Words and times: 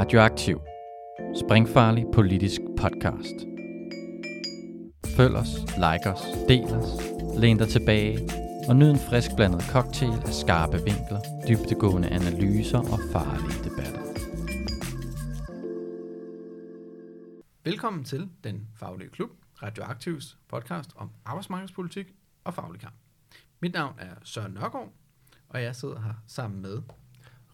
Radioaktiv. 0.00 0.60
Springfarlig 1.44 2.04
politisk 2.14 2.60
podcast. 2.78 3.34
Følg 5.16 5.34
os, 5.36 5.48
like 5.84 6.10
os, 6.12 6.22
del 6.48 6.64
os, 6.64 6.88
læn 7.40 7.58
dig 7.58 7.68
tilbage 7.68 8.18
og 8.68 8.76
nyd 8.76 8.90
en 8.90 8.98
frisk 8.98 9.30
blandet 9.36 9.62
cocktail 9.62 10.12
af 10.12 10.32
skarpe 10.32 10.76
vinkler, 10.76 11.20
dybtegående 11.48 12.08
analyser 12.08 12.78
og 12.78 12.98
farlige 13.12 13.64
debatter. 13.64 14.00
Velkommen 17.64 18.04
til 18.04 18.28
Den 18.44 18.68
Faglige 18.76 19.10
Klub, 19.10 19.30
Radioaktivs 19.62 20.38
podcast 20.48 20.90
om 20.96 21.10
arbejdsmarkedspolitik 21.24 22.14
og 22.44 22.54
faglig 22.54 22.80
kamp. 22.80 22.94
Mit 23.60 23.72
navn 23.72 23.94
er 23.98 24.14
Søren 24.24 24.52
Nørgaard, 24.52 24.92
og 25.48 25.62
jeg 25.62 25.76
sidder 25.76 26.00
her 26.00 26.14
sammen 26.26 26.62
med 26.62 26.82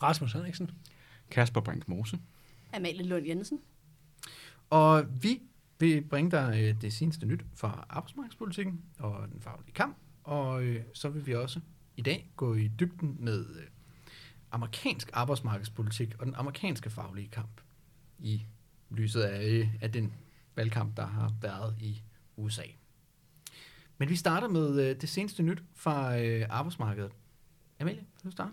Rasmus 0.03 0.33
Henriksen. 0.33 0.71
Kasper 1.31 1.61
Brink 1.61 1.89
Mose. 1.89 2.19
Amalie 2.77 3.03
Lund 3.03 3.27
Jensen. 3.27 3.61
Og 4.71 5.23
vi 5.23 5.43
vil 5.79 6.05
bringe 6.05 6.31
dig 6.31 6.61
øh, 6.63 6.83
det 6.83 6.93
seneste 6.93 7.27
nyt 7.27 7.45
fra 7.55 7.87
arbejdsmarkedspolitikken 7.89 8.81
og 8.99 9.29
den 9.33 9.41
faglige 9.41 9.75
kamp. 9.75 9.97
Og 10.25 10.65
øh, 10.65 10.83
så 10.93 11.09
vil 11.09 11.27
vi 11.27 11.35
også 11.35 11.61
i 11.97 12.03
dag 12.03 12.31
gå 12.37 12.55
i 12.55 12.69
dybden 12.69 13.17
med 13.19 13.47
øh, 13.47 13.67
amerikansk 14.51 15.11
arbejdsmarkedspolitik 15.13 16.15
og 16.19 16.27
den 16.27 16.35
amerikanske 16.35 16.91
faglige 16.91 17.29
kamp 17.29 17.61
i 18.19 18.43
lyset 18.91 19.21
af, 19.21 19.71
af 19.81 19.93
den 19.93 20.13
valgkamp, 20.57 20.97
der 20.97 21.07
har 21.07 21.33
været 21.41 21.75
i 21.81 22.03
USA. 22.37 22.63
Men 23.99 24.09
vi 24.09 24.17
starter 24.17 24.49
med 24.49 24.95
det 24.95 25.09
seneste 25.09 25.43
nyt 25.43 25.63
fra 25.75 26.17
arbejdsmarkedet. 26.45 27.13
Amalie, 27.81 28.01
vil 28.01 28.25
du 28.25 28.31
starte? 28.31 28.53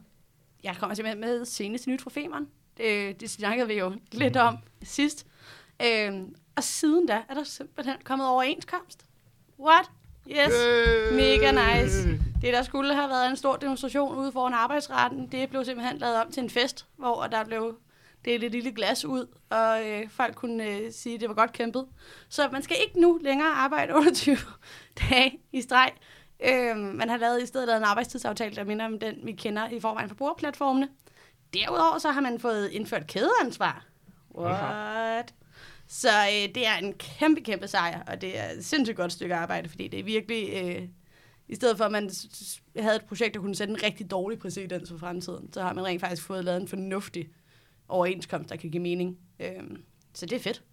Jeg 0.64 0.76
kommer 0.76 0.94
simpelthen 0.94 1.20
med 1.20 1.46
seneste 1.46 1.90
nyt 1.90 2.02
fra 2.02 2.10
Femern. 2.10 2.48
Det, 2.78 3.22
det 3.22 3.30
snakkede 3.30 3.68
vi 3.68 3.74
jo 3.74 3.94
lidt 4.12 4.38
om 4.38 4.58
sidst. 4.84 5.26
Øhm, 5.82 6.36
og 6.56 6.64
siden 6.64 7.08
da 7.08 7.22
er 7.30 7.34
der 7.34 7.44
simpelthen 7.44 7.96
kommet 8.04 8.28
overenskomst. 8.28 9.06
What? 9.60 9.90
Yes. 10.28 10.54
Mega 11.12 11.52
nice. 11.52 12.08
Det, 12.42 12.54
der 12.54 12.64
skulle 12.64 12.96
have 12.96 13.10
været 13.10 13.30
en 13.30 13.36
stor 13.36 13.56
demonstration 13.56 14.16
ude 14.16 14.32
foran 14.32 14.54
arbejdsretten, 14.54 15.28
det 15.28 15.50
blev 15.50 15.66
simpelthen 15.66 15.98
lavet 15.98 16.16
om 16.16 16.32
til 16.32 16.44
en 16.44 16.50
fest, 16.50 16.86
hvor 16.98 17.28
der 17.32 17.44
blev 17.44 17.78
delt 18.26 18.44
et 18.44 18.52
lille 18.52 18.72
glas 18.72 19.06
ud, 19.06 19.28
og 19.50 19.90
øh, 19.90 20.10
folk 20.10 20.36
kunne 20.36 20.68
øh, 20.68 20.92
sige, 20.92 21.16
at 21.16 21.22
det 21.22 21.30
var 21.30 21.36
godt 21.36 21.54
kæmpet. 21.54 21.86
Så 22.30 22.50
man 22.52 22.62
skal 22.62 22.78
ikke 22.84 23.02
nu 23.02 23.20
længere 23.22 23.50
arbejde 23.50 23.94
28 23.96 24.38
dage 25.10 25.40
i 25.52 25.62
streg. 25.62 25.92
Øh, 26.46 26.78
man 26.78 27.10
har 27.10 27.18
lavet 27.18 27.44
i 27.44 27.46
stedet 27.46 27.68
lavet 27.68 27.78
en 27.78 27.86
arbejdstidsaftale, 27.86 28.56
der 28.56 28.64
minder 28.64 28.86
om 28.86 29.00
den, 29.00 29.16
vi 29.24 29.32
kender 29.32 29.70
i 29.70 29.80
forvejen 29.80 30.10
på 30.10 30.16
brugerplatformene. 30.16 30.90
Derudover 31.54 31.98
så 32.00 32.12
har 32.12 32.22
man 32.22 32.40
fået 32.40 32.70
indført 32.70 33.08
kædeansvar. 33.08 33.86
What? 34.38 35.34
Så 35.88 36.10
øh, 36.10 36.56
det 36.56 36.68
er 36.68 36.76
en 36.76 36.94
kæmpe, 36.94 37.42
kæmpe 37.42 37.68
sejr, 37.68 38.04
og 38.04 38.22
det 38.22 38.40
er 38.40 38.50
et 38.50 38.66
sindssygt 38.66 38.98
godt 38.98 39.12
stykke 39.12 39.36
arbejde, 39.36 39.70
fordi 39.70 39.88
det 39.88 40.00
er 40.00 40.04
virkelig... 40.04 40.50
Øh, 40.54 40.88
I 41.48 41.56
stedet 41.56 41.78
for, 41.78 41.86
at 41.86 41.92
man 41.92 42.10
havde 42.80 42.96
et 42.96 43.06
projekt, 43.06 43.34
der 43.34 43.40
kunne 43.40 43.56
sætte 43.56 43.74
en 43.74 43.84
rigtig 43.84 44.12
dårlig 44.12 44.40
præcedens 44.40 44.90
for 44.90 44.98
fremtiden, 44.98 45.54
så 45.54 45.62
har 45.62 45.74
man 45.74 45.86
rent 45.86 46.02
faktisk 46.02 46.24
fået 46.24 46.46
lavet 46.46 46.62
en 46.62 46.68
fornuftig 46.68 47.30
overenskomst, 47.88 48.50
der 48.50 48.56
kan 48.56 48.70
give 48.72 48.84
mening. 48.84 49.18
Øh, 49.40 49.62
så 50.14 50.26
det 50.26 50.36
er 50.36 50.40
fedt. 50.40 50.64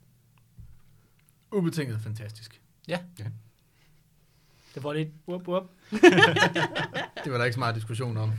Ubetinget 1.53 2.01
fantastisk. 2.01 2.61
Det 4.75 4.85
var 4.85 4.93
lidt 4.93 5.09
whoop, 5.29 5.49
whoop. 5.49 5.71
Det 7.25 7.33
var 7.33 7.39
der 7.39 7.45
ikke 7.45 7.55
så 7.55 7.59
meget 7.59 7.75
diskussion 7.75 8.17
om. 8.17 8.33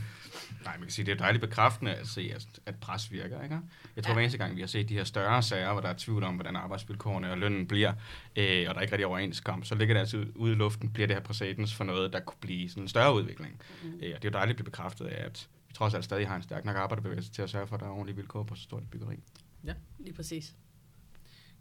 Nej, 0.64 0.76
man 0.76 0.82
kan 0.82 0.90
sige, 0.90 1.06
det 1.06 1.12
er 1.12 1.16
dejligt 1.16 1.40
bekræftende 1.40 1.94
at 1.94 2.06
se, 2.08 2.32
at, 2.34 2.46
at 2.66 2.74
pres 2.80 3.12
virker. 3.12 3.42
Ikke? 3.42 3.58
Jeg 3.96 4.04
tror, 4.04 4.10
Ja. 4.10 4.14
hver 4.14 4.22
eneste 4.22 4.38
gang, 4.38 4.56
vi 4.56 4.60
har 4.60 4.66
set 4.66 4.88
de 4.88 4.94
her 4.94 5.04
større 5.04 5.42
sager, 5.42 5.72
hvor 5.72 5.80
der 5.80 5.88
er 5.88 5.94
tvivl 5.98 6.22
om, 6.24 6.34
hvordan 6.34 6.56
arbejdsvilkårene 6.56 7.30
og 7.30 7.38
lønnen 7.38 7.66
bliver, 7.68 7.92
øh, 8.36 8.64
og 8.68 8.74
der 8.74 8.78
er 8.78 8.80
ikke 8.80 8.92
rigtig 8.92 9.06
overenskomst, 9.06 9.68
så 9.68 9.74
ligger 9.74 9.94
det 9.94 10.00
altid 10.00 10.26
ude 10.34 10.52
i 10.52 10.54
luften, 10.54 10.90
bliver 10.90 11.06
det 11.06 11.16
her 11.16 11.22
præcedens 11.22 11.74
for 11.74 11.84
noget, 11.84 12.12
der 12.12 12.20
kunne 12.20 12.38
blive 12.40 12.68
sådan 12.68 12.82
en 12.82 12.88
større 12.88 13.14
udvikling. 13.14 13.60
Mm. 13.82 13.88
Øh, 13.88 13.94
og 13.94 14.00
det 14.02 14.14
er 14.14 14.18
jo 14.24 14.30
dejligt 14.30 14.50
at 14.50 14.56
blive 14.56 14.64
bekræftet 14.70 15.04
af, 15.06 15.24
at 15.24 15.48
vi 15.68 15.74
trods 15.74 15.94
alt 15.94 16.04
stadig 16.04 16.28
har 16.28 16.36
en 16.36 16.42
stærk 16.42 16.64
nok 16.64 16.76
arbejderbevægelse 16.76 17.30
til 17.30 17.42
at 17.42 17.50
sørge 17.50 17.66
for, 17.66 17.74
at 17.74 17.80
der 17.80 17.86
er 17.86 17.90
ordentlige 17.90 18.16
vilkår 18.16 18.42
på 18.42 18.54
så 18.54 18.62
stort 18.62 18.82
et 18.82 18.90
byggeri. 18.90 19.16
Lige 19.98 20.14
præcis. 20.14 20.54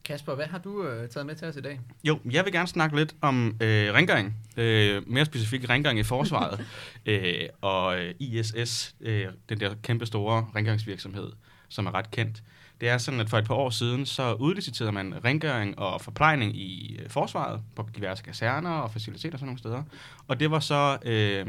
Kasper, 0.04 0.36
hvad 0.36 0.46
har 0.46 0.58
du 0.58 0.88
øh, 0.88 1.10
taget 1.10 1.26
med 1.26 1.36
til 1.36 1.48
os 1.48 1.56
i 1.56 1.62
dag? 1.62 1.80
Jo, 2.04 2.20
jeg 2.32 2.46
vil 2.46 2.54
gerne 2.54 2.68
snakke 2.68 2.96
lidt 2.96 3.16
om 3.22 3.48
øh, 3.62 3.94
rengøring. 3.94 4.36
Øh, 4.58 5.10
mere 5.10 5.26
specifikt 5.26 5.70
rengøring 5.70 6.00
i 6.00 6.04
forsvaret. 6.04 6.66
øh, 7.06 7.50
og 7.62 8.00
øh, 8.00 8.14
ISS, 8.20 8.96
øh, 9.02 9.28
den 9.50 9.60
der 9.60 9.76
kæmpe 9.84 10.06
store 10.06 10.48
rengøringsvirksomhed, 10.56 11.32
som 11.70 11.86
er 11.86 11.94
ret 11.94 12.12
kendt. 12.12 12.44
Det 12.82 12.90
er 12.90 12.98
sådan, 12.98 13.20
at 13.20 13.30
for 13.30 13.38
et 13.38 13.46
par 13.46 13.56
år 13.56 13.70
siden, 13.70 14.06
så 14.06 14.34
udliciterede 14.34 14.92
man 14.92 15.26
rengøring 15.26 15.80
og 15.80 16.02
forplejning 16.02 16.56
i 16.56 17.00
øh, 17.04 17.10
forsvaret 17.10 17.62
på 17.76 17.90
diverse 17.96 18.24
kaserner 18.24 18.70
og 18.70 18.92
faciliteter 18.92 19.38
sådan 19.38 19.46
nogle 19.46 19.60
steder. 19.60 19.84
Og 20.28 20.40
det 20.40 20.52
var 20.52 20.60
så 20.60 20.98
øh, 21.06 21.48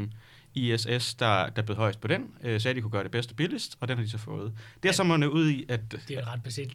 ISS, 0.55 1.13
der, 1.13 1.49
der 1.49 1.61
blev 1.61 1.77
højst 1.77 2.01
på 2.01 2.07
den, 2.07 2.31
øh, 2.43 2.61
sagde, 2.61 2.69
at 2.69 2.75
de 2.75 2.81
kunne 2.81 2.91
gøre 2.91 3.03
det 3.03 3.11
bedst 3.11 3.29
og 3.29 3.35
billigst, 3.35 3.77
og 3.79 3.87
den 3.87 3.97
har 3.97 4.03
de 4.03 4.09
så 4.09 4.17
fået. 4.17 4.53
Det 4.83 4.89
er 4.89 4.93
så 4.93 5.03
mundet 5.03 5.27
ud 5.27 5.49
i, 5.49 5.65
at 5.69 5.79
Det 6.07 6.17
er 6.17 6.33
ret 6.33 6.43
beset 6.43 6.71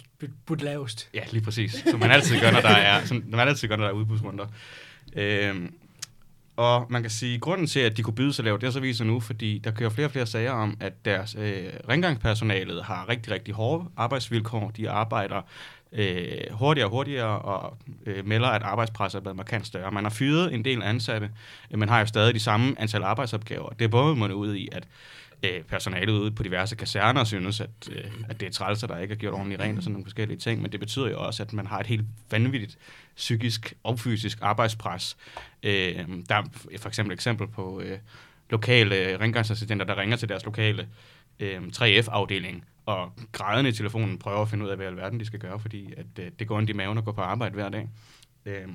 budt 0.46 0.62
lavest. 0.62 1.08
Ja, 1.14 1.22
lige 1.30 1.44
præcis. 1.44 1.84
Som 1.90 2.00
man 2.00 2.10
altid 2.10 2.40
gør, 2.40 2.50
når 2.50 2.60
der 2.60 2.68
er, 2.68 3.04
som 3.04 3.24
man 3.26 3.48
altid 3.48 3.68
gør, 3.68 3.76
når 3.76 3.84
der 3.84 3.90
er 3.90 3.94
udbudsrunder. 3.94 4.46
Øhm, 5.16 5.74
og 6.58 6.86
man 6.90 7.02
kan 7.02 7.10
sige, 7.10 7.34
at 7.34 7.40
grunden 7.40 7.66
til, 7.66 7.80
at 7.80 7.96
de 7.96 8.02
kunne 8.02 8.14
byde 8.14 8.32
så 8.32 8.42
lavt, 8.42 8.60
det 8.60 8.66
er 8.66 8.70
så 8.70 8.80
viser 8.80 9.04
nu, 9.04 9.20
fordi 9.20 9.58
der 9.58 9.70
kører 9.70 9.90
flere 9.90 10.06
og 10.06 10.10
flere 10.10 10.26
sager 10.26 10.52
om, 10.52 10.76
at 10.80 11.04
deres 11.04 11.36
øh, 11.38 11.72
rengøringspersonalet 11.88 12.84
har 12.84 13.08
rigtig, 13.08 13.32
rigtig 13.32 13.54
hårde 13.54 13.84
arbejdsvilkår. 13.96 14.70
De 14.70 14.90
arbejder 14.90 15.42
øh, 15.92 16.40
hurtigere 16.50 16.86
og 16.86 16.90
hurtigere 16.90 17.38
og 17.38 17.76
øh, 18.06 18.26
melder, 18.26 18.48
at 18.48 18.62
arbejdspresset 18.62 19.18
er 19.18 19.22
blevet 19.22 19.36
markant 19.36 19.66
større. 19.66 19.92
Man 19.92 20.04
har 20.04 20.10
fyret 20.10 20.54
en 20.54 20.64
del 20.64 20.82
ansatte, 20.82 21.30
øh, 21.70 21.78
men 21.78 21.88
har 21.88 22.00
jo 22.00 22.06
stadig 22.06 22.34
de 22.34 22.40
samme 22.40 22.74
antal 22.78 23.02
arbejdsopgaver. 23.02 23.70
Det 23.70 23.84
er 23.84 23.88
både 23.88 24.16
man 24.16 24.32
ud 24.32 24.54
i, 24.54 24.68
at 24.72 24.88
øh, 25.42 25.62
personalet 25.62 26.12
ude 26.12 26.30
på 26.30 26.42
diverse 26.42 26.76
kaserner 26.76 27.24
synes, 27.24 27.60
at, 27.60 27.70
øh, 27.92 28.04
at 28.28 28.40
det 28.40 28.46
er 28.46 28.52
trælser, 28.52 28.86
der 28.86 28.98
ikke 28.98 29.12
er 29.12 29.18
gjort 29.18 29.34
ordentligt 29.34 29.60
rent 29.60 29.78
og 29.78 29.82
sådan 29.82 29.92
nogle 29.92 30.04
forskellige 30.04 30.38
ting, 30.38 30.62
men 30.62 30.72
det 30.72 30.80
betyder 30.80 31.08
jo 31.08 31.20
også, 31.20 31.42
at 31.42 31.52
man 31.52 31.66
har 31.66 31.80
et 31.80 31.86
helt 31.86 32.04
vanvittigt 32.30 32.78
psykisk 33.16 33.74
og 33.82 33.98
fysisk 33.98 34.38
arbejdspres. 34.42 35.16
Øh, 35.62 36.04
der 36.28 36.34
er 36.34 36.42
for 36.78 36.88
eksempel 36.88 37.14
eksempel 37.14 37.46
på 37.46 37.80
øh, 37.80 37.98
lokale 38.50 39.20
rengøringsassistenter, 39.20 39.86
der 39.86 39.98
ringer 39.98 40.16
til 40.16 40.28
deres 40.28 40.44
lokale 40.44 40.88
øh, 41.40 41.62
3F-afdelingen 41.76 42.64
og 42.86 43.12
grædende 43.32 43.70
i 43.70 43.72
telefonen 43.72 44.18
prøver 44.18 44.42
at 44.42 44.48
finde 44.48 44.64
ud 44.64 44.70
af, 44.70 44.76
hvad 44.76 44.86
i 44.86 44.88
alverden 44.88 45.20
de 45.20 45.24
skal 45.24 45.38
gøre, 45.38 45.60
fordi 45.60 45.92
at, 45.96 46.06
øh, 46.18 46.30
det 46.38 46.48
går 46.48 46.56
ondt 46.56 46.70
i 46.70 46.72
maven 46.72 46.98
at 46.98 47.04
gå 47.04 47.12
på 47.12 47.20
arbejde 47.20 47.54
hver 47.54 47.68
dag. 47.68 47.88
Øh, 48.46 48.68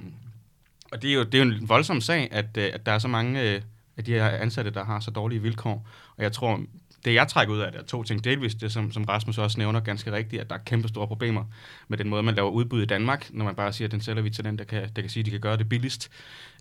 og 0.91 1.02
det 1.02 1.09
er, 1.09 1.13
jo, 1.13 1.23
det 1.23 1.35
er 1.35 1.46
jo 1.46 1.52
en 1.52 1.69
voldsom 1.69 2.02
sag, 2.02 2.28
at, 2.31 2.57
øh, 2.57 2.69
at 2.73 2.85
der 2.85 2.91
er 2.91 3.00
så 3.00 3.07
mange 3.07 3.41
øh, 3.41 3.62
af 3.97 4.03
de 4.03 4.12
her 4.12 4.29
ansatte, 4.29 4.72
der 4.72 4.84
har 4.85 5.00
så 5.00 5.12
dårlige 5.12 5.41
vilkår. 5.41 5.88
Og 6.18 6.23
jeg 6.23 6.31
tror, 6.31 6.62
det 7.06 7.13
jeg 7.13 7.28
trækker 7.28 7.53
ud 7.53 7.59
af 7.59 7.72
det 7.72 7.81
er 7.81 7.85
to 7.85 8.03
ting. 8.03 8.23
Delvis 8.23 8.56
det, 8.56 8.72
som, 8.72 8.91
som 8.91 9.03
Rasmus 9.03 9.38
også 9.38 9.59
nævner 9.59 9.79
ganske 9.79 10.12
rigtigt, 10.12 10.41
at 10.41 10.50
der 10.50 10.56
er 10.56 10.59
kæmpe 10.66 10.88
store 10.88 11.07
problemer 11.07 11.46
med 11.88 11.97
den 11.97 12.09
måde, 12.09 12.23
man 12.23 12.35
laver 12.35 12.50
udbud 12.50 12.81
i 12.81 12.85
Danmark, 12.85 13.29
når 13.31 13.46
man 13.46 13.56
bare 13.56 13.73
siger, 13.73 13.88
at 13.88 13.91
den 13.91 14.02
sælger 14.02 14.22
vi 14.22 14.29
til 14.29 14.44
den, 14.44 14.57
der 14.57 14.63
kan, 14.63 14.90
der 14.96 15.02
kan 15.02 15.09
sige, 15.09 15.22
at 15.22 15.25
de 15.25 15.31
kan 15.31 15.40
gøre 15.40 15.57
det 15.57 15.69
billigst. 15.69 16.12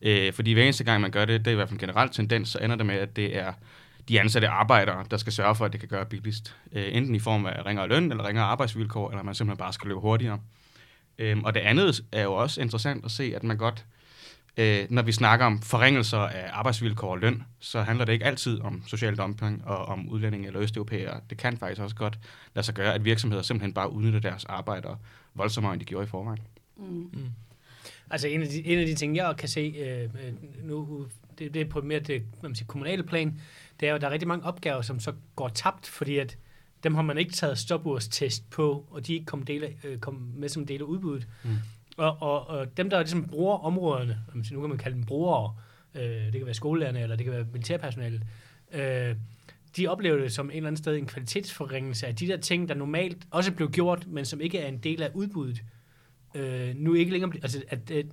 Øh, 0.02 0.32
fordi 0.32 0.52
hver 0.52 0.62
eneste 0.62 0.84
gang, 0.84 1.00
man 1.00 1.10
gør 1.10 1.24
det, 1.24 1.40
det 1.40 1.46
er 1.46 1.52
i 1.52 1.54
hvert 1.54 1.68
fald 1.68 1.80
en 1.80 1.88
generel 1.88 2.08
tendens, 2.08 2.48
så 2.48 2.58
ender 2.58 2.76
det 2.76 2.86
med, 2.86 2.94
at 2.94 3.16
det 3.16 3.36
er 3.36 3.52
de 4.08 4.20
ansatte 4.20 4.48
arbejdere, 4.48 5.04
der 5.10 5.16
skal 5.16 5.32
sørge 5.32 5.54
for, 5.54 5.64
at 5.64 5.72
det 5.72 5.80
kan 5.80 5.88
gøre 5.88 6.06
billigst. 6.06 6.56
Øh, 6.72 6.96
enten 6.96 7.14
i 7.14 7.18
form 7.18 7.46
af 7.46 7.66
ringere 7.66 7.88
løn, 7.88 8.10
eller 8.10 8.26
ringere 8.26 8.44
arbejdsvilkår, 8.44 9.10
eller 9.10 9.22
man 9.22 9.34
simpelthen 9.34 9.58
bare 9.58 9.72
skal 9.72 9.88
løbe 9.88 10.00
hurtigere. 10.00 10.40
Øhm, 11.18 11.44
og 11.44 11.54
det 11.54 11.60
andet 11.60 12.04
er 12.12 12.22
jo 12.22 12.34
også 12.34 12.60
interessant 12.60 13.04
at 13.04 13.10
se, 13.10 13.32
at 13.36 13.42
man 13.42 13.56
godt, 13.56 13.84
øh, 14.56 14.86
når 14.90 15.02
vi 15.02 15.12
snakker 15.12 15.46
om 15.46 15.62
forringelser 15.62 16.18
af 16.18 16.50
arbejdsvilkår 16.52 17.10
og 17.10 17.18
løn, 17.18 17.42
så 17.60 17.82
handler 17.82 18.04
det 18.04 18.12
ikke 18.12 18.24
altid 18.24 18.60
om 18.60 18.82
social 18.86 19.16
dumping 19.16 19.64
og 19.64 19.86
om 19.86 20.08
udlændinge 20.08 20.46
eller 20.46 20.62
østeuropæere. 20.62 21.20
Det 21.30 21.38
kan 21.38 21.56
faktisk 21.56 21.80
også 21.80 21.96
godt 21.96 22.18
lade 22.54 22.66
sig 22.66 22.74
gøre, 22.74 22.94
at 22.94 23.04
virksomheder 23.04 23.42
simpelthen 23.42 23.74
bare 23.74 23.92
udnytter 23.92 24.20
deres 24.20 24.44
arbejdere 24.44 24.98
voldsommere, 25.34 25.72
end 25.72 25.80
de 25.80 25.84
gjorde 25.86 26.04
i 26.04 26.08
forvejen. 26.08 26.40
Mm. 26.76 27.26
Altså 28.10 28.28
en 28.28 28.42
af 28.42 28.48
de, 28.48 28.66
en 28.66 28.78
af 28.78 28.86
de 28.86 28.94
ting, 28.94 29.16
jeg 29.16 29.34
kan 29.38 29.48
se 29.48 29.60
øh, 29.60 30.02
øh, 30.02 30.32
nu, 30.64 31.06
det, 31.38 31.54
det 31.54 31.62
er 31.62 31.66
på 31.66 31.80
mere 31.80 32.00
det 32.00 32.22
man 32.42 32.54
siger, 32.54 32.66
kommunale 32.66 33.02
plan, 33.02 33.40
det 33.80 33.86
er 33.86 33.90
jo, 33.90 33.94
at 33.94 34.00
der 34.00 34.06
er 34.06 34.12
rigtig 34.12 34.28
mange 34.28 34.44
opgaver, 34.44 34.82
som 34.82 35.00
så 35.00 35.12
går 35.36 35.48
tabt, 35.48 35.86
fordi 35.86 36.18
at 36.18 36.38
dem 36.82 36.94
har 36.94 37.02
man 37.02 37.18
ikke 37.18 37.32
taget 37.32 37.58
stopurstest 37.58 38.50
på, 38.50 38.86
og 38.90 39.06
de 39.06 39.12
er 39.12 39.14
ikke 39.14 39.26
kommet, 39.26 39.48
dele, 39.48 39.76
øh, 39.84 39.98
kommet 39.98 40.34
med 40.34 40.48
som 40.48 40.66
del 40.66 40.80
af 40.80 40.84
udbuddet. 40.84 41.28
Mm. 41.44 41.50
Og, 41.96 42.22
og, 42.22 42.46
og 42.46 42.76
dem, 42.76 42.90
der 42.90 42.98
ligesom 42.98 43.24
bruger 43.24 43.58
områderne, 43.58 44.18
nu 44.52 44.60
kan 44.60 44.68
man 44.68 44.78
kalde 44.78 44.96
dem 44.96 45.04
brugere, 45.04 45.54
øh, 45.94 46.02
det 46.02 46.32
kan 46.32 46.44
være 46.44 46.54
skolelærerne, 46.54 47.00
eller 47.00 47.16
det 47.16 47.24
kan 47.24 47.34
være 47.34 47.46
militærpersonalet, 47.52 48.22
øh, 48.72 49.16
de 49.76 49.88
oplever 49.88 50.16
det 50.16 50.32
som 50.32 50.50
en 50.50 50.56
eller 50.56 50.66
anden 50.66 50.82
sted 50.82 50.96
en 50.96 51.06
kvalitetsforringelse 51.06 52.06
af 52.06 52.16
de 52.16 52.26
der 52.26 52.36
ting, 52.36 52.68
der 52.68 52.74
normalt 52.74 53.26
også 53.30 53.52
blev 53.52 53.70
gjort, 53.70 54.06
men 54.06 54.24
som 54.24 54.40
ikke 54.40 54.58
er 54.58 54.68
en 54.68 54.78
del 54.78 55.02
af 55.02 55.10
udbuddet. 55.14 55.62
Øh, 56.34 56.74
nu 56.76 56.94
ikke 56.94 57.12
længere, 57.12 57.32
altså 57.42 57.62
at, 57.68 57.90
at 57.90 58.06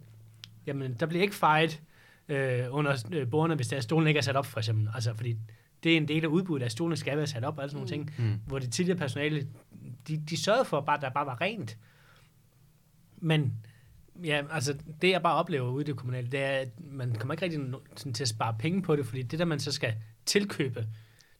jamen, 0.67 0.95
der 0.99 1.05
bliver 1.05 1.21
ikke 1.21 1.35
fejret 1.35 1.81
øh, 2.29 2.65
under 2.71 3.05
øh, 3.11 3.29
bordene, 3.29 3.55
hvis 3.55 3.67
der 3.67 3.79
stolen 3.81 4.07
ikke 4.07 4.17
er 4.17 4.21
sat 4.21 4.35
op, 4.35 4.45
for 4.45 4.59
eksempel. 4.59 4.89
Altså, 4.93 5.13
fordi 5.13 5.37
det 5.83 5.93
er 5.93 5.97
en 5.97 6.07
del 6.07 6.23
af 6.23 6.27
udbuddet, 6.27 6.65
at 6.65 6.71
stolene 6.71 6.97
skal 6.97 7.17
være 7.17 7.27
sat 7.27 7.43
op 7.43 7.57
og 7.57 7.63
alle 7.63 7.71
sådan 7.71 7.77
nogle 7.77 8.05
ting, 8.07 8.13
Mm. 8.17 8.39
hvor 8.47 8.59
det 8.59 8.71
tidligere 8.71 8.97
personale, 8.97 9.47
de, 10.07 10.17
de 10.29 10.37
sørgede 10.37 10.65
for, 10.65 10.81
bare, 10.81 10.95
at 10.95 11.01
der 11.01 11.09
bare 11.09 11.25
var 11.25 11.41
rent. 11.41 11.77
Men 13.17 13.53
ja, 14.23 14.41
altså 14.51 14.75
det 15.01 15.09
jeg 15.09 15.21
bare 15.21 15.35
oplever 15.35 15.69
ude 15.69 15.83
i 15.83 15.85
det 15.85 15.95
kommunale, 15.95 16.27
det 16.27 16.39
er, 16.39 16.49
at 16.49 16.69
man 16.91 17.15
kommer 17.15 17.33
ikke 17.33 17.45
rigtig 17.45 17.59
sådan, 17.95 18.13
til 18.13 18.23
at 18.23 18.27
spare 18.27 18.55
penge 18.59 18.81
på 18.81 18.95
det, 18.95 19.05
fordi 19.05 19.21
det 19.21 19.39
der 19.39 19.45
man 19.45 19.59
så 19.59 19.71
skal 19.71 19.93
tilkøbe, 20.25 20.87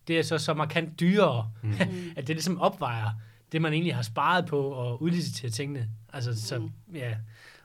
det 0.07 0.19
er 0.19 0.23
så 0.23 0.37
så 0.37 0.53
markant 0.53 0.99
dyrere, 0.99 1.51
mm. 1.63 1.71
at 2.17 2.27
det 2.27 2.35
ligesom 2.35 2.61
opvejer 2.61 3.09
det, 3.51 3.61
man 3.61 3.73
egentlig 3.73 3.95
har 3.95 4.01
sparet 4.01 4.45
på 4.45 4.89
at 4.91 4.97
udlicitere 4.99 5.51
tingene. 5.51 5.89
Altså, 6.13 6.41
så, 6.47 6.69
ja. 6.93 7.15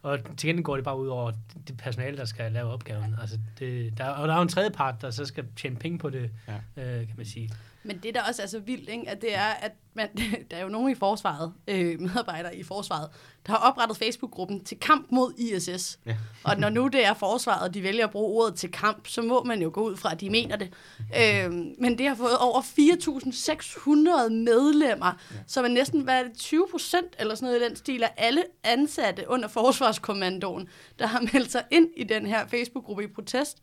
Og 0.05 0.19
til 0.37 0.49
gengæld 0.49 0.65
går 0.65 0.75
det 0.75 0.85
bare 0.85 0.99
ud 0.99 1.07
over 1.07 1.33
det 1.69 1.77
personale, 1.77 2.17
der 2.17 2.25
skal 2.25 2.53
lave 2.53 2.71
opgaven. 2.71 3.17
Altså, 3.21 3.39
det, 3.59 3.99
der, 3.99 4.05
og 4.05 4.29
der 4.29 4.35
er 4.35 4.39
jo 4.39 4.43
en 4.43 4.49
tredje 4.49 4.71
part, 4.71 4.95
der 5.03 5.11
så 5.11 5.25
skal 5.25 5.45
tjene 5.57 5.77
penge 5.77 5.99
på 5.99 6.11
det, 6.11 6.31
ja. 6.49 6.55
øh, 6.83 7.07
kan 7.07 7.17
man 7.17 7.27
sige. 7.27 7.51
Men 7.85 7.99
det, 8.03 8.15
der 8.15 8.23
også 8.29 8.43
er 8.43 8.47
så 8.47 8.59
vildt, 8.59 8.89
ikke, 8.89 9.09
at 9.09 9.23
det 9.23 9.35
er, 9.35 9.47
at 9.47 9.73
man, 9.95 10.09
der 10.51 10.57
er 10.57 10.63
jo 10.63 10.69
nogen 10.69 10.91
i 10.91 10.95
forsvaret, 10.95 11.53
øh, 11.69 12.01
medarbejdere 12.01 12.57
i 12.57 12.63
forsvaret, 12.63 13.11
der 13.47 13.53
har 13.53 13.59
oprettet 13.59 13.97
Facebook-gruppen 13.97 14.65
til 14.65 14.79
kamp 14.79 15.07
mod 15.11 15.33
ISS. 15.39 15.99
Ja. 16.07 16.17
Og 16.45 16.57
når 16.57 16.69
nu 16.69 16.89
det 16.89 17.05
er 17.05 17.15
forsvaret, 17.15 17.63
og 17.63 17.75
de 17.75 17.83
vælger 17.83 18.05
at 18.05 18.11
bruge 18.11 18.43
ordet 18.43 18.59
til 18.59 18.73
kamp, 18.73 19.07
så 19.07 19.23
må 19.23 19.45
man 19.45 19.63
jo 19.63 19.71
gå 19.75 19.83
ud 19.83 19.97
fra, 19.97 20.13
at 20.13 20.21
de 20.21 20.31
mener 20.31 20.57
det. 20.57 20.73
Øh, 21.21 21.53
men 21.79 21.99
det 21.99 22.09
har 22.09 22.15
fået 22.15 22.39
over 22.39 22.61
4.600 22.61 24.33
medlemmer, 24.33 25.07
ja. 25.07 25.37
som 25.47 25.65
er 25.65 25.69
næsten 25.69 26.01
hvad 26.01 26.19
er 26.19 26.23
det, 26.23 26.39
20 26.39 26.67
procent 26.71 27.17
eller 27.19 27.35
sådan 27.35 27.47
noget 27.47 27.61
i 27.61 27.69
den 27.69 27.77
stil 27.77 28.03
af 28.03 28.15
alle 28.17 28.45
ansatte 28.65 29.25
under 29.29 29.49
Forsvarskommandoen, 29.49 30.69
der 30.99 31.07
har 31.07 31.21
meldt 31.33 31.53
sig 31.53 31.65
ind 31.71 31.89
i 31.97 32.05
den 32.05 32.27
her 32.27 32.47
Facebook-gruppe 32.47 33.05
i 33.05 33.07
protest. 33.07 33.63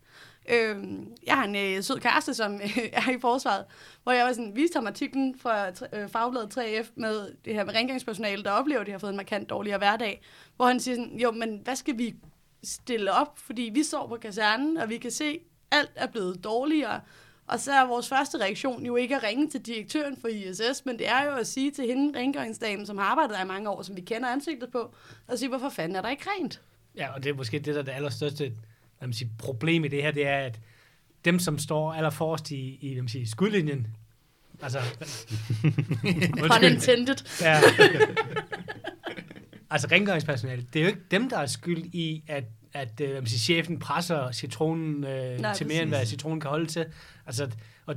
Øh, 0.49 0.77
jeg 1.25 1.35
har 1.35 1.43
en 1.43 1.55
øh, 1.55 1.83
sød 1.83 1.99
kæreste, 1.99 2.33
som 2.33 2.53
øh, 2.53 2.77
er 2.93 3.11
i 3.11 3.19
forsvaret, 3.21 3.65
hvor 4.03 4.11
jeg 4.11 4.25
var 4.25 4.33
sådan, 4.33 4.55
viste 4.55 4.77
ham 4.77 4.87
artiklen 4.87 5.39
fra 5.39 5.69
øh, 5.69 6.09
Fagbladet 6.09 6.57
3F 6.57 6.91
med 6.95 7.31
det 7.45 7.53
her 7.53 7.63
med 7.63 7.73
rengøringspersonale, 7.75 8.43
der 8.43 8.51
oplever, 8.51 8.81
at 8.81 8.87
de 8.87 8.91
har 8.91 8.99
fået 8.99 9.11
en 9.11 9.17
markant 9.17 9.49
dårligere 9.49 9.77
hverdag, 9.77 10.21
hvor 10.55 10.65
han 10.65 10.79
siger 10.79 10.95
sådan, 10.95 11.19
jo, 11.19 11.31
men 11.31 11.61
hvad 11.63 11.75
skal 11.75 11.97
vi 11.97 12.15
stille 12.63 13.11
op? 13.11 13.39
Fordi 13.39 13.71
vi 13.73 13.83
står 13.83 14.07
på 14.07 14.17
kasernen, 14.17 14.77
og 14.77 14.89
vi 14.89 14.97
kan 14.97 15.11
se, 15.11 15.39
at 15.71 15.77
alt 15.77 15.91
er 15.95 16.07
blevet 16.07 16.43
dårligere. 16.43 17.01
Og 17.47 17.59
så 17.59 17.71
er 17.71 17.85
vores 17.85 18.09
første 18.09 18.37
reaktion 18.37 18.85
jo 18.85 18.95
ikke 18.95 19.15
at 19.15 19.23
ringe 19.23 19.49
til 19.49 19.61
direktøren 19.61 20.17
for 20.21 20.27
ISS, 20.27 20.85
men 20.85 20.99
det 20.99 21.07
er 21.07 21.23
jo 21.23 21.31
at 21.31 21.47
sige 21.47 21.71
til 21.71 21.85
hende, 21.85 22.19
rengøringsdamen, 22.19 22.85
som 22.85 22.97
har 22.97 23.05
arbejdet 23.05 23.35
der 23.35 23.43
i 23.43 23.47
mange 23.47 23.69
år, 23.69 23.81
som 23.81 23.95
vi 23.95 24.01
kender 24.01 24.29
ansigtet 24.29 24.71
på, 24.71 24.93
og 25.27 25.39
sige, 25.39 25.49
hvorfor 25.49 25.69
fanden 25.69 25.95
er 25.95 26.01
der 26.01 26.09
ikke 26.09 26.25
rent? 26.29 26.61
Ja, 26.95 27.13
og 27.13 27.23
det 27.23 27.29
er 27.29 27.33
måske 27.33 27.59
det, 27.59 27.75
der 27.75 27.81
er 27.81 27.85
det 27.85 27.91
allerstørste 27.91 28.53
hvad 29.01 29.07
man 29.07 29.13
siger, 29.13 29.29
problem 29.37 29.85
i 29.85 29.87
det 29.87 30.01
her, 30.01 30.11
det 30.11 30.27
er, 30.27 30.37
at 30.37 30.59
dem, 31.25 31.39
som 31.39 31.59
står 31.59 31.93
allerforrest 31.93 32.51
i, 32.51 32.77
i 32.81 32.93
hvad 32.93 33.01
man 33.01 33.09
siger, 33.09 33.25
skudlinjen, 33.25 33.87
altså... 34.61 34.79
Pun 36.39 36.63
intended. 36.63 37.15
Ja. 37.41 37.55
altså 39.71 39.87
rengøringspersonale, 39.91 40.65
det 40.73 40.79
er 40.79 40.83
jo 40.83 40.87
ikke 40.87 41.01
dem, 41.11 41.29
der 41.29 41.37
er 41.37 41.45
skyld 41.45 41.83
i, 41.83 42.23
at, 42.27 42.43
at 42.73 43.01
øh, 43.01 43.13
man 43.13 43.25
siger, 43.25 43.39
chefen 43.39 43.79
presser 43.79 44.31
citronen 44.31 45.03
øh, 45.03 45.39
Nej, 45.39 45.53
til 45.53 45.67
mere, 45.67 45.81
end 45.81 45.89
hvad 45.89 46.05
citronen 46.05 46.39
kan 46.39 46.49
holde 46.49 46.65
til. 46.65 46.85
Altså, 47.25 47.49
og 47.85 47.95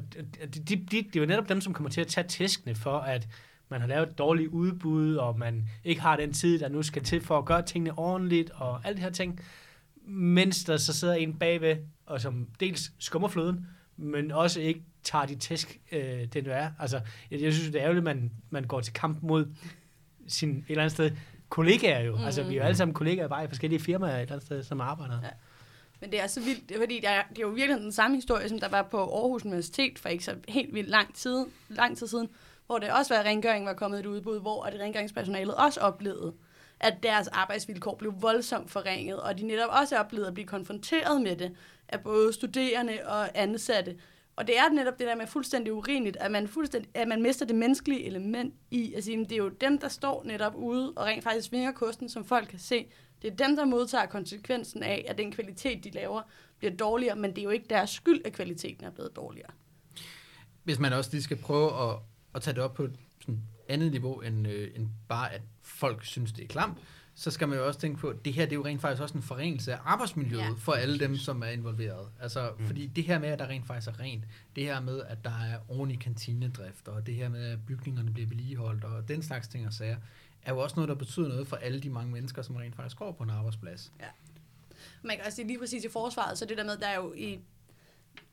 de, 0.55 0.61
de, 0.61 0.77
de, 0.77 0.87
det 0.91 1.17
er 1.17 1.21
jo 1.21 1.27
netop 1.27 1.49
dem, 1.49 1.61
som 1.61 1.75
kommer 1.75 1.91
til 1.91 2.01
at 2.01 2.07
tage 2.07 2.29
tæskene 2.29 2.75
for, 2.75 2.99
at 2.99 3.29
man 3.69 3.81
har 3.81 3.89
lavet 3.89 4.09
et 4.09 4.19
dårligt 4.19 4.49
udbud, 4.49 5.17
og 5.17 5.39
man 5.39 5.69
ikke 5.85 6.01
har 6.01 6.17
den 6.17 6.33
tid, 6.33 6.59
der 6.59 6.69
nu 6.69 6.83
skal 6.83 7.03
til 7.03 7.21
for 7.21 7.39
at 7.39 7.45
gøre 7.45 7.63
tingene 7.63 7.99
ordentligt, 7.99 8.51
og 8.51 8.81
alle 8.85 8.97
de 8.97 9.03
her 9.03 9.11
ting. 9.11 9.41
Mens 10.07 10.65
der 10.65 10.77
så 10.77 10.93
sidder 10.93 11.15
en 11.15 11.35
bagved, 11.35 11.77
og 12.07 12.21
som 12.21 12.49
dels 12.61 12.93
skummer 12.99 13.29
fløden, 13.29 13.67
men 13.97 14.31
også 14.31 14.61
ikke 14.61 14.83
tager 15.03 15.27
de 15.27 15.35
tæsk, 15.35 15.81
øh, 15.93 16.25
det 16.33 16.45
nu 16.45 16.51
er. 16.51 16.71
Altså, 16.81 17.01
jeg, 17.31 17.41
jeg 17.43 17.53
synes, 17.53 17.71
det 17.71 17.81
er 17.81 17.83
ærgerligt, 17.83 18.09
at 18.09 18.17
man, 18.17 18.31
man 18.51 18.65
går 18.65 18.81
til 18.81 18.93
kamp 18.93 19.23
mod 19.23 19.47
sin 20.29 20.51
et 20.51 20.65
eller 20.69 20.83
andet 20.83 20.93
sted 20.93 21.11
kollegaer 21.49 22.01
jo. 22.01 22.17
Mm. 22.17 22.25
Altså, 22.25 22.43
vi 22.43 22.55
er 22.55 22.59
jo 22.59 22.65
alle 22.65 22.77
sammen 22.77 22.95
kollegaer 22.95 23.29
bare 23.29 23.45
i 23.45 23.49
forskellige 23.49 23.81
firmaer 23.81 24.17
et 24.17 24.21
eller 24.21 24.33
andet 24.33 24.47
sted, 24.47 24.63
som 24.63 24.81
arbejder. 24.81 25.21
Ja. 25.23 25.29
Men 26.01 26.11
det 26.11 26.21
er 26.21 26.27
så 26.27 26.41
vildt, 26.41 26.73
fordi 26.77 27.01
der 27.01 27.09
er, 27.09 27.23
det 27.31 27.39
er 27.39 27.43
jo 27.43 27.49
virkelig 27.49 27.81
den 27.81 27.93
samme 27.93 28.17
historie, 28.17 28.49
som 28.49 28.59
der 28.59 28.69
var 28.69 28.83
på 28.83 28.99
Aarhus 28.99 29.45
Universitet 29.45 29.99
for 29.99 30.09
ikke 30.09 30.25
så 30.25 30.35
helt 30.49 30.75
vildt 30.75 30.89
lang 30.89 31.15
tid, 31.15 31.47
lang 31.69 31.99
tid 31.99 32.07
siden, 32.07 32.29
hvor 32.67 32.79
det 32.79 32.91
også 32.91 33.15
var, 33.15 33.21
at 33.21 33.27
rengøring 33.27 33.67
var 33.67 33.75
kommet 33.75 34.01
et 34.01 34.07
udbud, 34.07 34.41
hvor 34.41 34.65
at 34.65 34.81
rengøringspersonalet 34.81 35.55
også 35.55 35.81
oplevede, 35.81 36.33
at 36.85 37.03
deres 37.03 37.29
arbejdsvilkår 37.29 37.95
blev 37.95 38.15
voldsomt 38.21 38.71
forringet, 38.71 39.21
og 39.21 39.39
de 39.39 39.47
netop 39.47 39.71
også 39.81 39.99
oplevede 39.99 40.29
at 40.29 40.35
blive 40.35 40.47
konfronteret 40.47 41.23
med 41.23 41.37
det 41.37 41.53
af 41.89 42.01
både 42.01 42.33
studerende 42.33 42.99
og 43.07 43.39
ansatte. 43.39 43.97
Og 44.37 44.47
det 44.47 44.59
er 44.59 44.69
netop 44.69 44.99
det 44.99 45.07
der 45.07 45.15
med 45.15 45.27
fuldstændig 45.27 45.73
urimeligt, 45.73 46.17
at 46.17 46.31
man, 46.31 46.49
fuldstændig, 46.49 46.91
at 46.95 47.09
man 47.09 47.23
mister 47.23 47.47
det 47.47 47.57
menneskelige 47.57 48.05
element 48.05 48.55
i 48.71 48.95
at 48.95 49.05
sige, 49.05 49.21
at 49.21 49.31
det 49.31 49.33
er 49.33 49.43
jo 49.43 49.49
dem, 49.49 49.79
der 49.79 49.89
står 49.89 50.25
netop 50.25 50.55
ude 50.55 50.93
og 50.97 51.07
rent 51.07 51.25
faktisk 51.25 51.49
svinger 51.49 51.73
kosten, 51.73 52.09
som 52.09 52.25
folk 52.25 52.49
kan 52.49 52.59
se. 52.59 52.87
Det 53.23 53.33
er 53.33 53.47
dem, 53.47 53.57
der 53.57 53.65
modtager 53.65 54.07
konsekvensen 54.07 54.83
af, 54.83 55.05
at 55.09 55.19
den 55.19 55.33
kvalitet, 55.33 55.85
de 55.85 55.91
laver, 55.91 56.23
bliver 56.59 56.77
dårligere, 56.77 57.17
men 57.17 57.31
det 57.31 57.39
er 57.39 57.43
jo 57.43 57.51
ikke 57.51 57.67
deres 57.71 57.91
skyld, 57.91 58.23
at 58.25 58.33
kvaliteten 58.33 58.87
er 58.87 58.91
blevet 58.91 59.17
dårligere. 59.17 59.51
Hvis 60.65 60.79
man 60.79 60.93
også 60.93 61.11
lige 61.13 61.23
skal 61.23 61.37
prøve 61.37 61.91
at, 61.91 61.97
at 62.35 62.43
tage 62.43 62.55
det 62.55 62.63
op 62.63 62.75
på 62.75 62.83
et 62.83 62.97
sådan 63.21 63.41
andet 63.69 63.91
niveau, 63.91 64.21
end, 64.21 64.49
øh, 64.49 64.71
end 64.77 64.89
bare 65.09 65.33
at 65.33 65.43
folk 65.75 66.05
synes, 66.05 66.33
det 66.33 66.45
er 66.45 66.49
klamt, 66.49 66.79
så 67.15 67.31
skal 67.31 67.49
man 67.49 67.59
jo 67.59 67.67
også 67.67 67.81
tænke 67.81 67.99
på, 67.99 68.09
at 68.09 68.25
det 68.25 68.33
her 68.33 68.45
det 68.45 68.53
er 68.53 68.57
jo 68.57 68.65
rent 68.65 68.81
faktisk 68.81 69.03
også 69.03 69.15
en 69.15 69.23
forringelse 69.23 69.73
af 69.73 69.79
arbejdsmiljøet 69.85 70.41
Ja. 70.41 70.45
ja. 70.47 70.53
for 70.59 70.73
alle 70.73 70.99
dem, 70.99 71.17
som 71.17 71.43
er 71.43 71.47
involveret. 71.47 72.09
Altså, 72.21 72.51
mm. 72.59 72.67
fordi 72.67 72.87
det 72.87 73.05
her 73.05 73.19
med, 73.19 73.29
at 73.29 73.39
der 73.39 73.47
rent 73.47 73.67
faktisk 73.67 73.89
er 73.89 74.01
rent, 74.01 74.25
det 74.57 74.65
her 74.65 74.81
med, 74.81 75.03
at 75.09 75.25
der 75.25 75.31
er 75.31 75.59
ordentlig 75.69 76.01
kantinedrift, 76.01 76.89
og 76.89 77.07
det 77.07 77.15
her 77.15 77.29
med, 77.29 77.45
at 77.45 77.59
bygningerne 77.67 78.11
bliver 78.11 78.29
vedligeholdt, 78.29 78.85
og 78.85 79.09
den 79.09 79.23
slags 79.23 79.49
ting 79.49 79.67
og 79.67 79.73
sager, 79.73 79.97
er 80.43 80.53
jo 80.53 80.59
også 80.59 80.77
noget, 80.77 80.89
der 80.89 80.95
betyder 80.95 81.29
noget 81.29 81.49
for 81.49 81.57
alle 81.57 81.81
de 81.81 81.91
mange 81.91 82.13
mennesker, 82.13 82.43
som 82.43 82.57
rent 82.57 82.77
faktisk 82.77 82.97
går 82.97 83.13
på 83.13 83.23
en 83.23 83.31
arbejdsplads. 83.31 83.93
Man 85.03 85.17
kan 85.17 85.25
også 85.27 85.37
sige 85.37 85.47
lige 85.47 85.59
præcis 85.59 85.85
i 85.85 85.89
forsvaret, 85.89 86.39
så 86.39 86.45
det 86.47 86.57
der 86.59 86.65
med, 86.65 86.77
der 86.77 86.87
er 86.87 86.97
jo 86.97 87.13
i 87.17 87.39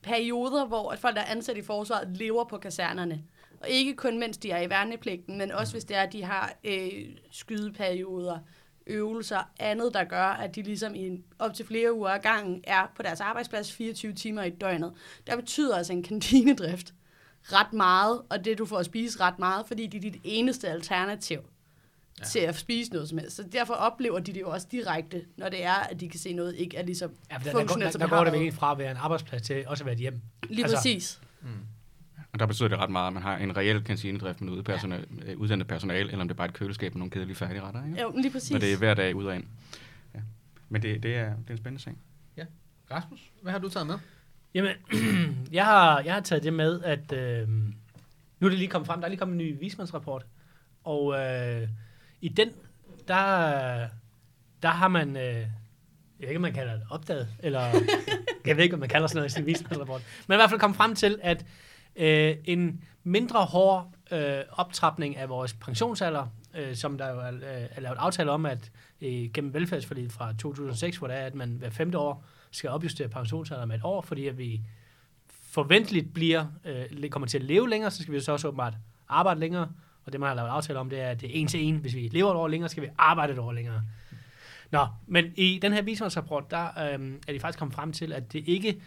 perioder, 0.02 0.66
hvor 0.66 0.90
at 0.90 0.98
folk, 0.98 1.16
der 1.16 1.22
er 1.22 1.30
ansat 1.30 1.56
i 1.56 1.62
forsvaret, 1.62 2.16
lever 2.16 2.44
på 2.44 2.58
kasernerne. 2.58 3.22
Og 3.62 3.68
ikke 3.68 3.94
kun 3.96 4.18
mens 4.18 4.38
de 4.38 4.50
er 4.50 4.62
i 4.62 4.70
værnepligten, 4.70 5.38
men 5.38 5.52
også 5.52 5.72
hvis 5.72 5.84
det 5.84 5.96
er, 5.96 6.02
at 6.02 6.12
de 6.12 6.22
har 6.24 6.52
øh, 6.64 7.04
skydeperioder, 7.30 8.38
øvelser, 8.86 9.50
andet, 9.58 9.94
der 9.94 10.04
gør, 10.04 10.24
at 10.24 10.54
de 10.54 10.62
ligesom 10.62 10.94
i 10.94 11.06
en, 11.06 11.24
op 11.38 11.54
til 11.54 11.66
flere 11.66 11.92
uger 11.94 12.10
ad 12.10 12.20
gangen 12.20 12.60
er 12.64 12.92
på 12.96 13.02
deres 13.02 13.20
arbejdsplads 13.20 13.72
24 13.72 14.12
timer 14.12 14.42
i 14.42 14.50
døgnet. 14.50 14.92
Der 15.26 15.36
betyder 15.36 15.76
altså 15.76 15.92
en 15.92 16.02
kantinedrift 16.02 16.94
ret 17.42 17.72
meget, 17.72 18.22
og 18.30 18.44
det 18.44 18.58
du 18.58 18.66
får 18.66 18.78
at 18.78 18.86
spise 18.86 19.20
ret 19.20 19.38
meget, 19.38 19.66
fordi 19.66 19.86
det 19.86 19.98
er 19.98 20.10
dit 20.10 20.20
eneste 20.24 20.68
alternativ 20.68 21.38
ja. 22.20 22.24
til 22.24 22.38
at 22.38 22.56
spise 22.56 22.92
noget 22.92 23.08
som 23.08 23.18
helst. 23.18 23.36
Så 23.36 23.42
derfor 23.42 23.74
oplever 23.74 24.18
de 24.18 24.32
det 24.32 24.40
jo 24.40 24.50
også 24.50 24.66
direkte, 24.70 25.24
når 25.36 25.48
det 25.48 25.64
er, 25.64 25.72
at 25.74 26.00
de 26.00 26.08
kan 26.08 26.20
se 26.20 26.32
noget 26.32 26.56
ikke 26.56 26.76
er 26.76 26.82
lige 26.82 26.96
så 26.96 27.08
Ja, 27.30 27.36
for 27.36 27.42
der, 27.42 27.44
der, 27.44 27.52
går, 27.52 27.60
funktionelt, 27.60 27.86
der, 27.86 27.90
som 27.90 27.98
der 28.00 28.06
det 28.06 28.10
går 28.10 28.24
det 28.24 28.32
virkelig 28.32 28.54
fra 28.54 28.72
at 28.72 28.78
være 28.78 28.90
en 28.90 28.96
arbejdsplads 28.96 29.42
til 29.42 29.64
også 29.66 29.82
at 29.82 29.86
være 29.86 29.94
et 29.94 30.00
hjem. 30.00 30.20
Lige 30.48 30.64
Altså- 30.64 30.76
præcis. 30.76 31.20
Og 32.32 32.38
der 32.38 32.46
betyder 32.46 32.68
det 32.68 32.78
ret 32.78 32.90
meget, 32.90 33.06
at 33.06 33.12
man 33.12 33.22
har 33.22 33.36
en 33.36 33.56
reel 33.56 33.84
kantinedrift 33.84 34.40
med 34.40 34.52
ude 34.52 34.62
personal, 34.62 35.06
ja. 35.26 35.34
uddannet 35.34 35.66
personale, 35.66 36.10
eller 36.10 36.20
om 36.20 36.28
det 36.28 36.34
er 36.34 36.36
bare 36.36 36.48
et 36.48 36.54
køleskab 36.54 36.94
med 36.94 36.98
nogle 36.98 37.10
kedelige 37.10 37.36
færdigretter. 37.36 37.84
Ikke? 37.86 38.02
Jo, 38.02 38.12
lige 38.16 38.32
præcis. 38.32 38.50
Når 38.50 38.58
det 38.58 38.72
er 38.72 38.78
hver 38.78 38.94
dag 38.94 39.16
ud 39.16 39.24
og 39.24 39.34
ind. 39.34 39.44
Ja. 40.14 40.20
Men 40.68 40.82
det, 40.82 41.02
det, 41.02 41.16
er, 41.16 41.24
det 41.24 41.48
er 41.48 41.52
en 41.52 41.58
spændende 41.58 41.82
sag. 41.82 41.94
Rasmus, 42.92 43.20
hvad 43.42 43.52
har 43.52 43.58
du 43.58 43.68
taget 43.68 43.86
med? 43.86 43.98
Jamen, 44.54 44.72
jeg 45.52 45.64
har, 45.64 46.00
jeg 46.00 46.14
har 46.14 46.20
taget 46.20 46.42
det 46.42 46.52
med, 46.52 46.82
at 46.82 47.12
øh, 47.12 47.48
nu 48.40 48.46
er 48.46 48.48
det 48.48 48.58
lige 48.58 48.68
kommet 48.68 48.86
frem, 48.86 49.00
der 49.00 49.06
er 49.06 49.08
lige 49.08 49.18
kommet 49.18 49.34
en 49.34 49.38
ny 49.38 49.58
vismandsrapport, 49.60 50.26
og 50.84 51.18
øh, 51.18 51.68
i 52.20 52.28
den, 52.28 52.50
der, 53.08 53.88
der 54.62 54.68
har 54.68 54.88
man, 54.88 55.16
øh, 55.16 55.22
jeg 55.22 55.48
ved 56.20 56.28
ikke, 56.28 56.36
om 56.36 56.42
man 56.42 56.52
kalder 56.52 56.72
det 56.72 56.82
opdaget, 56.90 57.28
eller 57.38 57.60
jeg 58.46 58.56
ved 58.56 58.64
ikke, 58.64 58.74
om 58.74 58.80
man 58.80 58.88
kalder 58.88 59.06
sådan 59.06 59.18
noget 59.18 59.30
i 59.30 59.34
sin 59.34 59.46
vismandsrapport, 59.46 60.02
men 60.26 60.34
i 60.34 60.36
hvert 60.36 60.50
fald 60.50 60.60
kommet 60.60 60.76
frem 60.76 60.94
til, 60.94 61.18
at 61.22 61.46
øh, 61.96 62.36
en 62.44 62.84
mindre 63.04 63.44
hård 63.44 63.88
øh, 64.12 64.38
optrapning 64.52 65.16
af 65.16 65.28
vores 65.28 65.52
pensionsalder, 65.52 66.26
øh, 66.54 66.74
som 66.74 66.98
der 66.98 67.10
jo 67.10 67.20
er, 67.20 67.32
øh, 67.32 67.68
er 67.70 67.80
lavet 67.80 67.96
aftale 67.98 68.30
om, 68.30 68.46
at 68.46 68.70
øh, 69.00 69.30
gennem 69.34 69.54
velfærdsforliget 69.54 70.12
fra 70.12 70.32
2006, 70.32 70.96
hvor 70.96 71.06
det 71.06 71.16
er, 71.16 71.26
at 71.26 71.34
man 71.34 71.48
hver 71.48 71.70
femte 71.70 71.98
år 71.98 72.24
skal 72.50 72.70
opjustere 72.70 73.08
pensionsalderen 73.08 73.68
med 73.68 73.76
et 73.76 73.84
år, 73.84 74.02
fordi 74.02 74.26
at 74.26 74.38
vi 74.38 74.60
forventeligt 75.50 76.14
bliver, 76.14 76.46
øh, 76.64 77.10
kommer 77.10 77.26
til 77.28 77.38
at 77.38 77.44
leve 77.44 77.70
længere, 77.70 77.90
så 77.90 78.02
skal 78.02 78.14
vi 78.14 78.20
så 78.20 78.32
også 78.32 78.48
åbenbart 78.48 78.74
arbejde 79.08 79.40
længere, 79.40 79.68
og 80.04 80.12
det 80.12 80.20
man 80.20 80.28
har 80.28 80.34
lavet 80.34 80.48
aftale 80.48 80.78
om, 80.78 80.90
det 80.90 81.00
er, 81.00 81.08
at 81.08 81.20
det 81.20 81.28
er 81.30 81.40
en 81.40 81.46
til 81.46 81.64
en. 81.64 81.76
Hvis 81.76 81.94
vi 81.94 82.08
lever 82.12 82.30
et 82.30 82.36
år 82.36 82.48
længere, 82.48 82.68
skal 82.68 82.82
vi 82.82 82.88
arbejde 82.98 83.32
et 83.32 83.38
år 83.38 83.52
længere. 83.52 83.82
Nå, 84.70 84.86
men 85.06 85.32
i 85.36 85.58
den 85.62 85.72
her 85.72 85.82
vismandsrapport, 85.82 86.50
der 86.50 86.64
øh, 86.64 87.12
er 87.28 87.32
de 87.32 87.40
faktisk 87.40 87.58
kommet 87.58 87.74
frem 87.74 87.92
til, 87.92 88.12
at 88.12 88.32
det 88.32 88.42
ikke 88.46 88.80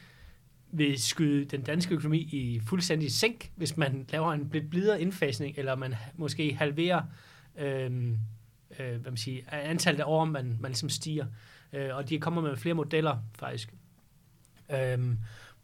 vil 0.72 1.02
skyde 1.02 1.46
den 1.46 1.62
danske 1.62 1.94
økonomi 1.94 2.18
i 2.18 2.62
fuldstændig 2.68 3.12
sænk, 3.12 3.52
hvis 3.56 3.78
man 3.78 4.06
laver 4.12 4.34
en 4.34 4.50
lidt 4.54 4.70
blidere 4.70 5.02
indfasning, 5.02 5.58
eller 5.58 5.76
man 5.76 5.96
måske 6.16 6.54
halverer 6.54 7.02
øh, 7.58 8.12
øh, 8.80 9.02
hvad 9.02 9.12
man 9.12 9.18
siger, 9.18 9.42
antallet 9.52 10.00
af 10.00 10.06
år, 10.08 10.26
man, 10.26 10.58
man 10.60 10.72
ligesom 10.72 10.90
stiger. 10.90 11.26
Øh, 11.74 11.96
og 11.96 12.10
de 12.10 12.20
kommer 12.20 12.42
med 12.42 12.56
flere 12.56 12.76
modeller, 12.76 13.18
faktisk. 13.40 13.74
Øh, 14.72 15.00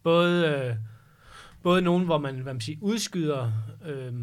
både, 0.03 0.48
øh, 0.48 0.75
både 1.63 1.81
nogen, 1.81 2.05
hvor 2.05 2.17
man, 2.17 2.39
hvad 2.39 2.53
man 2.53 2.62
siger, 2.62 2.77
udskyder, 2.81 3.51
øh, 3.86 4.13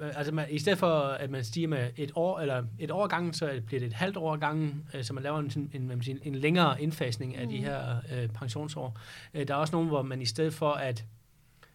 altså 0.00 0.34
man, 0.34 0.46
i 0.50 0.58
stedet 0.58 0.78
for, 0.78 1.00
at 1.00 1.30
man 1.30 1.44
stiger 1.44 1.68
med 1.68 1.90
et 1.96 2.12
år, 2.14 2.40
eller 2.40 2.64
et 2.78 2.90
år 2.90 3.06
gangen, 3.06 3.32
så 3.32 3.60
bliver 3.66 3.80
det 3.80 3.86
et 3.86 3.92
halvt 3.92 4.16
år 4.16 4.36
gangen, 4.36 4.86
øh, 4.94 5.04
så 5.04 5.12
man 5.12 5.22
laver 5.22 5.38
en, 5.38 5.70
en, 5.72 5.88
man 5.88 6.02
siger, 6.02 6.18
en 6.22 6.34
længere 6.34 6.82
indfasning 6.82 7.36
af 7.36 7.46
mm. 7.46 7.52
de 7.52 7.58
her 7.58 7.96
øh, 8.12 8.28
pensionsår. 8.28 8.98
Øh, 9.34 9.48
der 9.48 9.54
er 9.54 9.58
også 9.58 9.72
nogen, 9.72 9.88
hvor 9.88 10.02
man 10.02 10.22
i 10.22 10.26
stedet 10.26 10.54
for 10.54 10.70
at 10.70 11.04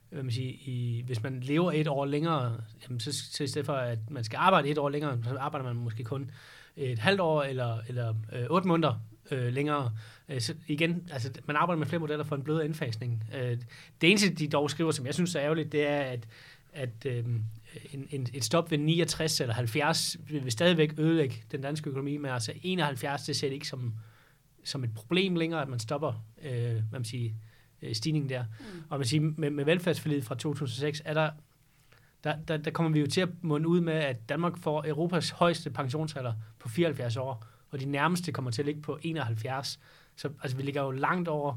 hvad 0.10 0.24
man 0.24 0.32
siger, 0.32 0.54
i, 0.66 1.04
hvis 1.06 1.24
man 1.24 1.40
lever 1.40 1.72
et 1.72 1.88
år 1.88 2.06
længere, 2.06 2.58
jamen 2.84 3.00
så, 3.00 3.14
så 3.14 3.44
i 3.44 3.48
stedet 3.48 3.66
for, 3.66 3.74
at 3.74 4.00
man 4.10 4.24
skal 4.24 4.38
arbejde 4.38 4.70
et 4.70 4.78
år 4.78 4.90
længere, 4.90 5.18
så 5.24 5.38
arbejder 5.38 5.66
man 5.66 5.76
måske 5.76 6.04
kun 6.04 6.32
et 6.76 7.00
halvt 7.00 7.20
år 7.20 7.44
eller, 7.44 7.78
eller 7.88 8.14
øh, 8.34 8.46
otte 8.50 8.68
måneder 8.68 9.00
øh, 9.32 9.54
længere. 9.54 9.92
Øh, 10.30 10.42
så 10.42 10.54
igen, 10.68 11.10
altså, 11.12 11.32
man 11.46 11.56
arbejder 11.56 11.80
med 11.80 11.88
flere 11.88 12.00
modeller 12.00 12.24
for 12.24 12.36
en 12.36 12.44
blødere 12.44 12.66
indfasning. 12.66 13.24
Øh, 13.36 13.58
det 14.02 14.10
eneste, 14.10 14.30
de 14.30 14.48
dog 14.48 14.70
skriver, 14.70 14.92
som 14.92 15.06
jeg 15.06 15.14
synes 15.14 15.36
er 15.36 15.42
ærgerligt, 15.42 15.72
det 15.72 15.88
er, 15.88 16.00
at, 16.00 16.28
at 16.74 17.06
øh, 17.06 17.26
en, 17.94 18.08
en, 18.12 18.28
et 18.34 18.44
stop 18.44 18.72
ved 18.72 18.78
69 18.78 19.42
eller 19.42 19.54
70 19.54 20.18
vil, 20.30 20.52
stadigvæk 20.52 21.00
ødelægge 21.00 21.44
den 21.52 21.62
danske 21.62 21.90
økonomi, 21.90 22.18
men 22.18 22.32
altså 22.32 22.54
71, 22.64 23.26
det 23.26 23.36
ser 23.36 23.48
det 23.48 23.54
ikke 23.54 23.68
som, 23.68 23.94
som 24.64 24.84
et 24.84 24.94
problem 24.94 25.36
længere, 25.36 25.62
at 25.62 25.70
man 25.70 25.80
stopper, 25.80 26.26
øh, 26.42 26.72
hvad 26.72 26.84
man 26.92 27.06
siger, 27.06 27.34
øh, 27.82 27.96
stigningen 27.96 28.30
der. 28.30 28.44
Mm. 28.44 28.84
Og 28.90 29.00
man 29.00 29.08
siger, 29.08 29.32
med, 29.38 29.50
med 29.50 29.66
velfærdsforliget 29.66 30.26
fra 30.26 30.36
2006, 30.36 31.02
er 31.06 31.14
der, 31.14 31.30
der, 32.24 32.36
der, 32.48 32.58
der 32.58 32.72
kommer 32.72 32.92
vi 32.92 33.00
jo 33.00 33.08
til 33.08 33.22
at 33.22 33.30
munde 33.42 33.68
ud 33.68 33.82
med, 33.82 33.94
at 33.94 34.30
Danmark 34.30 34.58
får 34.58 34.86
Europas 34.88 35.30
højeste 35.30 35.70
pensionsalder 35.70 36.34
på 36.60 36.70
74 36.70 37.18
år, 37.18 37.46
og 37.72 37.80
de 37.80 37.86
nærmeste 37.86 38.32
kommer 38.32 38.52
til 38.52 38.62
at 38.62 38.66
ligge 38.66 38.82
på 38.82 39.00
71. 39.02 39.80
Så 40.16 40.30
altså, 40.42 40.58
vi 40.58 40.64
ligger 40.64 40.82
jo 40.84 40.92
langt 40.92 41.28
over 41.28 41.56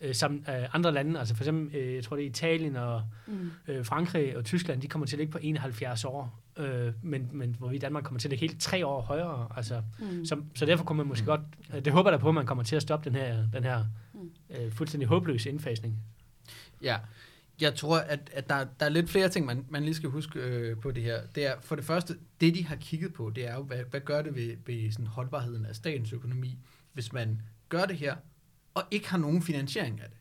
øh, 0.00 0.14
sammen, 0.14 0.44
øh, 0.48 0.74
andre 0.74 0.92
lande, 0.92 1.18
altså 1.18 1.34
for 1.34 1.44
eksempel, 1.44 1.76
øh, 1.76 1.94
jeg 1.94 2.04
tror 2.04 2.16
det 2.16 2.24
er 2.24 2.28
Italien 2.28 2.76
og 2.76 3.02
mm. 3.26 3.50
øh, 3.68 3.84
Frankrig 3.84 4.36
og 4.36 4.44
Tyskland, 4.44 4.80
de 4.80 4.88
kommer 4.88 5.06
til 5.06 5.16
at 5.16 5.18
ligge 5.18 5.32
på 5.32 5.38
71 5.42 6.04
år, 6.04 6.42
øh, 6.56 6.92
men, 7.02 7.28
men 7.32 7.56
hvor 7.58 7.68
vi 7.68 7.76
i 7.76 7.78
Danmark 7.78 8.04
kommer 8.04 8.20
til 8.20 8.28
at 8.28 8.30
ligge 8.30 8.46
helt 8.46 8.60
tre 8.60 8.86
år 8.86 9.00
højere, 9.00 9.48
altså, 9.56 9.82
mm. 9.98 10.24
så, 10.24 10.42
så 10.54 10.66
derfor 10.66 10.84
kommer 10.84 11.04
man 11.04 11.08
måske 11.08 11.22
mm. 11.22 11.26
godt, 11.26 11.40
øh, 11.74 11.84
det 11.84 11.92
håber 11.92 12.10
der 12.10 12.18
på, 12.18 12.28
at 12.28 12.34
man 12.34 12.46
kommer 12.46 12.64
til 12.64 12.76
at 12.76 12.82
stoppe 12.82 13.10
den 13.10 13.18
her, 13.18 13.50
den 13.52 13.64
her 13.64 13.84
mm. 14.14 14.30
øh, 14.50 14.72
fuldstændig 14.72 15.08
håbløse 15.08 15.48
indfasning. 15.50 15.98
Ja, 16.82 16.96
jeg 17.60 17.74
tror, 17.74 17.98
at, 17.98 18.30
at 18.32 18.48
der, 18.48 18.66
der 18.80 18.86
er 18.86 18.90
lidt 18.90 19.10
flere 19.10 19.28
ting, 19.28 19.46
man, 19.46 19.64
man 19.68 19.82
lige 19.82 19.94
skal 19.94 20.10
huske 20.10 20.38
øh, 20.38 20.76
på 20.76 20.90
det 20.90 21.02
her. 21.02 21.20
Det 21.34 21.46
er 21.46 21.54
for 21.60 21.76
det 21.76 21.84
første, 21.84 22.14
det 22.40 22.54
de 22.54 22.64
har 22.64 22.76
kigget 22.76 23.12
på, 23.12 23.30
det 23.30 23.48
er 23.48 23.54
jo, 23.54 23.62
hvad, 23.62 23.78
hvad 23.90 24.00
gør 24.00 24.22
det 24.22 24.34
ved, 24.34 24.56
ved 24.66 24.92
sådan 24.92 25.06
holdbarheden 25.06 25.66
af 25.66 25.76
statens 25.76 26.12
økonomi, 26.12 26.58
hvis 26.92 27.12
man 27.12 27.42
gør 27.68 27.84
det 27.84 27.96
her, 27.96 28.16
og 28.76 28.82
ikke 28.90 29.10
har 29.10 29.18
nogen 29.18 29.42
finansiering 29.42 30.00
af 30.00 30.08
det. 30.10 30.18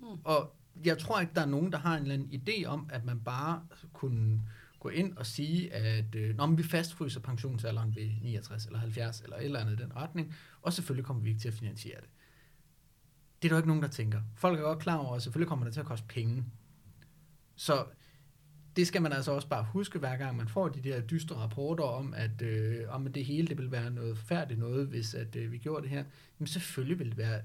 Mm. 0.00 0.20
Og 0.24 0.56
jeg 0.84 0.98
tror 0.98 1.20
ikke, 1.20 1.32
der 1.34 1.40
er 1.40 1.46
nogen, 1.46 1.72
der 1.72 1.78
har 1.78 1.96
en 1.96 2.02
eller 2.02 2.14
anden 2.14 2.42
idé 2.42 2.64
om, 2.66 2.90
at 2.92 3.04
man 3.04 3.20
bare 3.20 3.66
kunne 3.92 4.42
gå 4.80 4.88
ind 4.88 5.16
og 5.16 5.26
sige, 5.26 5.74
at 5.74 6.14
øh, 6.14 6.36
når 6.36 6.46
vi 6.46 6.62
fastfryser 6.62 7.20
pensionsalderen 7.20 7.96
ved 7.96 8.10
69 8.22 8.66
eller 8.66 8.78
70 8.78 9.20
eller 9.20 9.36
et 9.36 9.44
eller 9.44 9.60
andet 9.60 9.80
i 9.80 9.82
den 9.82 9.96
retning, 9.96 10.34
og 10.62 10.72
selvfølgelig 10.72 11.06
kommer 11.06 11.22
vi 11.22 11.28
ikke 11.28 11.40
til 11.40 11.48
at 11.48 11.54
finansiere 11.54 12.00
det. 12.00 12.08
Det 13.42 13.48
er 13.48 13.52
der 13.52 13.58
ikke 13.58 13.68
nogen, 13.68 13.82
der 13.82 13.88
tænker. 13.88 14.20
Folk 14.36 14.58
er 14.58 14.62
godt 14.62 14.78
klar 14.78 14.96
over, 14.96 15.16
at 15.16 15.22
selvfølgelig 15.22 15.48
kommer 15.48 15.64
det 15.64 15.74
til 15.74 15.80
at 15.80 15.86
koste 15.86 16.06
penge. 16.06 16.44
Så 17.56 17.86
det 18.76 18.86
skal 18.86 19.02
man 19.02 19.12
altså 19.12 19.32
også 19.32 19.48
bare 19.48 19.66
huske, 19.72 19.98
hver 19.98 20.16
gang 20.16 20.36
man 20.36 20.48
får 20.48 20.68
de 20.68 20.80
der 20.80 21.00
dystre 21.00 21.36
rapporter 21.36 21.84
om, 21.84 22.14
at, 22.14 22.42
øh, 22.42 22.80
om 22.88 23.06
at 23.06 23.14
det 23.14 23.24
hele 23.24 23.48
det 23.48 23.58
vil 23.58 23.70
være 23.70 23.90
noget 23.90 24.18
forfærdeligt 24.18 24.60
noget, 24.60 24.86
hvis 24.86 25.14
at, 25.14 25.36
øh, 25.36 25.52
vi 25.52 25.58
gjorde 25.58 25.82
det 25.82 25.90
her. 25.90 26.04
Jamen 26.40 26.46
selvfølgelig 26.46 26.98
vil 26.98 27.08
det 27.08 27.18
være 27.18 27.40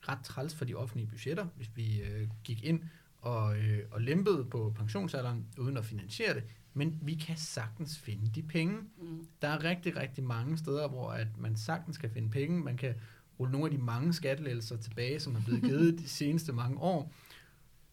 ret 0.00 0.18
træls 0.24 0.54
for 0.54 0.64
de 0.64 0.74
offentlige 0.74 1.06
budgetter, 1.06 1.46
hvis 1.56 1.70
vi 1.74 2.02
øh, 2.02 2.28
gik 2.44 2.64
ind 2.64 2.80
og, 3.18 3.58
øh, 3.58 3.78
og 3.90 4.00
lempede 4.00 4.44
på 4.44 4.72
pensionsalderen 4.76 5.46
uden 5.58 5.76
at 5.76 5.84
finansiere 5.84 6.34
det. 6.34 6.42
Men 6.74 6.98
vi 7.02 7.14
kan 7.14 7.36
sagtens 7.36 7.98
finde 7.98 8.30
de 8.34 8.42
penge. 8.42 8.78
Mm. 8.98 9.26
Der 9.42 9.48
er 9.48 9.64
rigtig, 9.64 9.96
rigtig 9.96 10.24
mange 10.24 10.58
steder, 10.58 10.88
hvor 10.88 11.10
at 11.10 11.28
man 11.38 11.56
sagtens 11.56 11.98
kan 11.98 12.10
finde 12.10 12.30
penge. 12.30 12.60
Man 12.60 12.76
kan 12.76 12.94
rulle 13.40 13.52
nogle 13.52 13.66
af 13.66 13.70
de 13.70 13.84
mange 13.84 14.12
skattelettelser 14.12 14.76
tilbage, 14.76 15.20
som 15.20 15.36
er 15.36 15.40
blevet 15.44 15.62
givet 15.62 15.98
de 16.02 16.08
seneste 16.08 16.52
mange 16.52 16.78
år, 16.78 17.12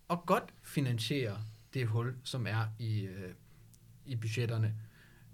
og 0.07 0.25
godt 0.25 0.53
finansiere 0.63 1.37
det 1.73 1.87
hul, 1.87 2.15
som 2.23 2.47
er 2.47 2.65
i, 2.79 3.01
øh, 3.01 3.33
i 4.05 4.15
budgetterne. 4.15 4.73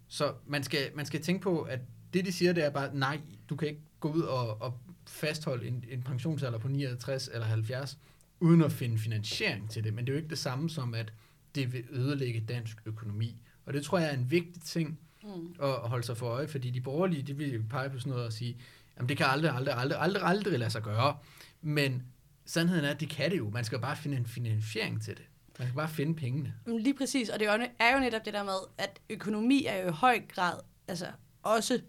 Så 0.08 0.34
man 0.48 0.64
skal, 0.64 0.92
man 0.96 1.06
skal 1.06 1.22
tænke 1.22 1.42
på, 1.42 1.62
at 1.62 1.80
det 2.14 2.26
de 2.26 2.32
siger, 2.32 2.54
det 2.54 2.66
er 2.66 2.70
bare, 2.70 2.96
nej, 2.96 3.20
du 3.50 3.56
kan 3.56 3.68
ikke 3.68 3.82
gå 4.00 4.12
ud 4.12 4.22
og, 4.22 4.62
og 4.62 4.80
fastholde 5.08 5.68
en, 5.68 5.84
en 5.90 6.04
pensionsalder 6.04 6.60
på 6.60 6.68
69 6.68 7.30
eller 7.34 7.48
70, 7.48 7.98
uden 8.40 8.62
at 8.62 8.72
finde 8.72 8.98
finansiering 8.98 9.70
til 9.70 9.84
det. 9.84 9.94
Men 9.94 10.06
det 10.06 10.12
er 10.12 10.14
jo 10.14 10.18
ikke 10.18 10.30
det 10.30 10.38
samme 10.38 10.70
som, 10.70 10.94
at 10.94 11.14
det 11.56 11.74
vil 11.74 11.84
ødelægge 11.90 12.40
dansk 12.40 12.78
økonomi. 12.86 13.42
Og 13.66 13.74
det 13.74 13.84
tror 13.84 14.00
jeg 14.00 14.10
er 14.10 14.14
en 14.18 14.32
vigtig 14.32 14.62
ting 14.62 15.00
mm. 15.24 15.56
at 15.62 15.70
holde 15.70 16.06
sig 16.06 16.18
for 16.18 16.28
øje, 16.28 16.48
fordi 16.48 16.70
de 16.70 16.82
borgerlige, 16.82 17.24
de 17.24 17.38
vil 17.38 17.64
pege 17.70 17.90
på 17.90 18.00
sådan 18.00 18.10
noget 18.10 18.26
og 18.26 18.34
sige, 18.34 18.58
jamen 18.98 19.10
det 19.10 19.18
kan 19.18 19.26
aldrig, 19.26 19.52
aldrig, 19.52 19.76
aldrig, 19.76 20.02
aldrig, 20.02 20.24
aldrig 20.24 20.60
lade 20.60 20.72
sig 20.72 20.84
gøre. 20.84 21.18
Men 21.62 22.04
sandheden 22.46 22.86
er, 22.86 22.90
at 22.90 23.00
det 23.00 23.10
kan 23.10 23.32
det 23.32 23.38
jo. 23.38 23.50
Man 23.50 23.64
skal 23.64 23.80
bare 23.80 23.96
finde 23.96 24.18
en 24.18 24.26
finansiering 24.26 25.02
til 25.02 25.18
det. 25.18 25.26
Man 25.60 25.68
skal 25.68 25.76
bare 25.76 25.90
finde 25.90 26.16
pengene. 26.16 26.54
Lige 26.66 26.94
præcis, 26.94 27.30
og 27.30 27.40
det 27.40 27.48
er 27.80 27.94
jo 27.94 28.00
netop 28.00 28.26
det 28.26 28.34
der 28.34 28.44
med, 28.44 28.60
at 28.78 29.02
økonomi 29.10 29.66
er 29.66 29.82
jo 29.82 29.88
i 29.88 29.92
høj 29.92 30.22
grad 30.36 30.60
altså 30.88 31.08
også 31.44 31.82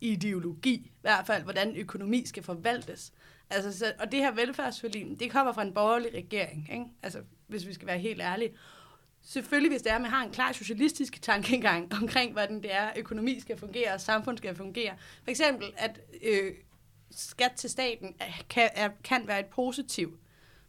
ideologi, 0.00 0.74
i 0.74 0.92
hvert 1.00 1.26
fald, 1.26 1.42
hvordan 1.42 1.76
økonomi 1.76 2.26
skal 2.26 2.42
forvaltes. 2.42 3.12
Altså, 3.50 3.78
så, 3.78 3.92
og 3.98 4.12
det 4.12 4.20
her 4.20 4.32
velfærdsforlig, 4.32 5.16
det 5.20 5.30
kommer 5.30 5.52
fra 5.52 5.62
en 5.62 5.74
borgerlig 5.74 6.14
regering, 6.14 6.68
ikke? 6.72 6.84
Altså, 7.02 7.22
hvis 7.46 7.66
vi 7.66 7.74
skal 7.74 7.86
være 7.86 7.98
helt 7.98 8.20
ærlige. 8.20 8.50
Selvfølgelig, 9.22 9.70
hvis 9.70 9.82
det 9.82 9.90
er, 9.90 9.96
at 9.96 10.02
man 10.02 10.10
har 10.10 10.24
en 10.24 10.32
klar 10.32 10.52
socialistisk 10.52 11.22
tankegang 11.22 11.92
omkring, 12.02 12.32
hvordan 12.32 12.62
det 12.62 12.74
er, 12.74 12.90
økonomi 12.96 13.40
skal 13.40 13.58
fungere, 13.58 13.92
og 13.94 14.00
samfund 14.00 14.38
skal 14.38 14.54
fungere. 14.54 14.94
For 15.24 15.30
eksempel, 15.30 15.72
at 15.76 16.00
øh, 16.22 16.52
skat 17.10 17.52
til 17.52 17.70
staten 17.70 18.14
kan, 18.50 18.70
er, 18.74 18.88
kan 19.04 19.26
være 19.26 19.40
et 19.40 19.46
positivt 19.46 20.20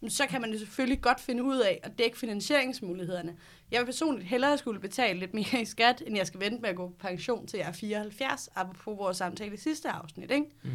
så 0.10 0.28
kan 0.28 0.42
man 0.42 0.52
jo 0.52 0.60
selvfølgelig 0.60 1.02
godt 1.02 1.20
finde 1.20 1.44
ud 1.44 1.60
af 1.60 1.80
at 1.84 1.98
dække 1.98 2.18
finansieringsmulighederne. 2.18 3.36
Jeg 3.72 3.80
vil 3.80 3.86
personligt 3.86 4.28
hellere 4.28 4.58
skulle 4.58 4.80
betale 4.80 5.20
lidt 5.20 5.34
mere 5.34 5.62
i 5.62 5.66
skat, 5.66 6.04
end 6.08 6.18
jeg 6.18 6.28
skal 6.28 6.40
vente 6.40 6.62
med 6.62 6.70
at 6.70 6.76
gå 6.76 6.88
på 6.90 6.96
pension 7.00 7.48
til 7.48 7.58
jeg 7.58 7.68
er 7.68 7.72
74, 7.72 8.50
på 8.84 8.94
vores 8.94 9.18
samtale 9.18 9.54
i 9.54 9.58
sidste 9.58 9.90
afsnit. 9.90 10.32
Ikke? 10.32 10.46
Mm. 10.64 10.72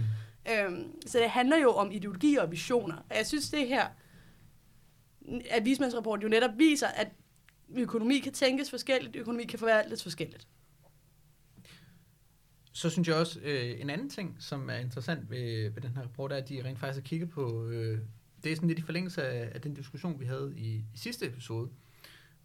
Øhm, 0.53 1.00
så 1.07 1.19
det 1.19 1.31
handler 1.31 1.57
jo 1.57 1.71
om 1.71 1.93
ideologi 1.93 2.37
og 2.37 2.50
visioner. 2.50 2.97
Og 2.97 3.17
jeg 3.17 3.27
synes, 3.27 3.50
det 3.50 3.69
her, 3.69 3.87
at 5.50 5.65
vismandsrapporten 5.65 6.23
jo 6.23 6.29
netop 6.29 6.50
viser, 6.59 6.87
at 6.87 7.09
økonomi 7.77 8.19
kan 8.19 8.33
tænkes 8.33 8.71
forskelligt, 8.71 9.17
økonomi 9.17 9.45
kan 9.45 9.59
forvaltes 9.59 10.03
forskelligt. 10.03 10.49
Så 12.73 12.91
synes 12.91 13.09
jeg 13.09 13.17
også, 13.17 13.41
øh, 13.41 13.81
en 13.81 13.91
anden 13.91 14.11
ting, 14.11 14.37
som 14.39 14.71
er 14.71 14.77
interessant 14.77 15.31
ved, 15.31 15.71
ved 15.71 15.83
den 15.83 15.97
her 15.97 16.03
rapport, 16.03 16.33
er, 16.33 16.37
at 16.37 16.49
de 16.49 16.65
rent 16.65 16.79
faktisk 16.79 17.05
har 17.05 17.09
kigget 17.09 17.31
på 17.31 17.67
øh, 17.67 17.99
det 18.44 18.52
er 18.52 18.56
sådan 18.56 18.68
lidt 18.68 18.78
i 18.78 18.82
forlængelse 18.82 19.23
af, 19.23 19.50
af 19.54 19.61
den 19.61 19.75
diskussion, 19.75 20.20
vi 20.20 20.25
havde 20.25 20.54
i, 20.56 20.85
i 20.94 20.99
sidste 20.99 21.26
episode, 21.26 21.70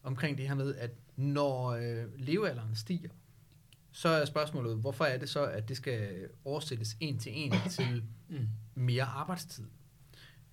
omkring 0.04 0.38
det 0.38 0.48
her 0.48 0.56
med, 0.56 0.76
at 0.76 0.92
når 1.16 1.68
øh, 1.68 2.20
levealderen 2.20 2.76
stiger, 2.76 3.10
så 3.92 4.10
er 4.10 4.26
spørgsmålet, 4.26 4.78
hvorfor 4.78 5.06
er 5.06 5.18
det 5.18 5.30
så, 5.30 5.46
at 5.46 5.70
det 5.70 5.78
skal 5.78 6.28
oversættes 6.46 6.98
en 7.00 7.18
til 7.18 7.32
en 7.36 7.54
til 7.70 8.04
mm. 8.30 8.48
mere 8.76 9.04
arbejdstid? 9.04 9.66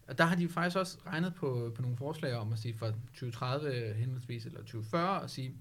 Og 0.08 0.18
der 0.18 0.24
har 0.24 0.36
de 0.36 0.48
faktisk 0.48 0.76
også 0.76 0.98
regnet 1.06 1.34
på, 1.34 1.72
på 1.74 1.82
nogle 1.82 1.96
forslag 1.96 2.34
om 2.34 2.52
at 2.52 2.58
sige 2.58 2.74
fra 2.74 2.90
2030 2.90 3.94
henholdsvis 3.94 4.46
eller 4.46 4.58
2040 4.58 5.20
og 5.20 5.30
sige, 5.30 5.54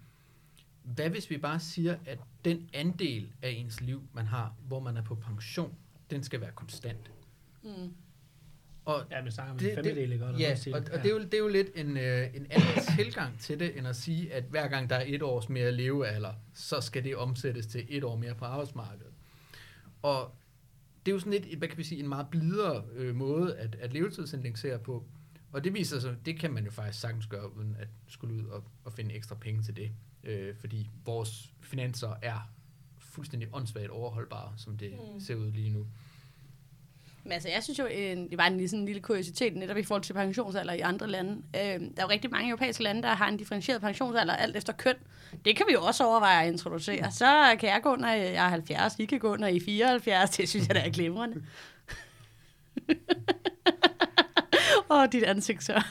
hvad 0.84 1.10
hvis 1.10 1.30
vi 1.30 1.38
bare 1.38 1.60
siger, 1.60 1.98
at 2.06 2.20
den 2.46 2.70
andel 2.74 3.32
af 3.42 3.50
ens 3.50 3.82
liv, 3.82 4.04
man 4.14 4.26
har, 4.26 4.56
hvor 4.68 4.80
man 4.80 4.98
er 4.98 5.02
på 5.02 5.16
pension, 5.16 5.76
den 6.10 6.24
skal 6.24 6.42
være 6.42 6.52
konstant. 6.52 7.12
Mm. 7.64 7.94
Og 8.92 9.06
ja, 9.12 9.22
men 9.22 9.32
snakker 9.32 9.58
det, 9.58 9.74
femtedel, 9.76 10.12
ikke? 10.12 10.26
Ja, 10.26 10.58
og, 10.74 10.80
og 10.94 11.04
det, 11.04 11.06
er 11.06 11.10
jo, 11.10 11.20
det 11.20 11.34
er 11.34 11.38
jo 11.38 11.48
lidt 11.48 11.68
en, 11.76 11.98
øh, 11.98 12.36
en 12.36 12.48
anden 12.50 12.84
tilgang 12.98 13.40
til 13.40 13.60
det, 13.60 13.78
end 13.78 13.88
at 13.88 13.96
sige, 13.96 14.34
at 14.34 14.44
hver 14.44 14.68
gang 14.68 14.90
der 14.90 14.96
er 14.96 15.04
et 15.08 15.22
års 15.22 15.50
mere 15.50 15.72
levealder, 15.72 16.34
så 16.54 16.82
skal 16.82 17.04
det 17.04 17.16
omsættes 17.16 17.66
til 17.66 17.86
et 17.90 18.04
år 18.04 18.16
mere 18.16 18.36
på 18.36 18.46
arbejdsmarkedet. 18.46 19.14
Og 20.02 20.32
det 21.06 21.12
er 21.12 21.16
jo 21.16 21.20
sådan 21.20 21.34
lidt, 21.34 21.58
hvad 21.58 21.68
kan 21.68 21.78
vi 21.78 21.84
sige, 21.84 22.00
en 22.00 22.10
meget 22.10 22.28
blidere 22.32 22.84
øh, 22.94 23.16
måde 23.16 23.58
at, 23.58 23.76
at 23.76 23.94
levetidsindeksere 23.94 24.80
på. 24.80 25.06
Og 25.52 25.64
det 25.64 25.74
viser 25.74 26.00
sig, 26.00 26.16
det 26.26 26.40
kan 26.40 26.54
man 26.54 26.66
jo 26.66 26.72
faktisk 26.72 27.00
sagtens 27.02 27.28
gøre, 27.28 27.58
uden 27.58 27.76
at 27.80 27.88
skulle 28.08 28.36
ud 28.36 28.46
og, 28.46 28.64
og 28.84 28.94
finde 28.94 29.16
ekstra 29.16 29.36
penge 29.36 29.64
til 29.64 29.76
det. 29.76 29.92
Øh, 30.24 30.56
fordi 30.56 30.90
vores 31.06 31.54
finanser 31.62 32.16
er 32.22 32.52
fuldstændig 33.00 33.50
åndssvagt 33.54 33.90
overholdbare, 33.90 34.54
som 34.58 34.78
det 34.78 34.92
mm. 34.92 35.20
ser 35.20 35.36
ud 35.36 35.52
lige 35.52 35.70
nu. 35.70 35.88
Men 37.24 37.32
altså, 37.32 37.50
jeg 37.50 37.64
synes 37.64 37.80
jo, 37.80 37.86
øh, 37.86 38.18
det 38.30 38.38
var 38.38 38.46
en, 38.46 38.68
sådan 38.68 38.80
en 38.80 38.86
lille 38.86 39.02
kuriositet 39.02 39.56
netop 39.56 39.78
i 39.78 39.84
forhold 39.84 40.04
til 40.04 40.14
pensionsalder 40.14 40.74
i 40.74 40.80
andre 40.80 41.08
lande. 41.08 41.32
Øh, 41.32 41.62
der 41.62 41.78
er 41.98 42.02
jo 42.02 42.10
rigtig 42.10 42.32
mange 42.32 42.50
europæiske 42.50 42.84
lande, 42.84 43.02
der 43.02 43.08
har 43.08 43.28
en 43.28 43.38
differentieret 43.38 43.82
pensionsalder 43.82 44.36
alt 44.36 44.58
efter 44.58 44.74
køn. 44.74 44.96
Det 45.46 45.56
kan 45.56 45.66
vi 45.68 45.74
jo 45.74 45.82
også 45.82 46.06
overveje 46.06 46.46
at 46.46 46.52
introducere. 46.52 47.12
Så 47.12 47.58
kan 47.60 47.70
jeg 47.70 47.80
gå, 47.84 47.96
når 47.96 48.08
øh, 48.08 48.20
jeg 48.20 48.46
er 48.46 48.50
70, 48.50 48.96
I 49.00 49.06
kan 49.06 49.20
gå, 49.20 49.36
når 49.36 49.48
I 49.48 49.56
er 49.58 49.62
74. 49.66 50.30
Det 50.30 50.50
synes 50.50 50.68
jeg, 50.68 50.76
der 50.76 50.82
er 50.82 50.90
glimrende. 50.90 51.44
Åh, 54.90 54.98
oh, 55.02 55.08
dit 55.12 55.24
ansigt, 55.24 55.64
så. 55.64 55.84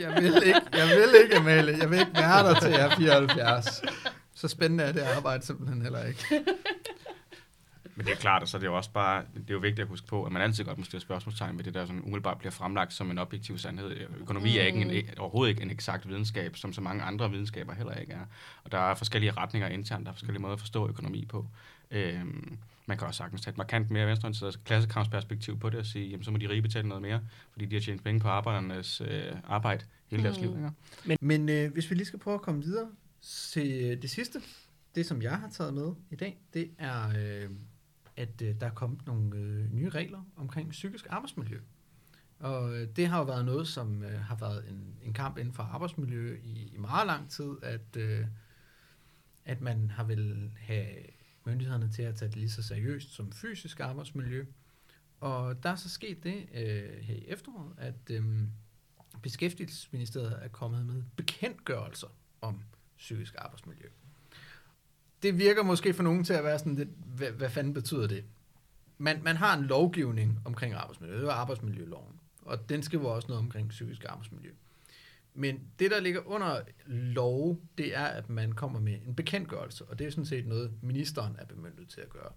Jeg 0.00 0.22
vil 0.22 0.42
ikke, 0.46 0.60
jeg 0.72 0.96
vil 0.96 1.22
ikke, 1.22 1.36
Amalie. 1.36 1.78
Jeg 1.78 1.90
vil 1.90 1.98
ikke 1.98 2.14
være 2.14 2.48
der 2.48 2.60
til 2.60 2.70
jeg 2.70 2.86
er 2.86 2.96
74. 2.96 3.82
Så 4.34 4.48
spændende 4.48 4.84
er 4.84 4.92
det 4.92 5.00
arbejde 5.00 5.46
simpelthen 5.46 5.82
heller 5.82 6.04
ikke. 6.04 6.44
Men 8.06 8.10
det 8.10 8.16
er 8.16 8.20
klart, 8.20 8.42
og 8.42 8.48
så 8.48 8.56
er 8.56 8.58
det 8.58 8.66
jo 8.66 8.76
også 8.76 8.90
bare, 8.90 9.24
det 9.34 9.50
er 9.50 9.54
jo 9.54 9.58
vigtigt 9.58 9.80
at 9.80 9.88
huske 9.88 10.06
på, 10.06 10.24
at 10.24 10.32
man 10.32 10.42
altid 10.42 10.64
godt 10.64 10.78
må 10.78 10.84
stille 10.84 11.00
spørgsmålstegn 11.00 11.56
med 11.56 11.64
det, 11.64 11.74
der 11.74 11.86
sådan 11.86 12.00
umiddelbart 12.02 12.38
bliver 12.38 12.52
fremlagt 12.52 12.92
som 12.92 13.10
en 13.10 13.18
objektiv 13.18 13.58
sandhed. 13.58 13.96
Økonomi 14.20 14.58
er 14.58 14.62
ikke 14.62 14.80
en, 14.80 15.04
overhovedet 15.18 15.50
ikke 15.50 15.62
en 15.62 15.70
eksakt 15.70 16.08
videnskab, 16.08 16.56
som 16.56 16.72
så 16.72 16.80
mange 16.80 17.02
andre 17.02 17.30
videnskaber 17.30 17.74
heller 17.74 17.94
ikke 17.94 18.12
er. 18.12 18.24
Og 18.64 18.72
der 18.72 18.78
er 18.78 18.94
forskellige 18.94 19.32
retninger 19.32 19.68
internt, 19.68 20.04
der 20.06 20.10
er 20.10 20.14
forskellige 20.14 20.42
måder 20.42 20.54
at 20.54 20.60
forstå 20.60 20.88
økonomi 20.88 21.24
på. 21.28 21.46
Øhm, 21.90 22.58
man 22.86 22.98
kan 22.98 23.06
også 23.06 23.18
sagtens 23.18 23.42
tage 23.42 23.52
et 23.52 23.58
markant 23.58 23.90
mere 23.90 24.06
venstreorienteret 24.06 24.64
klassekramsperspektiv 24.64 25.58
på 25.58 25.70
det 25.70 25.78
og 25.78 25.86
sige, 25.86 26.06
jamen 26.08 26.24
så 26.24 26.30
må 26.30 26.36
de 26.36 26.48
rige 26.48 26.62
betale 26.62 26.88
noget 26.88 27.02
mere, 27.02 27.20
fordi 27.52 27.64
de 27.66 27.76
har 27.76 27.80
tjent 27.80 28.04
penge 28.04 28.20
på 28.20 28.28
arbejdernes 28.28 29.00
øh, 29.00 29.22
arbejde 29.48 29.84
hele 30.10 30.22
deres 30.22 30.36
Mm. 30.40 30.42
liv. 30.42 30.56
Ikke? 31.06 31.18
Men 31.20 31.48
øh, 31.48 31.72
hvis 31.72 31.90
vi 31.90 31.94
lige 31.94 32.06
skal 32.06 32.18
prøve 32.18 32.34
at 32.34 32.42
komme 32.42 32.62
videre 32.62 32.86
til 33.22 33.80
øh, 33.84 34.02
det 34.02 34.10
sidste, 34.10 34.40
det 34.94 35.06
som 35.06 35.22
jeg 35.22 35.36
har 35.36 35.48
taget 35.48 35.74
med 35.74 35.92
i 36.10 36.16
dag, 36.16 36.38
det 36.54 36.70
er, 36.78 37.08
øh, 37.08 37.50
at 38.16 38.42
øh, 38.42 38.60
der 38.60 38.66
er 38.66 38.70
kommet 38.70 39.06
nogle 39.06 39.36
øh, 39.36 39.72
nye 39.72 39.88
regler 39.88 40.22
omkring 40.36 40.70
psykisk 40.70 41.06
arbejdsmiljø. 41.10 41.60
Og 42.38 42.76
øh, 42.76 42.88
det 42.96 43.08
har 43.08 43.18
jo 43.18 43.24
været 43.24 43.44
noget, 43.44 43.68
som 43.68 44.02
øh, 44.02 44.20
har 44.20 44.36
været 44.36 44.68
en, 44.68 44.96
en 45.02 45.12
kamp 45.12 45.38
inden 45.38 45.54
for 45.54 45.62
arbejdsmiljø 45.62 46.40
i, 46.44 46.70
i 46.74 46.78
meget 46.78 47.06
lang 47.06 47.30
tid, 47.30 47.50
at, 47.62 47.96
øh, 47.96 48.26
at 49.44 49.60
man 49.60 49.90
har 49.90 50.04
vil 50.04 50.52
have 50.58 50.86
myndighederne 51.44 51.90
til 51.90 52.02
at 52.02 52.14
tage 52.14 52.28
det 52.28 52.36
lige 52.36 52.50
så 52.50 52.62
seriøst 52.62 53.14
som 53.14 53.32
fysisk 53.32 53.80
arbejdsmiljø. 53.80 54.44
Og 55.20 55.62
der 55.62 55.70
er 55.70 55.76
så 55.76 55.88
sket 55.88 56.24
det 56.24 56.48
øh, 56.54 57.02
her 57.02 57.14
i 57.14 57.24
efteråret, 57.28 57.72
at 57.78 58.10
øh, 58.10 58.24
Beskæftigelsesministeriet 59.22 60.38
er 60.42 60.48
kommet 60.48 60.86
med 60.86 61.02
bekendtgørelser 61.16 62.06
om 62.40 62.62
psykisk 62.96 63.34
arbejdsmiljø. 63.38 63.88
Det 65.22 65.38
virker 65.38 65.62
måske 65.62 65.94
for 65.94 66.02
nogen 66.02 66.24
til 66.24 66.32
at 66.32 66.44
være 66.44 66.58
sådan 66.58 66.74
lidt, 66.74 66.88
hvad, 67.16 67.30
hvad 67.30 67.50
fanden 67.50 67.74
betyder 67.74 68.06
det? 68.06 68.24
Man, 68.98 69.20
man 69.22 69.36
har 69.36 69.56
en 69.56 69.64
lovgivning 69.64 70.40
omkring 70.44 70.74
arbejdsmiljø, 70.74 71.20
det 71.20 71.28
er 71.28 71.32
arbejdsmiljøloven, 71.32 72.20
og 72.42 72.68
den 72.68 72.82
skriver 72.82 73.10
også 73.10 73.28
noget 73.28 73.42
omkring 73.42 73.68
psykisk 73.68 74.04
arbejdsmiljø. 74.08 74.50
Men 75.34 75.60
det, 75.78 75.90
der 75.90 76.00
ligger 76.00 76.20
under 76.26 76.60
lov, 76.86 77.60
det 77.78 77.96
er, 77.96 78.04
at 78.04 78.30
man 78.30 78.52
kommer 78.52 78.80
med 78.80 78.98
en 79.06 79.14
bekendtgørelse, 79.14 79.84
og 79.84 79.98
det 79.98 80.06
er 80.06 80.10
sådan 80.10 80.26
set 80.26 80.46
noget, 80.46 80.72
ministeren 80.82 81.36
er 81.38 81.44
bemyndiget 81.44 81.88
til 81.88 82.00
at 82.00 82.08
gøre. 82.08 82.32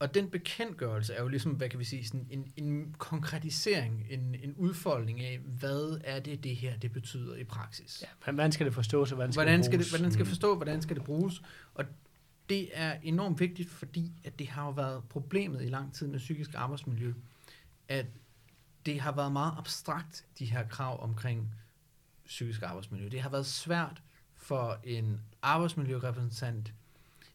Og 0.00 0.14
den 0.14 0.30
bekendtgørelse 0.30 1.14
er 1.14 1.22
jo 1.22 1.28
ligesom, 1.28 1.52
hvad 1.52 1.68
kan 1.68 1.78
vi 1.78 1.84
sige, 1.84 2.06
sådan 2.06 2.26
en, 2.30 2.52
en 2.56 2.94
konkretisering, 2.98 4.06
en, 4.10 4.34
en 4.42 4.54
udfoldning 4.56 5.20
af, 5.20 5.38
hvad 5.38 6.00
er 6.04 6.20
det, 6.20 6.44
det 6.44 6.56
her 6.56 6.76
det 6.76 6.92
betyder 6.92 7.36
i 7.36 7.44
praksis. 7.44 8.02
Ja, 8.02 8.06
hvordan 8.32 8.52
skal 8.52 8.66
det 8.66 8.74
forstås, 8.74 9.12
og 9.12 9.16
hvordan 9.16 9.32
skal 9.32 9.40
Hvordan 9.44 9.58
det 9.58 9.64
skal, 9.66 9.78
det, 9.78 9.84
bruges? 9.84 9.90
hvordan 9.90 10.12
skal 10.12 10.22
Mm. 10.24 10.28
forstå, 10.28 10.56
hvordan 10.56 10.82
skal 10.82 10.96
det 10.96 11.04
bruges? 11.04 11.42
Og 11.74 11.84
det 12.48 12.68
er 12.72 12.96
enormt 13.02 13.40
vigtigt, 13.40 13.70
fordi 13.70 14.12
at 14.24 14.38
det 14.38 14.48
har 14.48 14.64
jo 14.64 14.70
været 14.70 15.04
problemet 15.08 15.62
i 15.62 15.68
lang 15.68 15.94
tid 15.94 16.06
med 16.06 16.18
psykisk 16.18 16.50
arbejdsmiljø, 16.54 17.14
at 17.88 18.06
det 18.86 19.00
har 19.00 19.12
været 19.12 19.32
meget 19.32 19.54
abstrakt, 19.58 20.24
de 20.38 20.44
her 20.44 20.68
krav 20.68 21.02
omkring 21.02 21.54
psykisk 22.26 22.62
arbejdsmiljø. 22.62 23.08
Det 23.08 23.20
har 23.22 23.30
været 23.30 23.46
svært 23.46 24.02
for 24.36 24.80
en 24.84 25.20
arbejdsmiljørepræsentant 25.42 26.72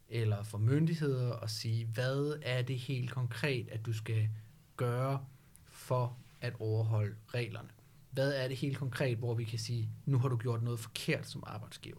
eller 0.10 0.44
for 0.44 0.58
myndigheder 0.58 1.34
at 1.34 1.50
sige, 1.50 1.86
hvad 1.86 2.40
er 2.42 2.62
det 2.62 2.80
helt 2.80 3.12
konkret, 3.12 3.70
at 3.70 3.86
du 3.86 3.94
skal 3.94 4.30
gøre 4.78 5.26
for 5.66 6.18
at 6.42 6.54
overholde 6.60 7.16
reglerne? 7.28 7.70
Hvad 8.12 8.34
er 8.34 8.48
det 8.48 8.58
helt 8.58 8.78
konkret, 8.78 9.18
hvor 9.18 9.34
vi 9.34 9.44
kan 9.44 9.60
sige, 9.60 9.90
nu 10.06 10.18
har 10.18 10.28
du 10.28 10.38
gjort 10.38 10.64
noget 10.64 10.80
forkert 10.80 11.28
som 11.28 11.44
arbejdsgiver? 11.48 11.98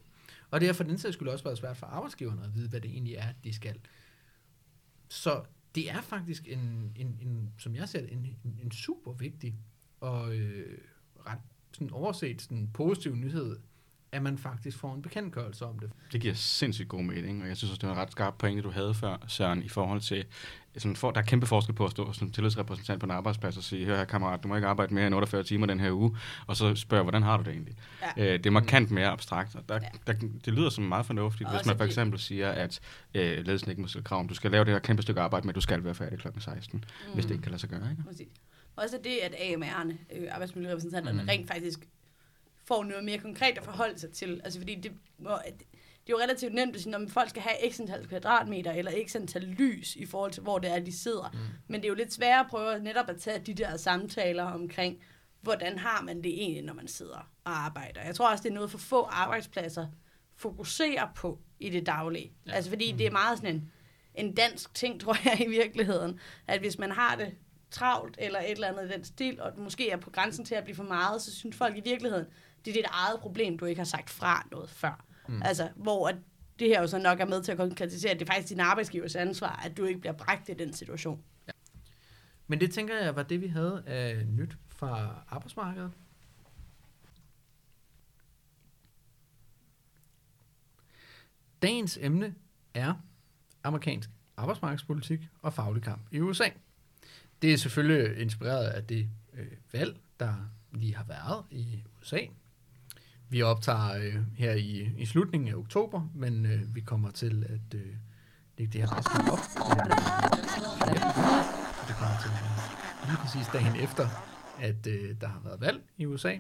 Og 0.51 0.61
det 0.61 0.69
har 0.69 0.73
for 0.73 0.85
den 0.85 0.99
sags 0.99 1.15
skyld 1.15 1.29
også 1.29 1.45
været 1.45 1.59
svært 1.59 1.77
for 1.77 1.87
arbejdsgiverne 1.87 2.45
at 2.45 2.55
vide, 2.55 2.69
hvad 2.69 2.81
det 2.81 2.91
egentlig 2.91 3.15
er, 3.15 3.33
de 3.45 3.53
skal. 3.53 3.79
Så 5.09 5.45
det 5.75 5.91
er 5.91 6.01
faktisk 6.01 6.49
en, 6.49 6.93
en, 6.97 7.19
en 7.23 7.53
som 7.59 7.75
jeg 7.75 7.89
ser 7.89 8.01
det, 8.01 8.13
en, 8.13 8.37
en, 8.45 8.61
en 8.63 8.71
super 8.71 9.13
vigtig 9.13 9.55
og 10.01 10.37
øh, 10.37 10.79
ret 11.27 11.39
sådan 11.73 11.91
overset 11.91 12.43
sådan 12.43 12.71
positiv 12.75 13.17
nyhed, 13.17 13.59
at 14.13 14.23
man 14.23 14.39
faktisk 14.39 14.79
får 14.79 14.95
en 14.95 15.03
bekendtgørelse 15.03 15.65
om 15.67 15.79
det. 15.79 15.91
Det 16.13 16.21
giver 16.21 16.35
sindssygt 16.35 16.89
god 16.89 17.03
mening, 17.03 17.43
og 17.43 17.49
jeg 17.49 17.57
synes 17.57 17.71
også, 17.71 17.81
det 17.81 17.89
var 17.89 17.95
en 17.95 18.01
ret 18.01 18.13
skarp 18.13 18.35
pointe, 18.39 18.63
du 18.63 18.71
havde 18.71 18.95
før, 18.95 19.17
Søren, 19.29 19.63
i 19.63 19.69
forhold 19.69 20.01
til, 20.01 20.25
sådan, 20.79 20.97
for, 20.97 21.11
der 21.11 21.21
er 21.21 21.25
kæmpe 21.25 21.47
forskel 21.47 21.75
på 21.75 21.85
at 21.85 21.91
stå 21.91 22.13
som 22.13 22.33
tillidsrepræsentant 22.33 23.01
på 23.01 23.07
en 23.07 23.11
arbejdsplads 23.11 23.57
og 23.57 23.63
sige, 23.63 23.87
hør 23.87 23.97
her 23.97 24.05
kammerat, 24.05 24.43
du 24.43 24.49
må 24.49 24.57
ikke 24.57 24.69
arbejde 24.69 24.95
mere 24.95 25.07
end 25.07 25.15
48 25.15 25.43
timer 25.43 25.67
den 25.67 25.81
her 25.81 25.91
uge, 25.93 26.17
og 26.47 26.57
så 26.57 26.75
spørge, 26.75 27.03
hvordan 27.03 27.23
har 27.23 27.37
du 27.37 27.43
det 27.43 27.51
egentlig? 27.53 27.75
Ja. 28.17 28.25
Øh, 28.25 28.39
det 28.39 28.47
er 28.47 28.51
markant 28.51 28.91
mere 28.91 29.09
abstrakt, 29.09 29.55
og 29.55 29.69
der, 29.69 29.75
Ja. 29.75 30.13
der, 30.13 30.19
det 30.45 30.55
lyder 30.55 30.71
som 30.71 30.85
meget 30.85 31.07
fornuftigt, 31.07 31.49
Og 31.49 31.57
hvis 31.57 31.67
man 31.67 31.77
for 31.77 31.85
eksempel 31.85 32.19
siger, 32.19 32.51
at 32.51 32.81
øh, 33.15 33.47
ledelsen 33.47 33.71
ikke 33.71 33.83
må 33.83 33.89
stille 33.89 34.05
krav 34.05 34.19
om, 34.19 34.29
du 34.29 34.35
skal 34.35 34.51
lave 34.51 34.65
det 34.65 34.73
her 34.73 34.79
kæmpe 34.79 35.03
stykke 35.03 35.21
arbejde, 35.21 35.47
men 35.47 35.55
du 35.55 35.61
skal 35.61 35.85
være 35.85 35.95
færdig 35.95 36.19
kl. 36.19 36.29
16, 36.39 36.85
mm. 37.07 37.15
hvis 37.15 37.25
det 37.25 37.33
ikke 37.33 37.43
kan 37.43 37.51
lade 37.51 37.61
sig 37.61 37.71
gøre. 37.71 37.91
Ikke? 37.91 38.03
Præcis. 38.03 38.29
Også 38.77 38.99
det, 39.05 39.19
at 39.23 39.33
AMR'erne, 39.33 39.93
øh, 40.17 40.29
arbejdsmiljørepræsentanterne, 40.31 41.23
mm. 41.23 41.29
rent 41.29 41.49
faktisk 41.49 41.81
får 42.69 42.85
noget 42.85 43.05
mere 43.05 43.19
konkret 43.19 43.59
at 43.59 43.65
forholde 43.65 43.99
sig 43.99 44.13
til. 44.13 44.41
Altså 44.45 44.59
fordi 44.59 44.75
det, 44.75 44.93
det 46.07 46.13
er 46.13 46.17
jo 46.17 46.19
relativt 46.19 46.55
nemt 46.55 46.77
at 46.77 46.83
sige, 46.83 46.91
når 46.91 47.09
folk 47.09 47.31
skal 47.31 47.43
have 47.43 47.73
x 47.73 47.81
antal 47.81 48.09
kvadratmeter, 48.09 48.73
eller 48.73 48.93
x 49.07 49.17
antal 49.17 49.43
lys 49.43 49.97
i 49.97 50.07
forhold 50.07 50.33
til, 50.33 50.43
hvor 50.43 50.59
det 50.59 50.71
er, 50.71 50.79
de 50.79 50.99
sidder. 50.99 51.31
Mm. 51.33 51.39
Men 51.69 51.81
det 51.81 51.85
er 51.85 51.89
jo 51.89 51.95
lidt 51.95 52.13
sværere 52.13 52.41
at 52.41 52.47
prøve 52.47 52.79
netop 52.79 53.09
at 53.09 53.21
tage 53.21 53.39
de 53.39 53.55
der 53.55 53.77
samtaler 53.77 54.45
omkring, 54.45 54.99
hvordan 55.41 55.79
har 55.79 56.03
man 56.03 56.17
det 56.17 56.43
egentlig, 56.43 56.63
når 56.63 56.75
man 56.75 56.89
sidder 56.89 57.31
og 57.45 57.65
arbejder. 57.65 58.03
Jeg 58.03 58.15
tror 58.15 58.31
også, 58.31 58.43
det 58.43 58.51
er 58.51 58.55
noget 58.55 58.71
for 58.71 58.79
få 58.79 59.03
arbejdspladser 59.03 59.87
fokuserer 60.37 61.09
på 61.15 61.39
i 61.61 61.71
det 61.71 61.87
daglige. 61.87 62.33
Ja. 62.47 62.53
Altså 62.53 62.71
fordi 62.71 62.93
det 62.93 63.07
er 63.07 63.11
meget 63.11 63.39
sådan 63.39 63.55
en, 63.55 63.73
en 64.15 64.35
dansk 64.35 64.75
ting, 64.75 65.01
tror 65.01 65.17
jeg 65.25 65.41
i 65.41 65.49
virkeligheden, 65.49 66.21
at 66.47 66.61
hvis 66.61 66.79
man 66.79 66.91
har 66.91 67.17
det 67.17 67.35
travlt 67.71 68.17
eller 68.19 68.41
et 68.41 68.51
eller 68.51 68.69
andet 68.69 68.91
i 68.91 68.93
den 68.93 69.05
stil, 69.05 69.41
og 69.41 69.53
måske 69.57 69.91
er 69.91 69.97
på 69.97 70.11
grænsen 70.11 70.45
til 70.45 70.55
at 70.55 70.65
blive 70.65 70.77
for 70.77 70.85
meget, 70.85 71.23
så 71.23 71.35
synes 71.35 71.57
folk 71.57 71.77
i 71.77 71.81
virkeligheden, 71.85 72.27
det 72.67 72.71
er 72.71 72.83
dit 72.83 72.91
eget 72.91 73.21
problem, 73.21 73.59
du 73.59 73.65
ikke 73.65 73.79
har 73.79 73.85
sagt 73.85 74.11
fra 74.11 74.47
noget 74.51 74.71
før. 74.71 75.05
Mm. 75.29 75.43
Altså, 75.43 75.69
hvor 75.77 76.09
at 76.09 76.17
det 76.59 76.69
her 76.69 76.81
jo 76.81 76.87
så 76.87 76.99
nok 76.99 77.21
er 77.21 77.27
med 77.27 77.43
til 77.43 77.53
at 77.53 77.59
konkretisere, 77.59 78.13
at 78.13 78.21
det 78.21 78.29
er 78.29 78.33
faktisk 78.33 78.51
din 78.51 78.61
arbejdsgivers 78.61 79.17
ansvar, 79.17 79.61
at 79.65 79.77
du 79.77 79.85
ikke 79.85 80.01
bliver 80.01 80.13
bragt 80.13 80.49
i 80.49 80.55
den 80.55 80.73
situation. 80.73 81.23
Men 82.47 82.61
det 82.61 82.73
tænker 82.73 82.99
jeg 82.99 83.17
var 83.17 83.23
det, 83.23 83.41
vi 83.41 83.47
havde 83.47 83.83
af 83.87 84.27
nyt 84.27 84.57
fra 84.69 85.23
arbejdsmarkedet. 85.29 85.93
Dagens 91.63 91.99
emne 92.03 92.35
er 92.75 92.95
amerikansk 93.63 94.11
arbejdsmarkedspolitik 94.37 95.21
og 95.43 95.53
faglig 95.53 95.83
kamp 95.83 96.03
i 96.11 96.21
USA. 96.21 96.49
Det 97.43 97.53
er 97.53 97.57
selvfølgelig 97.57 98.21
inspireret 98.21 98.67
af 98.67 98.85
det 98.85 99.09
øh, 99.33 99.47
valg, 99.73 99.97
der 100.21 100.35
lige 100.73 100.95
har 100.95 101.05
været 101.05 101.45
i 101.51 101.83
USA. 102.01 102.19
Vi 103.29 103.43
optager 103.43 103.95
øh, 103.97 104.17
her 104.35 104.53
i, 104.53 104.93
i 104.99 105.07
slutningen 105.07 105.49
af 105.49 105.55
oktober, 105.55 106.11
men 106.15 106.47
øh, 106.47 106.75
vi 106.75 106.81
kommer 106.81 107.11
til 107.11 107.45
at 107.49 107.75
øh, 107.75 107.95
lægge 108.59 108.73
det 108.73 108.81
her 108.81 108.97
afsnit 108.97 109.33
op. 109.33 109.39
Ja, 110.87 110.95
det 111.89 111.97
kommer 111.97 112.17
til 112.23 112.31
at 112.31 113.09
lige 113.09 113.19
præcis 113.19 113.47
dagen 113.53 113.77
efter, 113.77 114.09
at 114.59 114.87
øh, 114.87 115.21
der 115.21 115.29
har 115.29 115.41
været 115.45 115.61
valg 115.61 115.83
i 115.97 116.07
USA. 116.07 116.37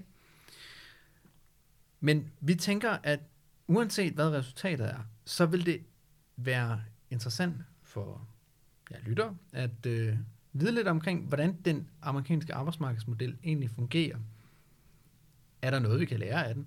Men 2.00 2.32
vi 2.40 2.54
tænker, 2.54 2.90
at 3.02 3.20
uanset 3.66 4.12
hvad 4.12 4.30
resultatet 4.30 4.86
er, 4.86 5.00
så 5.24 5.46
vil 5.46 5.66
det 5.66 5.82
være 6.36 6.80
interessant 7.10 7.56
for 7.82 8.28
ja, 8.90 8.96
lytter 8.98 9.34
at 9.52 9.86
øh, 9.86 10.16
vide 10.52 10.72
lidt 10.72 10.88
omkring, 10.88 11.28
hvordan 11.28 11.56
den 11.64 11.88
amerikanske 12.02 12.54
arbejdsmarkedsmodel 12.54 13.36
egentlig 13.44 13.70
fungerer. 13.70 14.18
Er 15.62 15.70
der 15.70 15.78
noget, 15.78 16.00
vi 16.00 16.04
kan 16.04 16.18
lære 16.18 16.46
af 16.46 16.54
den? 16.54 16.66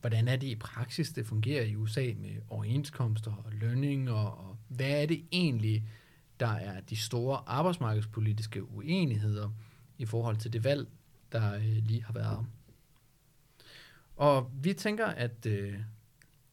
Hvordan 0.00 0.28
er 0.28 0.36
det 0.36 0.46
i 0.46 0.54
praksis, 0.54 1.10
det 1.10 1.26
fungerer 1.26 1.64
i 1.64 1.76
USA 1.76 2.12
med 2.16 2.30
overenskomster 2.48 3.32
og 3.32 3.52
lønninger? 3.52 4.12
Og 4.12 4.56
hvad 4.68 5.02
er 5.02 5.06
det 5.06 5.24
egentlig, 5.32 5.88
der 6.40 6.52
er 6.52 6.80
de 6.80 6.96
store 6.96 7.42
arbejdsmarkedspolitiske 7.46 8.64
uenigheder 8.64 9.50
i 9.98 10.06
forhold 10.06 10.36
til 10.36 10.52
det 10.52 10.64
valg, 10.64 10.88
der 11.32 11.54
øh, 11.54 11.62
lige 11.62 12.04
har 12.04 12.12
været? 12.12 12.46
Og 14.16 14.50
vi 14.62 14.72
tænker 14.72 15.06
at 15.06 15.46
øh, 15.46 15.78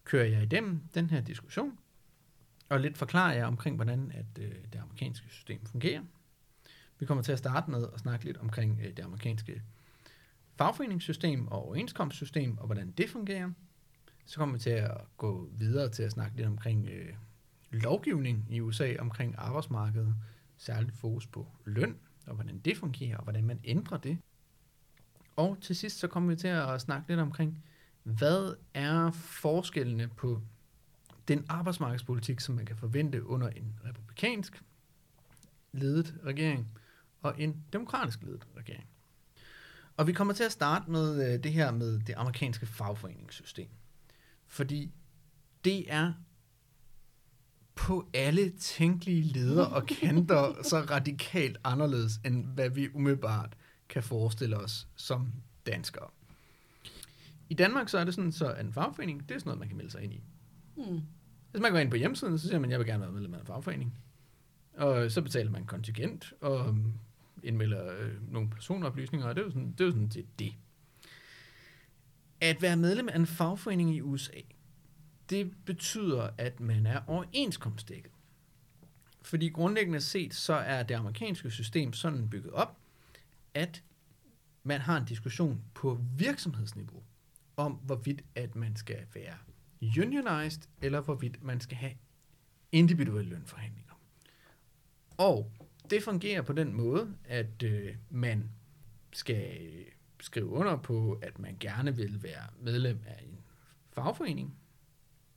kører 0.03 0.25
jeg 0.25 0.43
igennem 0.43 0.81
den 0.93 1.09
her 1.09 1.21
diskussion, 1.21 1.77
og 2.69 2.79
lidt 2.79 2.97
forklarer 2.97 3.33
jeg 3.33 3.45
omkring, 3.45 3.75
hvordan 3.75 4.11
at, 4.13 4.43
øh, 4.43 4.51
det 4.73 4.79
amerikanske 4.79 5.29
system 5.29 5.65
fungerer. 5.65 6.01
Vi 6.99 7.05
kommer 7.05 7.23
til 7.23 7.31
at 7.31 7.37
starte 7.37 7.71
med 7.71 7.87
at 7.93 7.99
snakke 7.99 8.25
lidt 8.25 8.37
omkring 8.37 8.79
øh, 8.83 8.97
det 8.97 9.03
amerikanske 9.03 9.61
fagforeningssystem 10.55 11.47
og 11.47 11.65
overenskomstsystem, 11.65 12.57
og 12.57 12.65
hvordan 12.65 12.91
det 12.91 13.09
fungerer. 13.09 13.51
Så 14.25 14.37
kommer 14.37 14.55
vi 14.55 14.59
til 14.59 14.69
at 14.69 14.97
gå 15.17 15.49
videre 15.51 15.89
til 15.89 16.03
at 16.03 16.11
snakke 16.11 16.37
lidt 16.37 16.47
omkring 16.47 16.89
øh, 16.89 17.15
lovgivning 17.71 18.45
i 18.49 18.61
USA, 18.61 18.95
omkring 18.99 19.35
arbejdsmarkedet, 19.37 20.15
særligt 20.57 20.95
fokus 20.95 21.27
på 21.27 21.47
løn, 21.65 21.97
og 22.27 22.35
hvordan 22.35 22.59
det 22.59 22.77
fungerer, 22.77 23.17
og 23.17 23.23
hvordan 23.23 23.43
man 23.43 23.59
ændrer 23.63 23.97
det. 23.97 24.17
Og 25.35 25.57
til 25.61 25.75
sidst 25.75 25.99
så 25.99 26.07
kommer 26.07 26.29
vi 26.29 26.35
til 26.35 26.47
at 26.47 26.81
snakke 26.81 27.07
lidt 27.07 27.19
omkring, 27.19 27.63
hvad 28.03 28.55
er 28.73 29.11
forskellene 29.11 30.07
på 30.07 30.41
den 31.27 31.45
arbejdsmarkedspolitik, 31.49 32.39
som 32.39 32.55
man 32.55 32.65
kan 32.65 32.75
forvente 32.75 33.25
under 33.25 33.49
en 33.49 33.79
republikansk 33.85 34.63
ledet 35.71 36.15
regering 36.25 36.67
og 37.21 37.41
en 37.41 37.63
demokratisk 37.73 38.23
ledet 38.23 38.47
regering. 38.57 38.87
Og 39.97 40.07
vi 40.07 40.13
kommer 40.13 40.33
til 40.33 40.43
at 40.43 40.51
starte 40.51 40.91
med 40.91 41.33
øh, 41.33 41.43
det 41.43 41.53
her 41.53 41.71
med 41.71 41.99
det 41.99 42.13
amerikanske 42.17 42.65
fagforeningssystem. 42.65 43.69
Fordi 44.47 44.91
det 45.63 45.93
er 45.93 46.13
på 47.75 48.07
alle 48.13 48.49
tænkelige 48.49 49.21
leder 49.21 49.65
og 49.65 49.85
kanter 49.87 50.53
så 50.69 50.79
radikalt 50.79 51.57
anderledes, 51.63 52.19
end 52.25 52.45
hvad 52.45 52.69
vi 52.69 52.89
umiddelbart 52.93 53.55
kan 53.89 54.03
forestille 54.03 54.57
os 54.57 54.87
som 54.95 55.33
danskere. 55.65 56.07
I 57.49 57.53
Danmark 57.53 57.89
så 57.89 57.97
er 57.97 58.03
det 58.03 58.13
sådan, 58.13 58.31
så 58.31 58.53
en 58.53 58.73
fagforening, 58.73 59.29
det 59.29 59.35
er 59.35 59.39
sådan 59.39 59.49
noget, 59.49 59.59
man 59.59 59.67
kan 59.67 59.77
melde 59.77 59.91
sig 59.91 60.03
ind 60.03 60.13
i. 60.13 60.23
Hmm. 60.75 61.01
Hvis 61.51 61.61
man 61.61 61.71
går 61.71 61.79
ind 61.79 61.89
på 61.89 61.95
hjemmesiden, 61.95 62.39
så 62.39 62.47
siger 62.47 62.59
man, 62.59 62.71
jeg 62.71 62.79
vil 62.79 62.87
gerne 62.87 63.01
være 63.01 63.11
medlem 63.11 63.33
af 63.33 63.39
en 63.39 63.45
fagforening. 63.45 63.93
Og 64.73 65.11
så 65.11 65.21
betaler 65.21 65.51
man 65.51 65.65
kontingent 65.65 66.33
og 66.41 66.75
indmelder 67.45 67.97
øh, 67.99 68.31
nogle 68.33 68.49
personoplysninger, 68.49 69.27
og 69.27 69.35
det 69.35 69.41
er 69.41 69.45
jo 69.45 69.51
sådan, 69.51 69.71
det. 69.71 69.81
Er 69.81 69.85
jo 69.85 69.91
sådan 69.91 70.07
det, 70.07 70.25
det. 70.39 70.53
At 72.41 72.61
være 72.61 72.77
medlem 72.77 73.09
af 73.09 73.15
en 73.15 73.25
fagforening 73.25 73.95
i 73.95 74.01
USA, 74.01 74.39
det 75.29 75.51
betyder, 75.65 76.29
at 76.37 76.59
man 76.59 76.85
er 76.85 77.01
overenskomstdækket. 77.07 78.11
Fordi 79.21 79.49
grundlæggende 79.49 80.01
set, 80.01 80.33
så 80.33 80.53
er 80.53 80.83
det 80.83 80.95
amerikanske 80.95 81.51
system 81.51 81.93
sådan 81.93 82.29
bygget 82.29 82.53
op, 82.53 82.77
at 83.53 83.83
man 84.63 84.81
har 84.81 84.97
en 84.97 85.05
diskussion 85.05 85.61
på 85.73 85.99
virksomhedsniveau 86.17 87.03
om, 87.57 87.71
hvorvidt 87.71 88.21
at 88.35 88.55
man 88.55 88.75
skal 88.75 89.05
være 89.13 89.37
unionized, 89.97 90.61
eller 90.81 91.01
hvorvidt 91.01 91.43
man 91.43 91.61
skal 91.61 91.77
have 91.77 91.93
individuelle 92.71 93.29
lønforhandlinger. 93.29 93.93
Og 95.17 95.51
det 95.89 96.03
fungerer 96.03 96.41
på 96.41 96.53
den 96.53 96.73
måde, 96.73 97.15
at 97.25 97.63
øh, 97.63 97.95
man 98.09 98.49
skal 99.13 99.59
skrive 100.19 100.45
under 100.45 100.77
på, 100.77 101.19
at 101.21 101.39
man 101.39 101.57
gerne 101.59 101.95
vil 101.95 102.23
være 102.23 102.47
medlem 102.61 102.99
af 103.05 103.23
en 103.23 103.39
fagforening 103.91 104.57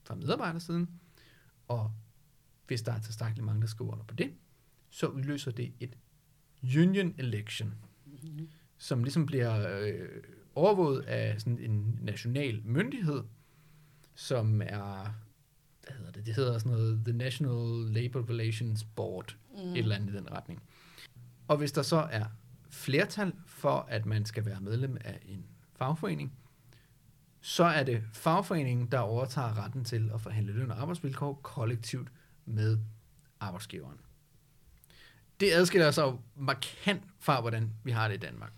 fra 0.03 0.15
medarbejdersiden, 0.15 0.89
og 1.67 1.91
hvis 2.67 2.81
der 2.81 2.91
er 2.91 2.99
tilstrækkeligt 2.99 3.45
mange, 3.45 3.61
der 3.61 3.67
skriver 3.67 3.91
under 3.91 4.05
på 4.05 4.15
det, 4.15 4.33
så 4.89 5.07
udløser 5.07 5.51
det 5.51 5.73
et 5.79 5.97
union 6.77 7.15
election, 7.17 7.73
mm-hmm. 8.05 8.49
som 8.77 9.03
ligesom 9.03 9.25
bliver 9.25 9.79
øh, 9.81 10.23
overvåget 10.55 11.01
af 11.01 11.41
sådan 11.41 11.59
en 11.59 11.99
national 12.01 12.61
myndighed, 12.63 13.23
som 14.15 14.61
er, 14.61 15.13
hvad 15.83 15.97
hedder 15.97 16.11
det, 16.11 16.25
det 16.25 16.35
hedder 16.35 16.57
sådan 16.57 16.71
noget, 16.71 17.01
The 17.05 17.13
National 17.13 17.93
Labor 17.93 18.29
Relations 18.29 18.83
Board, 18.83 19.37
mm. 19.63 19.71
et 19.71 19.77
eller 19.77 19.95
andet 19.95 20.13
i 20.13 20.17
den 20.17 20.31
retning. 20.31 20.63
Og 21.47 21.57
hvis 21.57 21.71
der 21.71 21.81
så 21.81 22.07
er 22.11 22.25
flertal 22.69 23.33
for, 23.45 23.85
at 23.89 24.05
man 24.05 24.25
skal 24.25 24.45
være 24.45 24.61
medlem 24.61 24.97
af 25.05 25.19
en 25.25 25.45
fagforening, 25.75 26.33
så 27.41 27.63
er 27.63 27.83
det 27.83 28.03
fagforeningen, 28.13 28.87
der 28.87 28.99
overtager 28.99 29.63
retten 29.63 29.83
til 29.83 30.11
at 30.13 30.21
forhandle 30.21 30.53
løn 30.53 30.71
og 30.71 30.81
arbejdsvilkår 30.81 31.39
kollektivt 31.43 32.11
med 32.45 32.77
arbejdsgiveren. 33.39 33.97
Det 35.39 35.51
adskiller 35.51 35.91
sig 35.91 36.03
jo 36.03 36.19
markant 36.35 37.03
fra, 37.19 37.41
hvordan 37.41 37.73
vi 37.83 37.91
har 37.91 38.07
det 38.07 38.15
i 38.15 38.19
Danmark. 38.19 38.53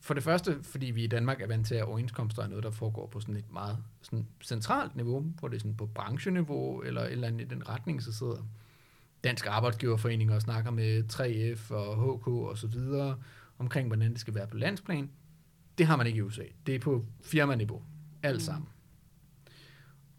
For 0.00 0.14
det 0.14 0.22
første, 0.22 0.62
fordi 0.62 0.86
vi 0.86 1.04
i 1.04 1.06
Danmark 1.06 1.40
er 1.40 1.46
vant 1.46 1.66
til, 1.66 1.74
at 1.74 1.84
overenskomster 1.84 2.42
er 2.42 2.46
noget, 2.46 2.64
der 2.64 2.70
foregår 2.70 3.06
på 3.06 3.20
sådan 3.20 3.36
et 3.36 3.52
meget 3.52 3.78
sådan 4.02 4.26
centralt 4.44 4.96
niveau, 4.96 5.20
hvor 5.20 5.48
det 5.48 5.56
er 5.56 5.60
sådan 5.60 5.76
på 5.76 5.86
brancheniveau, 5.86 6.80
eller 6.80 7.02
et 7.02 7.12
eller 7.12 7.28
andet 7.28 7.40
i 7.40 7.48
den 7.48 7.68
retning, 7.68 8.02
så 8.02 8.12
sidder 8.12 8.46
Dansk 9.28 9.46
Arbejdsgiverforening 9.46 10.32
og 10.32 10.42
snakker 10.42 10.70
med 10.70 11.04
3F 11.12 11.74
og 11.74 12.18
HK 12.18 12.28
og 12.28 12.58
så 12.58 12.66
videre 12.66 13.16
omkring, 13.58 13.88
hvordan 13.88 14.12
det 14.12 14.20
skal 14.20 14.34
være 14.34 14.46
på 14.46 14.56
landsplan. 14.56 15.10
Det 15.78 15.86
har 15.86 15.96
man 15.96 16.06
ikke 16.06 16.16
i 16.16 16.22
USA. 16.22 16.42
Det 16.66 16.74
er 16.74 16.78
på 16.78 17.06
firmaniveau. 17.24 17.82
Alt 18.22 18.36
mm. 18.36 18.40
sammen. 18.40 18.68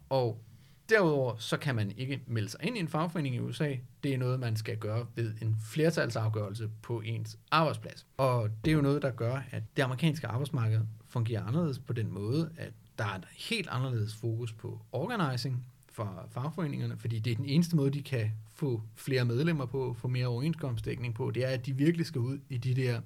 Og 0.09 0.43
derudover, 0.89 1.35
så 1.37 1.57
kan 1.57 1.75
man 1.75 1.91
ikke 1.91 2.21
melde 2.27 2.49
sig 2.49 2.59
ind 2.63 2.77
i 2.77 2.79
en 2.79 2.87
fagforening 2.87 3.35
i 3.35 3.39
USA. 3.39 3.75
Det 4.03 4.13
er 4.13 4.17
noget, 4.17 4.39
man 4.39 4.55
skal 4.55 4.77
gøre 4.77 5.05
ved 5.15 5.33
en 5.41 5.55
flertalsafgørelse 5.65 6.69
på 6.81 7.01
ens 7.01 7.39
arbejdsplads. 7.51 8.07
Og 8.17 8.49
det 8.65 8.71
er 8.71 8.75
jo 8.75 8.81
noget, 8.81 9.01
der 9.01 9.11
gør, 9.11 9.41
at 9.51 9.63
det 9.77 9.83
amerikanske 9.83 10.27
arbejdsmarked 10.27 10.81
fungerer 11.07 11.43
anderledes 11.43 11.79
på 11.79 11.93
den 11.93 12.13
måde, 12.13 12.51
at 12.57 12.73
der 12.97 13.05
er 13.05 13.15
et 13.15 13.27
helt 13.49 13.67
anderledes 13.71 14.15
fokus 14.15 14.53
på 14.53 14.81
organizing 14.91 15.65
for 15.99 16.27
fagforeningerne, 16.31 16.97
fordi 16.97 17.19
det 17.19 17.31
er 17.31 17.35
den 17.35 17.45
eneste 17.45 17.75
måde, 17.75 17.91
de 17.91 18.03
kan 18.03 18.31
få 18.53 18.81
flere 18.95 19.25
medlemmer 19.25 19.65
på, 19.65 19.93
få 19.93 20.07
mere 20.07 20.27
overenskomstdækning 20.27 21.13
på, 21.13 21.31
det 21.31 21.45
er, 21.45 21.49
at 21.49 21.65
de 21.65 21.73
virkelig 21.73 22.05
skal 22.05 22.21
ud 22.21 22.39
i 22.49 22.57
de 22.57 22.73
der 22.73 23.01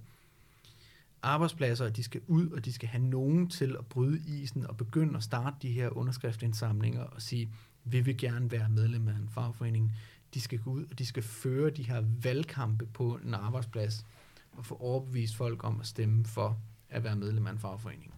arbejdspladser, 1.21 1.85
og 1.85 1.95
de 1.95 2.03
skal 2.03 2.21
ud, 2.27 2.49
og 2.49 2.65
de 2.65 2.73
skal 2.73 2.89
have 2.89 3.03
nogen 3.03 3.49
til 3.49 3.75
at 3.79 3.85
bryde 3.85 4.21
isen 4.27 4.67
og 4.67 4.77
begynde 4.77 5.17
at 5.17 5.23
starte 5.23 5.55
de 5.61 5.71
her 5.71 5.97
underskriftsindsamlinger 5.97 7.01
og 7.01 7.21
sige, 7.21 7.49
vi 7.83 8.01
vil 8.01 8.17
gerne 8.17 8.51
være 8.51 8.69
medlem 8.69 9.07
af 9.07 9.15
en 9.15 9.29
fagforening. 9.29 9.91
De 10.33 10.41
skal 10.41 10.59
gå 10.59 10.71
ud, 10.71 10.85
og 10.91 10.99
de 10.99 11.05
skal 11.05 11.23
føre 11.23 11.69
de 11.69 11.83
her 11.83 12.03
valgkampe 12.23 12.85
på 12.85 13.19
en 13.25 13.33
arbejdsplads 13.33 14.05
og 14.51 14.65
få 14.65 14.75
overbevist 14.75 15.35
folk 15.35 15.63
om 15.63 15.79
at 15.79 15.87
stemme 15.87 16.25
for 16.25 16.59
at 16.89 17.03
være 17.03 17.15
medlem 17.15 17.47
af 17.47 17.51
en 17.51 17.59
fagforening. 17.59 18.12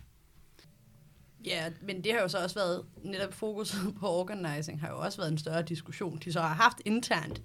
Ja, 1.45 1.71
men 1.81 2.03
det 2.03 2.13
har 2.13 2.21
jo 2.21 2.27
så 2.27 2.38
også 2.38 2.55
været, 2.55 2.86
netop 3.03 3.34
fokuset 3.34 3.95
på 3.99 4.08
organizing 4.08 4.81
har 4.81 4.89
jo 4.89 4.97
også 4.97 5.17
været 5.17 5.31
en 5.31 5.38
større 5.38 5.62
diskussion, 5.62 6.19
de 6.25 6.34
så 6.34 6.41
har 6.41 6.53
haft 6.53 6.77
internt 6.86 7.41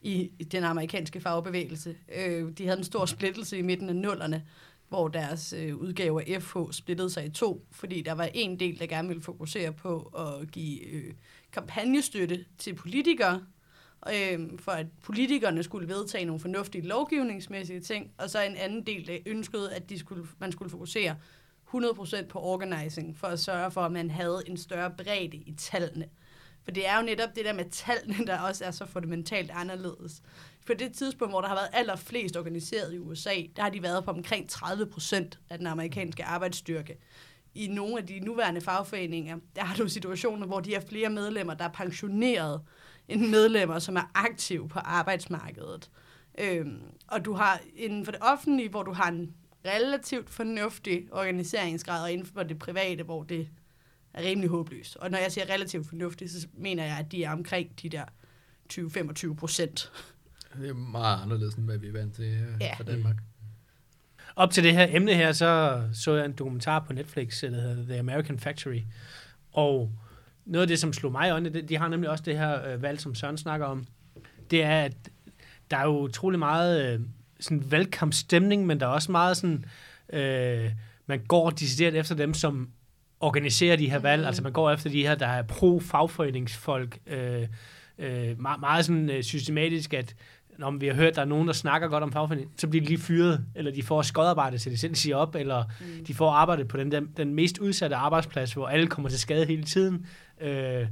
i 0.00 0.30
den 0.52 0.64
amerikanske 0.64 1.20
fagbevægelse. 1.20 1.96
Øh, 2.16 2.50
de 2.58 2.66
havde 2.66 2.78
en 2.78 2.84
stor 2.84 3.06
splittelse 3.06 3.58
i 3.58 3.62
midten 3.62 3.88
af 3.88 3.96
nullerne, 3.96 4.46
hvor 4.88 5.08
deres 5.08 5.52
øh, 5.52 5.76
udgave 5.76 6.34
af 6.34 6.42
FH 6.42 6.58
splittede 6.70 7.10
sig 7.10 7.26
i 7.26 7.30
to, 7.30 7.66
fordi 7.70 8.02
der 8.02 8.12
var 8.12 8.28
en 8.34 8.60
del, 8.60 8.78
der 8.78 8.86
gerne 8.86 9.08
ville 9.08 9.22
fokusere 9.22 9.72
på 9.72 10.00
at 10.00 10.50
give 10.50 10.86
øh, 10.86 11.14
kampagnestøtte 11.52 12.44
til 12.58 12.74
politikere, 12.74 13.42
øh, 14.08 14.40
for 14.58 14.72
at 14.72 14.86
politikerne 15.02 15.62
skulle 15.62 15.88
vedtage 15.88 16.24
nogle 16.24 16.40
fornuftige 16.40 16.86
lovgivningsmæssige 16.86 17.80
ting, 17.80 18.10
og 18.18 18.30
så 18.30 18.42
en 18.42 18.56
anden 18.56 18.86
del, 18.86 19.06
der 19.06 19.18
ønskede, 19.26 19.74
at 19.74 19.90
de 19.90 19.98
skulle, 19.98 20.26
man 20.38 20.52
skulle 20.52 20.70
fokusere 20.70 21.16
100% 21.74 22.26
på 22.26 22.40
organizing, 22.40 23.16
for 23.16 23.26
at 23.26 23.40
sørge 23.40 23.70
for, 23.70 23.80
at 23.80 23.92
man 23.92 24.10
havde 24.10 24.42
en 24.46 24.56
større 24.56 24.90
bredde 24.90 25.36
i 25.36 25.54
tallene. 25.58 26.08
For 26.64 26.70
det 26.70 26.88
er 26.88 26.96
jo 26.96 27.02
netop 27.02 27.28
det 27.36 27.44
der 27.44 27.52
med 27.52 27.70
tallene, 27.70 28.26
der 28.26 28.38
også 28.38 28.64
er 28.64 28.70
så 28.70 28.86
fundamentalt 28.86 29.50
anderledes. 29.50 30.22
På 30.66 30.74
det 30.74 30.92
tidspunkt, 30.92 31.32
hvor 31.32 31.40
der 31.40 31.48
har 31.48 31.54
været 31.54 31.68
allerflest 31.72 32.36
organiseret 32.36 32.94
i 32.94 32.98
USA, 32.98 33.34
der 33.56 33.62
har 33.62 33.70
de 33.70 33.82
været 33.82 34.04
på 34.04 34.10
omkring 34.10 34.48
30 34.48 34.86
procent 34.86 35.38
af 35.50 35.58
den 35.58 35.66
amerikanske 35.66 36.24
arbejdsstyrke. 36.24 36.96
I 37.54 37.66
nogle 37.66 37.98
af 37.98 38.06
de 38.06 38.20
nuværende 38.20 38.60
fagforeninger, 38.60 39.38
der 39.56 39.64
har 39.64 39.76
du 39.76 39.88
situationer, 39.88 40.46
hvor 40.46 40.60
de 40.60 40.74
har 40.74 40.80
flere 40.80 41.10
medlemmer, 41.10 41.54
der 41.54 41.64
er 41.64 41.72
pensioneret, 41.72 42.60
end 43.08 43.28
medlemmer, 43.28 43.78
som 43.78 43.96
er 43.96 44.10
aktive 44.14 44.68
på 44.68 44.78
arbejdsmarkedet. 44.78 45.90
Øhm, 46.38 46.80
og 47.08 47.24
du 47.24 47.32
har 47.32 47.60
inden 47.76 48.04
for 48.04 48.12
det 48.12 48.20
offentlige, 48.22 48.68
hvor 48.68 48.82
du 48.82 48.92
har 48.92 49.08
en 49.08 49.34
relativt 49.66 50.30
fornuftig 50.30 51.08
organiseringsgrad, 51.12 52.02
og 52.02 52.12
inden 52.12 52.26
for 52.26 52.42
det 52.42 52.58
private, 52.58 53.02
hvor 53.02 53.22
det 53.22 53.48
er 54.14 54.22
rimelig 54.22 54.50
håbløst. 54.50 54.96
Og 54.96 55.10
når 55.10 55.18
jeg 55.18 55.32
siger 55.32 55.50
relativt 55.50 55.88
fornuftigt, 55.88 56.30
så 56.30 56.46
mener 56.54 56.84
jeg, 56.84 56.98
at 56.98 57.12
de 57.12 57.24
er 57.24 57.32
omkring 57.32 57.82
de 57.82 57.88
der 57.88 58.04
20-25 58.72 59.34
procent. 59.34 59.92
Det 60.60 60.68
er 60.68 60.74
meget 60.74 61.22
anderledes, 61.22 61.54
end 61.54 61.64
hvad 61.64 61.78
vi 61.78 61.88
er 61.88 61.92
vant 61.92 62.14
til 62.14 62.24
her 62.24 62.46
ja. 62.60 62.74
fra 62.74 62.84
Danmark. 62.84 63.16
Op 64.36 64.50
til 64.50 64.64
det 64.64 64.72
her 64.72 64.86
emne 64.90 65.14
her, 65.14 65.32
så 65.32 65.82
så 65.92 66.14
jeg 66.14 66.24
en 66.24 66.32
dokumentar 66.32 66.78
på 66.78 66.92
Netflix, 66.92 67.40
der 67.40 67.60
hedder 67.60 67.84
The 67.84 67.98
American 67.98 68.38
Factory. 68.38 68.80
Og 69.52 69.92
noget 70.44 70.62
af 70.62 70.68
det, 70.68 70.78
som 70.78 70.92
slog 70.92 71.12
mig 71.12 71.28
i 71.28 71.30
øjnene, 71.30 71.60
de 71.60 71.76
har 71.76 71.88
nemlig 71.88 72.10
også 72.10 72.24
det 72.24 72.38
her 72.38 72.72
øh, 72.72 72.82
valg, 72.82 73.00
som 73.00 73.14
Søren 73.14 73.38
snakker 73.38 73.66
om. 73.66 73.84
Det 74.50 74.62
er, 74.62 74.80
at 74.80 75.10
der 75.70 75.76
er 75.76 75.84
jo 75.84 75.98
utrolig 75.98 76.38
meget 76.38 76.94
øh, 76.94 77.00
sådan 77.42 77.70
valgkampstemning, 77.70 78.66
men 78.66 78.80
der 78.80 78.86
er 78.86 78.90
også 78.90 79.12
meget 79.12 79.36
sådan, 79.36 79.64
øh, 80.12 80.70
man 81.06 81.20
går 81.28 81.50
decideret 81.50 81.94
efter 81.94 82.14
dem, 82.14 82.34
som 82.34 82.68
organiserer 83.20 83.76
de 83.76 83.90
her 83.90 83.98
valg. 83.98 84.22
Mm. 84.22 84.26
Altså 84.26 84.42
man 84.42 84.52
går 84.52 84.70
efter 84.70 84.90
de 84.90 85.02
her, 85.02 85.14
der 85.14 85.26
er 85.26 85.42
pro-fagforeningsfolk. 85.42 86.98
Øh, 87.06 87.46
øh, 87.98 88.40
meget, 88.40 88.60
meget 88.60 88.84
sådan 88.84 89.10
øh, 89.10 89.22
systematisk, 89.22 89.94
at 89.94 90.14
når 90.58 90.70
vi 90.70 90.86
har 90.86 90.94
hørt, 90.94 91.08
at 91.08 91.16
der 91.16 91.20
er 91.20 91.26
nogen, 91.26 91.46
der 91.46 91.52
snakker 91.52 91.88
godt 91.88 92.02
om 92.02 92.12
fagforening, 92.12 92.50
så 92.56 92.68
bliver 92.68 92.84
de 92.84 92.88
lige 92.88 93.00
fyret, 93.00 93.44
eller 93.54 93.72
de 93.72 93.82
får 93.82 94.02
skodarbejde, 94.02 94.58
så 94.58 94.70
de 94.70 94.78
selv 94.78 94.94
siger 94.94 95.16
op, 95.16 95.34
eller 95.34 95.64
mm. 95.80 96.04
de 96.04 96.14
får 96.14 96.30
arbejdet 96.30 96.68
på 96.68 96.76
den, 96.76 96.92
den, 96.92 97.08
den 97.16 97.34
mest 97.34 97.58
udsatte 97.58 97.96
arbejdsplads, 97.96 98.52
hvor 98.52 98.66
alle 98.66 98.86
kommer 98.86 99.08
til 99.08 99.20
skade 99.20 99.46
hele 99.46 99.64
tiden. 99.64 100.06
Øh, 100.40 100.86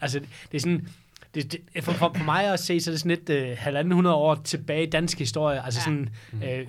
altså, 0.00 0.20
det 0.52 0.56
er 0.56 0.58
sådan, 0.58 0.88
det, 1.36 1.52
det, 1.74 1.84
for, 1.84 1.92
for, 1.92 2.12
for 2.16 2.24
mig 2.24 2.52
at 2.52 2.60
se, 2.60 2.80
så 2.80 2.90
er 2.90 2.92
det 2.92 3.00
sådan 3.00 3.16
lidt 3.18 3.30
øh, 3.30 3.56
halvanden 3.58 3.92
hundrede 3.94 4.16
år 4.16 4.34
tilbage 4.34 4.86
i 4.86 4.90
dansk 4.90 5.18
historie. 5.18 5.64
Altså 5.64 5.80
Ja. 5.80 5.84
sådan, 5.84 6.08
øh, 6.44 6.66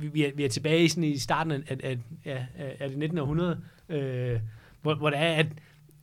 øh, 0.00 0.14
vi- 0.14 0.24
er, 0.24 0.30
vi 0.34 0.44
er 0.44 0.48
tilbage 0.48 0.84
i, 0.84 0.88
sådan 0.88 1.04
i 1.04 1.18
starten 1.18 1.52
af, 1.52 1.62
af, 1.68 1.98
af, 2.24 2.46
af, 2.80 2.88
det 2.88 2.98
19. 2.98 3.18
århundrede, 3.18 3.60
øh, 3.88 4.40
hvor, 4.82 4.94
hvor 4.94 5.10
det 5.10 5.18
er, 5.18 5.32
at 5.34 5.46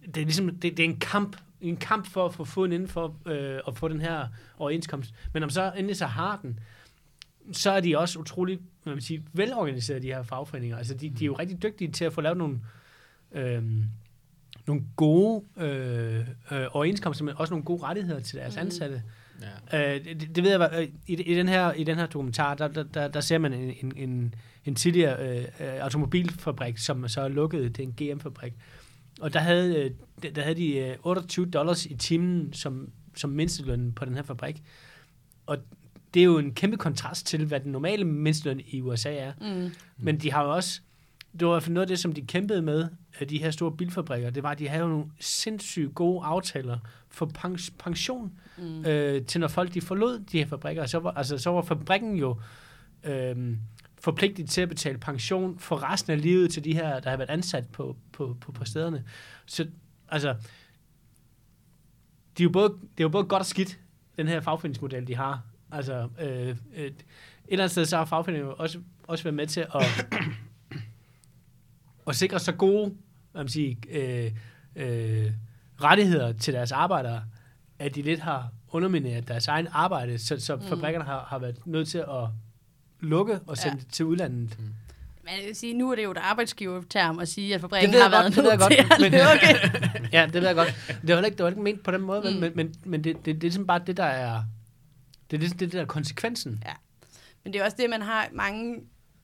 det 0.05 0.17
er 0.17 0.25
ligesom, 0.25 0.49
det, 0.49 0.61
det 0.77 0.79
er 0.79 0.83
en 0.89 0.99
kamp, 0.99 1.37
en 1.61 1.77
kamp 1.77 2.07
for 2.07 2.25
at 2.25 2.33
få 2.33 2.43
foden 2.45 2.71
inden 2.71 2.87
for 2.87 3.15
øh, 3.25 3.59
at 3.67 3.77
få 3.77 3.87
den 3.87 4.01
her 4.01 4.27
overenskomst. 4.57 5.13
Men 5.33 5.43
om 5.43 5.49
så 5.49 5.71
endelig 5.77 5.97
så 5.97 6.05
har 6.05 6.39
den, 6.41 6.59
så 7.51 7.71
er 7.71 7.79
de 7.79 7.97
også 7.97 8.19
utrolig 8.19 8.59
man 8.85 9.01
siger, 9.01 9.21
velorganiserede, 9.33 10.01
de 10.01 10.07
her 10.07 10.23
fagforeninger. 10.23 10.77
Altså, 10.77 10.93
de, 10.93 11.09
de 11.09 11.23
er 11.23 11.25
jo 11.25 11.33
rigtig 11.33 11.63
dygtige 11.63 11.91
til 11.91 12.05
at 12.05 12.13
få 12.13 12.21
lavet 12.21 12.37
nogle, 12.37 12.59
øh, 13.31 13.63
nogle 14.67 14.83
gode 14.95 15.43
øh, 15.57 16.19
øh, 16.51 16.65
overenskomster, 16.71 17.25
men 17.25 17.33
også 17.37 17.51
nogle 17.53 17.65
gode 17.65 17.83
rettigheder 17.83 18.19
til 18.19 18.37
deres 18.39 18.55
Mhm. 18.55 18.65
ansatte. 18.65 19.03
Ja. 19.71 19.95
Øh, 19.95 20.05
det, 20.05 20.35
det 20.35 20.43
ved 20.43 20.51
jeg, 20.51 20.69
øh, 20.79 20.87
i, 21.07 21.13
i, 21.31 21.35
den 21.35 21.47
her, 21.47 21.71
i 21.73 21.83
den 21.83 21.95
her 21.97 22.05
dokumentar, 22.05 22.53
der, 22.53 22.67
der, 22.67 22.83
der, 22.83 23.07
der 23.07 23.19
ser 23.21 23.37
man 23.37 23.53
en, 23.53 23.73
en, 23.81 23.93
en, 24.09 24.35
en 24.65 24.75
tidligere 24.75 25.37
øh, 25.39 25.45
automobilfabrik, 25.81 26.77
som 26.77 27.07
så 27.07 27.21
er 27.21 27.27
lukket, 27.27 27.77
det 27.77 27.83
er 27.83 27.87
en 28.09 28.15
GM-fabrik. 28.17 28.53
Og 29.21 29.33
der 29.33 29.39
havde, 29.39 29.75
øh, 29.83 29.91
der- 30.23 30.31
der 30.31 30.41
havde 30.41 30.55
de 30.55 30.75
øh, 30.77 30.95
28 31.03 31.45
dollars 31.45 31.85
i 31.85 31.95
timen 31.95 32.53
som, 32.53 32.89
som 33.15 33.29
mindsteløn 33.29 33.91
på 33.93 34.05
den 34.05 34.15
her 34.15 34.23
fabrik. 34.23 34.63
Og 35.45 35.57
det 36.13 36.19
er 36.19 36.23
jo 36.23 36.37
en 36.37 36.53
kæmpe 36.53 36.77
kontrast 36.77 37.25
til, 37.27 37.45
hvad 37.45 37.59
den 37.59 37.71
normale 37.71 38.03
mindsteløn 38.05 38.61
i 38.67 38.81
USA 38.81 39.15
er. 39.15 39.31
Mm. 39.41 39.71
Men 39.97 40.17
de 40.19 40.31
har 40.31 40.43
jo 40.43 40.53
også, 40.55 40.81
det 41.39 41.47
var 41.47 41.53
i 41.53 41.55
hvert 41.55 41.63
fald 41.63 41.73
noget 41.73 41.85
af 41.85 41.87
det, 41.87 41.99
som 41.99 42.11
de 42.13 42.21
kæmpede 42.21 42.61
med, 42.61 42.87
øh, 43.21 43.29
de 43.29 43.37
her 43.37 43.51
store 43.51 43.71
bilfabrikker, 43.77 44.29
det 44.29 44.43
var, 44.43 44.51
at 44.51 44.59
de 44.59 44.67
havde 44.67 44.83
jo 44.83 44.89
nogle 44.89 45.05
sindssygt 45.19 45.95
gode 45.95 46.25
aftaler 46.25 46.79
for 47.09 47.31
pens- 47.37 47.73
pension, 47.79 48.31
Mm. 48.57 48.85
øh, 48.85 49.25
til 49.25 49.41
når 49.41 49.47
folk 49.47 49.73
de 49.73 49.81
forlod 49.81 50.19
de 50.19 50.37
her 50.39 50.45
fabrikker. 50.47 50.85
Så 50.85 50.99
var, 50.99 51.11
altså, 51.11 51.37
så 51.37 51.49
var 51.49 51.61
fabrikken 51.61 52.15
jo 52.15 52.39
øh, 53.03 53.57
forpligtet 54.01 54.49
til 54.49 54.61
at 54.61 54.69
betale 54.69 54.97
pension 54.97 55.59
for 55.59 55.91
resten 55.91 56.11
af 56.11 56.21
livet 56.21 56.51
til 56.51 56.63
de 56.63 56.73
her, 56.73 56.99
der 56.99 57.09
har 57.09 57.17
været 57.17 57.29
ansat 57.29 57.67
på, 57.67 57.97
på, 58.11 58.37
på, 58.41 58.51
på 58.51 58.65
stederne. 58.65 59.03
Så 59.45 59.67
altså, 60.09 60.35
de 62.37 62.43
er 62.43 62.45
jo 62.45 62.49
både, 62.49 62.69
det 62.69 62.99
er 62.99 63.03
jo 63.03 63.09
både 63.09 63.23
godt 63.23 63.39
og 63.39 63.45
skidt, 63.45 63.79
den 64.17 64.27
her 64.27 64.39
fagforeningsmodel, 64.41 65.07
de 65.07 65.15
har. 65.15 65.41
Altså, 65.71 66.09
øh, 66.21 66.47
øh, 66.49 66.55
et 66.85 66.93
eller 67.47 67.63
andet 67.63 67.71
sted, 67.71 67.85
så 67.85 67.97
har 67.97 68.05
fagforeningen 68.05 68.49
jo 68.49 68.55
også, 68.57 68.79
også 69.07 69.23
været 69.23 69.35
med 69.35 69.47
til 69.47 69.59
at, 69.59 70.07
at 72.07 72.15
sikre 72.15 72.39
så 72.39 72.51
gode 72.51 72.93
hvad 73.31 73.43
man 73.43 73.49
sige, 73.49 73.77
øh, 73.89 74.31
øh, 74.75 75.31
rettigheder 75.83 76.31
til 76.33 76.53
deres 76.53 76.71
arbejdere, 76.71 77.23
at 77.79 77.95
de 77.95 78.01
lidt 78.01 78.19
har 78.19 78.49
undermineret 78.69 79.27
deres 79.27 79.47
egen 79.47 79.67
arbejde, 79.71 80.17
så, 80.17 80.39
så 80.39 80.55
mm. 80.55 80.61
Mm. 80.61 80.67
fabrikkerne 80.67 81.05
har, 81.05 81.25
har 81.29 81.39
været 81.39 81.55
nødt 81.65 81.87
til 81.87 81.97
at 81.97 82.29
lukke 82.99 83.39
og 83.47 83.57
sende 83.57 83.75
Ja. 83.77 83.81
ja. 83.81 83.91
til 83.91 84.05
udlandet. 84.05 84.57
Men 84.59 85.33
jeg 85.39 85.47
vil 85.47 85.55
sige, 85.55 85.73
nu 85.73 85.91
er 85.91 85.95
det 85.95 86.03
jo 86.03 86.11
et 86.11 86.17
arbejdsgiverterm 86.17 87.19
at 87.19 87.27
sige, 87.27 87.55
at 87.55 87.61
fabrikken 87.61 87.93
Det 87.93 88.01
har 88.01 88.09
været 88.09 88.23
godt, 88.23 88.35
det 88.35 88.43
nødt 88.43 88.59
godt, 88.59 88.71
til 88.73 88.79
at 89.05 89.11
men- 89.11 89.11
lukke. 89.11 90.09
Ja, 90.17 90.25
det 90.25 90.33
ved 90.33 90.47
jeg 90.47 90.55
godt. 90.55 90.97
Det 91.07 91.15
var 91.15 91.21
ikke, 91.21 91.37
det 91.37 91.43
var 91.43 91.49
ikke 91.49 91.61
ment 91.61 91.83
på 91.83 91.91
den 91.91 92.01
måde, 92.01 92.21
mm. 92.21 92.35
Mm. 92.35 92.39
men, 92.41 92.51
men, 92.55 92.75
men 92.85 93.03
det, 93.03 93.15
det, 93.15 93.25
det 93.25 93.35
er 93.35 93.39
ligesom 93.39 93.67
bare 93.67 93.81
det, 93.87 93.97
der 93.97 94.03
er... 94.03 94.43
Det 95.31 95.43
er 95.43 95.47
det, 95.49 95.59
det 95.59 95.71
der 95.73 95.81
er 95.81 95.85
konsekvensen. 95.85 96.63
Men 97.43 97.53
det 97.53 97.61
er 97.61 97.65
også 97.65 97.77
det, 97.79 97.89
man 97.89 98.01
har 98.01 98.27
mange... 98.31 98.75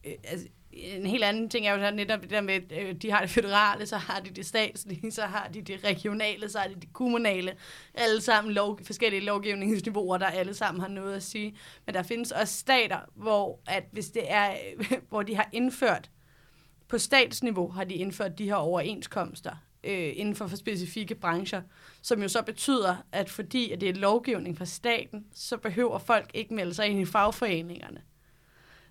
Øh, 0.06 0.12
altså, 0.24 0.48
en 0.75 1.05
helt 1.05 1.23
anden 1.23 1.49
ting 1.49 1.67
er 1.67 1.73
jo 1.73 1.91
netop 1.91 2.21
det 2.21 2.29
der 2.29 2.41
med, 2.41 2.53
at 2.53 2.63
øh, 2.79 2.95
de 2.95 3.12
har 3.12 3.21
det 3.21 3.29
føderale, 3.29 3.86
så 3.86 3.97
har 3.97 4.19
de 4.19 4.29
det 4.29 4.45
statslige, 4.45 5.12
så 5.12 5.21
har 5.21 5.47
de 5.47 5.62
det 5.62 5.83
regionale, 5.83 6.49
så 6.49 6.59
har 6.59 6.67
de 6.67 6.75
det 6.75 6.93
kommunale. 6.93 7.55
Alle 7.93 8.21
sammen 8.21 8.53
lov, 8.53 8.79
forskellige 8.83 9.21
lovgivningsniveauer, 9.21 10.17
der 10.17 10.25
alle 10.25 10.53
sammen 10.53 10.81
har 10.81 10.88
noget 10.88 11.15
at 11.15 11.23
sige. 11.23 11.55
Men 11.86 11.95
der 11.95 12.03
findes 12.03 12.31
også 12.31 12.53
stater, 12.53 12.99
hvor, 13.15 13.59
at 13.67 13.83
hvis 13.91 14.09
det 14.09 14.31
er, 14.31 14.55
hvor 15.09 15.21
de 15.21 15.36
har 15.36 15.49
indført, 15.51 16.09
på 16.88 16.97
statsniveau 16.97 17.67
har 17.67 17.83
de 17.83 17.93
indført 17.93 18.38
de 18.38 18.45
her 18.45 18.55
overenskomster 18.55 19.55
øh, 19.83 20.13
inden 20.15 20.36
for, 20.36 20.47
for 20.47 20.55
specifikke 20.55 21.15
brancher, 21.15 21.62
som 22.01 22.21
jo 22.21 22.27
så 22.27 22.41
betyder, 22.41 22.95
at 23.12 23.29
fordi 23.29 23.71
at 23.71 23.81
det 23.81 23.89
er 23.89 23.93
lovgivning 23.93 24.57
fra 24.57 24.65
staten, 24.65 25.25
så 25.33 25.57
behøver 25.57 25.99
folk 25.99 26.31
ikke 26.33 26.53
melde 26.53 26.73
sig 26.73 26.88
ind 26.88 26.99
i 26.99 27.05
fagforeningerne. 27.05 28.01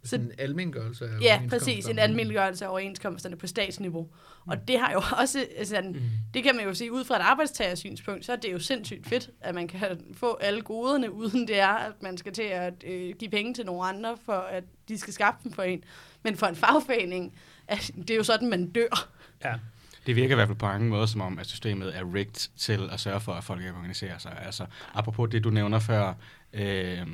Sådan 0.04 0.26
en 0.26 0.32
almengørelse 0.38 1.04
af 1.04 1.20
Ja, 1.20 1.42
præcis. 1.48 1.86
En 1.86 1.98
almindeliggørelse 1.98 2.64
af 2.64 2.68
overenskomsterne 2.68 3.36
på 3.36 3.46
statsniveau. 3.46 4.08
Og 4.46 4.68
det 4.68 4.80
har 4.80 4.92
jo 4.92 5.02
også, 5.20 5.46
altså, 5.58 5.80
mm. 5.84 6.00
det 6.34 6.42
kan 6.42 6.56
man 6.56 6.64
jo 6.64 6.74
sige, 6.74 6.92
ud 6.92 7.04
fra 7.04 7.16
et 7.16 7.22
arbejdstagersynspunkt, 7.22 8.24
så 8.24 8.32
er 8.32 8.36
det 8.36 8.52
jo 8.52 8.58
sindssygt 8.58 9.06
fedt, 9.06 9.30
at 9.40 9.54
man 9.54 9.68
kan 9.68 10.00
få 10.14 10.38
alle 10.40 10.62
goderne, 10.62 11.12
uden 11.12 11.48
det 11.48 11.60
er, 11.60 11.68
at 11.68 12.02
man 12.02 12.18
skal 12.18 12.32
til 12.32 12.42
at 12.42 12.84
øh, 12.86 13.14
give 13.18 13.30
penge 13.30 13.54
til 13.54 13.66
nogle 13.66 13.84
andre, 13.84 14.16
for 14.24 14.32
at 14.32 14.64
de 14.88 14.98
skal 14.98 15.14
skaffe 15.14 15.40
dem 15.44 15.52
for 15.52 15.62
en. 15.62 15.84
Men 16.22 16.36
for 16.36 16.46
en 16.46 16.56
fagforening, 16.56 17.34
at 17.68 17.90
det 18.08 18.10
er 18.10 18.16
jo 18.16 18.24
sådan, 18.24 18.48
man 18.48 18.70
dør. 18.70 19.08
Ja. 19.44 19.54
Det 20.06 20.16
virker 20.16 20.34
i 20.34 20.34
hvert 20.34 20.48
fald 20.48 20.58
på 20.58 20.66
mange 20.66 20.88
måder 20.88 21.06
som 21.06 21.20
om, 21.20 21.38
at 21.38 21.46
systemet 21.46 21.96
er 21.96 22.14
rigged 22.14 22.48
til 22.56 22.88
at 22.92 23.00
sørge 23.00 23.20
for, 23.20 23.32
at 23.32 23.44
folk 23.44 23.60
ikke 23.60 23.74
organiserer 23.74 24.18
sig. 24.18 24.38
Altså, 24.44 24.66
apropos 24.94 25.30
det, 25.30 25.44
du 25.44 25.50
nævner 25.50 25.78
før, 25.78 26.14
øh, 26.52 27.06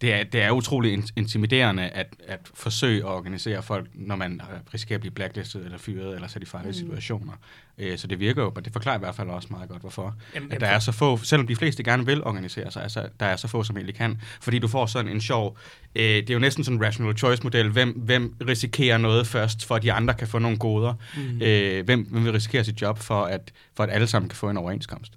det, 0.00 0.12
er, 0.14 0.24
det 0.24 0.42
er 0.42 0.50
utrolig 0.50 0.92
in- 0.92 1.08
intimiderende 1.16 1.82
at, 1.88 2.06
at 2.26 2.40
forsøge 2.54 2.98
at 2.98 3.04
organisere 3.04 3.62
folk, 3.62 3.88
når 3.94 4.16
man 4.16 4.40
risikerer 4.74 4.96
at 4.96 5.00
blive 5.00 5.10
blacklistet 5.14 5.64
eller 5.64 5.78
fyret 5.78 6.14
eller 6.14 6.28
sat 6.28 6.42
i 6.42 6.46
farlige 6.46 6.68
Mm. 6.70 6.74
situationer. 6.74 7.32
Øh, 7.78 7.98
så 7.98 8.06
det 8.06 8.20
virker 8.20 8.42
jo, 8.42 8.52
og 8.56 8.64
det 8.64 8.72
forklarer 8.72 8.96
i 8.96 8.98
hvert 8.98 9.14
fald 9.14 9.28
også 9.28 9.48
meget 9.50 9.68
godt, 9.68 9.80
hvorfor. 9.80 10.16
Jamen, 10.34 10.52
At 10.52 10.60
der 10.60 10.66
er 10.66 10.78
så 10.78 10.92
få, 10.92 11.16
selvom 11.16 11.46
de 11.46 11.56
fleste 11.56 11.82
gerne 11.82 12.06
vil 12.06 12.24
organisere 12.24 12.70
sig, 12.70 12.82
altså 12.82 13.08
der 13.20 13.26
er 13.26 13.36
så 13.36 13.48
få, 13.48 13.62
som 13.62 13.76
egentlig 13.76 13.94
kan. 13.94 14.20
Fordi 14.40 14.58
du 14.58 14.68
får 14.68 14.86
sådan 14.86 15.12
en 15.12 15.20
sjov, 15.20 15.58
øh, 15.94 16.02
det 16.04 16.30
er 16.30 16.34
jo 16.34 16.40
næsten 16.40 16.64
sådan 16.64 16.78
en 16.78 16.84
rational 16.84 17.16
choice 17.18 17.42
model, 17.42 17.70
hvem, 17.70 17.90
hvem 17.98 18.36
risikerer 18.48 18.98
noget 18.98 19.26
først, 19.26 19.64
for 19.64 19.74
at 19.74 19.82
de 19.82 19.92
andre 19.92 20.14
kan 20.14 20.28
få 20.28 20.38
nogle 20.38 20.58
goder. 20.58 20.94
Mm. 21.16 21.42
Øh, 21.42 21.84
hvem, 21.84 22.02
hvem 22.10 22.24
vil 22.24 22.32
risikere 22.32 22.64
sit 22.64 22.82
job 22.82 22.98
for 22.98 23.24
at, 23.24 23.52
for 23.74 23.84
at 23.84 23.90
alle 23.90 24.06
sammen 24.06 24.28
kan 24.28 24.36
få 24.36 24.50
en 24.50 24.56
overenskomst? 24.56 25.12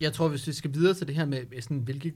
Jeg 0.00 0.12
tror, 0.12 0.28
hvis 0.28 0.46
vi 0.46 0.52
skal 0.52 0.74
videre 0.74 0.94
til 0.94 1.06
det 1.06 1.14
her 1.16 1.24
med, 1.24 1.40
med 1.50 1.62
sådan, 1.62 1.78
hvilke 1.78 2.12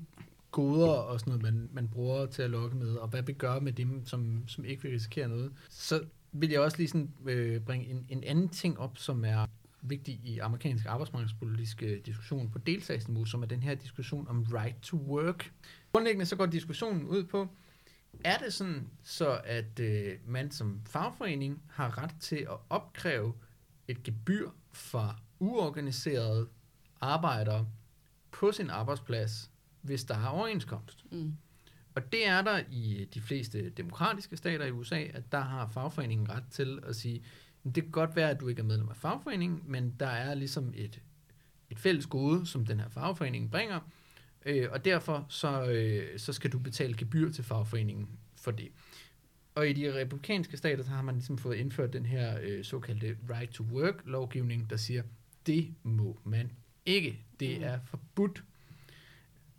goder 0.57 0.89
og 0.89 1.21
sådan 1.21 1.31
noget, 1.31 1.43
man, 1.43 1.69
man 1.73 1.89
bruger 1.89 2.27
til 2.27 2.43
at 2.43 2.51
lokke 2.51 2.77
med, 2.77 2.95
og 2.95 3.09
hvad 3.09 3.23
vi 3.23 3.33
gør 3.33 3.61
med 3.61 3.73
dem, 3.73 4.07
som, 4.07 4.49
som 4.49 4.65
ikke 4.65 4.83
vil 4.83 4.93
risikere 4.93 5.29
noget, 5.29 5.53
så 5.69 6.05
vil 6.33 6.51
jeg 6.51 6.61
også 6.61 6.77
lige 6.77 6.89
sådan, 6.89 7.11
øh, 7.27 7.61
bringe 7.61 7.87
en, 7.87 8.07
en 8.09 8.25
anden 8.25 8.49
ting 8.49 8.79
op, 8.79 8.99
som 8.99 9.25
er 9.25 9.47
vigtig 9.83 10.21
i 10.25 10.39
amerikansk 10.39 10.87
arbejdsmarkedspolitiske 10.87 11.87
øh, 11.87 12.07
diskussion 12.07 12.51
på 12.51 12.59
delstatsniveau, 12.59 13.25
som 13.25 13.43
er 13.43 13.47
den 13.47 13.63
her 13.63 13.75
diskussion 13.75 14.29
om 14.29 14.47
right 14.53 14.83
to 14.83 14.97
work. 14.97 15.53
Grundlæggende 15.93 16.27
så 16.27 16.37
går 16.37 16.47
diskussionen 16.47 17.05
ud 17.05 17.25
på, 17.25 17.49
er 18.25 18.39
det 18.39 18.53
sådan, 18.53 18.91
så 19.03 19.41
at 19.45 19.81
øh, 19.81 20.13
man 20.27 20.51
som 20.51 20.81
fagforening 20.87 21.63
har 21.71 22.03
ret 22.03 22.15
til 22.21 22.37
at 22.37 22.57
opkræve 22.71 23.33
et 23.89 24.03
gebyr 24.03 24.51
fra 24.73 25.17
uorganiserede 25.39 26.49
arbejdere 27.01 27.67
på 28.31 28.53
sin 28.53 28.71
arbejdsplads, 28.71 29.51
hvis 29.87 30.05
der 30.05 30.15
er 30.15 30.27
overenskomst. 30.27 31.05
Mm. 31.13 31.33
Og 31.95 32.13
det 32.13 32.27
er 32.29 32.43
der 32.43 32.61
i 32.71 33.09
de 33.15 33.21
fleste 33.21 33.71
demokratiske 33.71 34.37
stater 34.37 34.65
i 34.65 34.71
USA, 34.71 35.01
at 35.15 35.33
der 35.33 35.41
har 35.41 35.69
fagforeningen 35.69 36.31
ret 36.31 36.45
til 36.51 36.79
at 36.87 36.97
sige, 36.97 37.23
"Men 37.63 37.73
det 37.73 37.83
kan 37.83 37.93
godt 37.93 38.17
være, 38.17 38.31
at 38.31 38.41
du 38.41 38.49
ikke 38.49 38.61
er 38.61 38.65
medlem 38.65 38.89
af 38.89 38.97
fagforeningen, 38.97 39.61
men 39.65 39.95
der 40.01 40.07
er 40.07 40.35
ligesom 40.35 40.73
et, 40.77 41.01
et 41.71 41.79
fælles 41.79 42.07
gode, 42.07 42.47
som 42.47 42.67
den 42.67 42.81
her 42.81 42.89
fagforening 42.89 43.51
bringer, 43.51 43.81
øh, 44.47 44.69
og 44.73 44.85
derfor 44.85 45.27
så, 45.29 45.65
øh, 45.71 46.19
så 46.19 46.33
skal 46.33 46.53
du 46.53 46.59
betale 46.59 46.95
gebyr 46.97 47.31
til 47.33 47.45
fagforeningen 47.45 48.09
for 48.37 48.51
det. 48.51 48.69
Og 49.55 49.69
i 49.69 49.73
de 49.73 49.95
republikanske 50.01 50.57
stater, 50.57 50.85
så 50.85 50.91
har 50.91 51.03
man 51.03 51.15
ligesom 51.15 51.39
fået 51.39 51.57
indført 51.57 51.93
den 51.93 52.07
her 52.07 52.39
øh, 52.43 52.65
såkaldte 52.65 53.17
right 53.31 53.51
to 53.53 53.65
work 53.65 53.95
lovgivning, 54.05 54.71
der 54.71 54.77
siger, 54.77 55.03
det 55.47 55.75
må 55.83 56.21
man 56.25 56.53
ikke. 56.87 57.21
Det 57.41 57.59
Mm. 57.59 57.65
er 57.65 57.79
forbudt. 57.85 58.45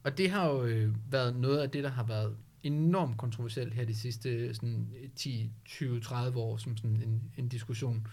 Og 0.08 0.18
det 0.18 0.30
har 0.30 0.48
jo 0.50 0.64
øh, 0.64 0.96
været 1.12 1.36
noget 1.36 1.60
af 1.60 1.70
det, 1.70 1.84
der 1.84 1.90
har 1.90 2.04
været 2.04 2.38
enormt 2.64 3.18
kontroversielt 3.18 3.74
her 3.74 3.86
de 3.86 3.96
sidste 3.96 4.54
sådan, 4.54 4.88
10, 5.16 5.52
20, 5.66 6.00
30 6.02 6.40
år, 6.40 6.58
som 6.58 6.78
sådan 6.78 7.02
en, 7.02 7.32
en 7.38 7.48
diskussion, 7.48 8.08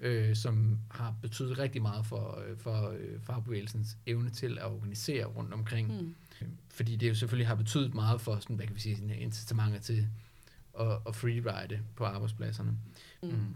øh, 0.00 0.36
som 0.36 0.78
har 0.90 1.14
betydet 1.22 1.58
rigtig 1.58 1.82
meget 1.82 2.06
for, 2.06 2.42
øh, 2.46 2.58
for 2.58 2.88
øh, 2.88 3.20
fagbevægelsens 3.20 3.96
evne 4.06 4.30
til 4.30 4.58
at 4.58 4.64
organisere 4.64 5.24
rundt 5.24 5.54
omkring. 5.54 6.02
Mm. 6.02 6.14
Fordi 6.68 6.96
det 6.96 7.08
jo 7.08 7.14
selvfølgelig 7.14 7.48
har 7.48 7.54
betydet 7.54 7.94
meget 7.94 8.20
for, 8.20 8.38
sådan, 8.38 8.56
hvad 8.56 8.66
kan 8.66 8.74
vi 8.74 8.80
sige, 8.80 9.16
incitamenter 9.16 9.80
til 9.80 10.06
at, 10.80 10.98
at 11.06 11.16
freeride 11.16 11.80
på 11.96 12.04
arbejdspladserne. 12.04 12.76
Mm. 13.22 13.28
Mm. 13.28 13.54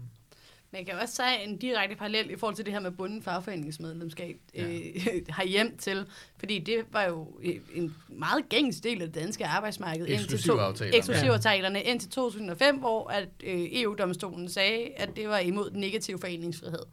Man 0.71 0.85
kan 0.85 0.93
også 0.93 1.15
sige 1.15 1.43
en 1.43 1.57
direkte 1.57 1.95
parallel 1.95 2.31
i 2.31 2.35
forhold 2.35 2.55
til 2.55 2.65
det 2.65 2.73
her 2.73 2.79
med 2.79 2.91
bunden 2.91 3.23
fagforeningsmedlemskab 3.23 4.37
Ja. 4.55 4.63
øh, 4.63 5.21
har 5.29 5.45
hjem 5.45 5.77
til, 5.77 6.05
fordi 6.39 6.59
det 6.59 6.83
var 6.91 7.03
jo 7.03 7.27
øh, 7.43 7.55
en 7.75 7.95
meget 8.09 8.49
gængs 8.49 8.81
del 8.81 9.01
af 9.01 9.07
det 9.07 9.15
danske 9.15 9.45
arbejdsmarked. 9.45 10.07
indtil 10.07 10.27
to- 10.27 10.33
Eksklusivaftalerne. 10.35 10.97
Eksklusivaftalerne 10.97 11.81
indtil 11.83 12.09
2005, 12.09 12.77
hvor 12.77 13.09
at, 13.09 13.27
øh, 13.43 13.65
EU-domstolen 13.71 14.49
sagde, 14.49 14.87
at 14.95 15.09
det 15.15 15.29
var 15.29 15.37
imod 15.39 15.69
den 15.69 15.79
negative 15.79 16.19
foreningsfrihed, 16.19 16.83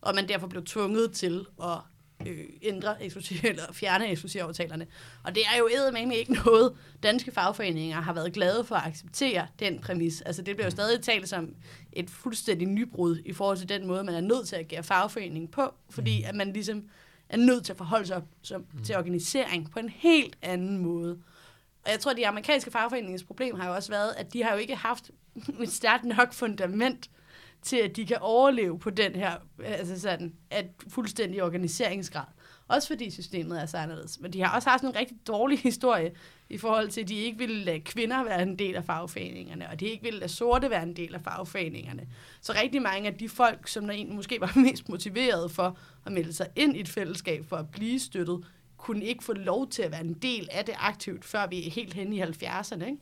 og 0.00 0.14
man 0.14 0.28
derfor 0.28 0.46
blev 0.46 0.64
tvunget 0.64 1.12
til 1.12 1.46
at 1.62 1.78
øh, 2.28 2.44
ændre 2.62 3.02
eller 3.44 3.72
fjerne 3.72 4.10
eksklusivaftalerne. 4.10 4.86
Og 5.22 5.34
det 5.34 5.42
er 5.54 5.58
jo 5.58 5.68
eddermame 5.76 6.16
ikke 6.16 6.32
noget, 6.32 6.72
danske 7.02 7.32
fagforeninger 7.32 8.00
har 8.00 8.12
været 8.12 8.32
glade 8.32 8.64
for 8.64 8.74
at 8.74 8.86
acceptere 8.86 9.46
den 9.58 9.78
præmis. 9.78 10.20
Altså 10.20 10.42
det 10.42 10.56
bliver 10.56 10.66
jo 10.66 10.70
stadig 10.70 11.00
talt 11.02 11.28
som 11.28 11.54
et 11.92 12.10
fuldstændig 12.10 12.68
nybrud 12.68 13.18
i 13.24 13.32
forhold 13.32 13.58
til 13.58 13.68
den 13.68 13.86
måde, 13.86 14.04
man 14.04 14.14
er 14.14 14.20
nødt 14.20 14.48
til 14.48 14.56
at 14.56 14.60
agere 14.60 14.82
fagforening 14.82 15.50
på, 15.50 15.74
fordi 15.90 16.22
at 16.22 16.34
man 16.34 16.52
ligesom 16.52 16.84
er 17.28 17.36
nødt 17.36 17.64
til 17.64 17.72
at 17.72 17.76
forholde 17.76 18.06
sig 18.06 18.22
som, 18.42 18.66
til 18.84 18.96
organisering 18.96 19.70
på 19.70 19.78
en 19.78 19.88
helt 19.88 20.36
anden 20.42 20.78
måde. 20.78 21.18
Og 21.84 21.90
jeg 21.90 22.00
tror, 22.00 22.10
at 22.10 22.16
de 22.16 22.28
amerikanske 22.28 22.70
fagforeningens 22.70 23.24
problem 23.24 23.60
har 23.60 23.68
jo 23.68 23.74
også 23.74 23.90
været, 23.90 24.14
at 24.16 24.32
de 24.32 24.42
har 24.42 24.52
jo 24.52 24.58
ikke 24.58 24.76
haft 24.76 25.10
et 25.62 25.72
stærkt 25.72 26.04
nok 26.04 26.32
fundament 26.32 27.10
til, 27.62 27.76
at 27.76 27.96
de 27.96 28.06
kan 28.06 28.18
overleve 28.20 28.78
på 28.78 28.90
den 28.90 29.14
her 29.14 29.32
altså 29.64 30.00
sådan, 30.00 30.34
at 30.50 30.66
fuldstændig 30.88 31.42
organiseringsgrad. 31.42 32.24
Også 32.68 32.88
fordi 32.88 33.10
systemet 33.10 33.62
er 33.62 33.66
så 33.66 33.76
anderledes. 33.76 34.20
Men 34.20 34.32
de 34.32 34.42
har 34.42 34.56
også 34.56 34.70
haft 34.70 34.82
en 34.82 34.96
rigtig 34.96 35.16
dårlig 35.26 35.58
historie 35.58 36.12
i 36.50 36.58
forhold 36.58 36.88
til, 36.88 37.00
at 37.00 37.08
de 37.08 37.14
ikke 37.14 37.38
ville 37.38 37.64
lade 37.64 37.80
kvinder 37.80 38.24
være 38.24 38.42
en 38.42 38.58
del 38.58 38.74
af 38.74 38.84
fagforeningerne, 38.84 39.68
og 39.68 39.80
de 39.80 39.86
ikke 39.86 40.02
ville 40.02 40.18
lade 40.18 40.32
sorte 40.32 40.70
være 40.70 40.82
en 40.82 40.96
del 40.96 41.14
af 41.14 41.20
fagforeningerne. 41.20 42.06
Så 42.40 42.52
rigtig 42.62 42.82
mange 42.82 43.08
af 43.08 43.14
de 43.14 43.28
folk, 43.28 43.68
som 43.68 43.86
der 43.86 43.92
egentlig 43.92 44.16
måske 44.16 44.40
var 44.40 44.52
mest 44.70 44.88
motiveret 44.88 45.50
for 45.50 45.78
at 46.06 46.12
melde 46.12 46.32
sig 46.32 46.46
ind 46.56 46.76
i 46.76 46.80
et 46.80 46.88
fællesskab 46.88 47.44
for 47.48 47.56
at 47.56 47.70
blive 47.70 47.98
støttet, 47.98 48.44
kunne 48.76 49.04
ikke 49.04 49.24
få 49.24 49.32
lov 49.32 49.68
til 49.68 49.82
at 49.82 49.90
være 49.90 50.04
en 50.04 50.14
del 50.14 50.48
af 50.52 50.64
det 50.64 50.74
aktivt, 50.78 51.24
før 51.24 51.46
vi 51.46 51.66
er 51.66 51.70
helt 51.70 51.94
hen 51.94 52.12
i 52.12 52.22
70'erne. 52.22 52.84
Ikke? 52.84 52.98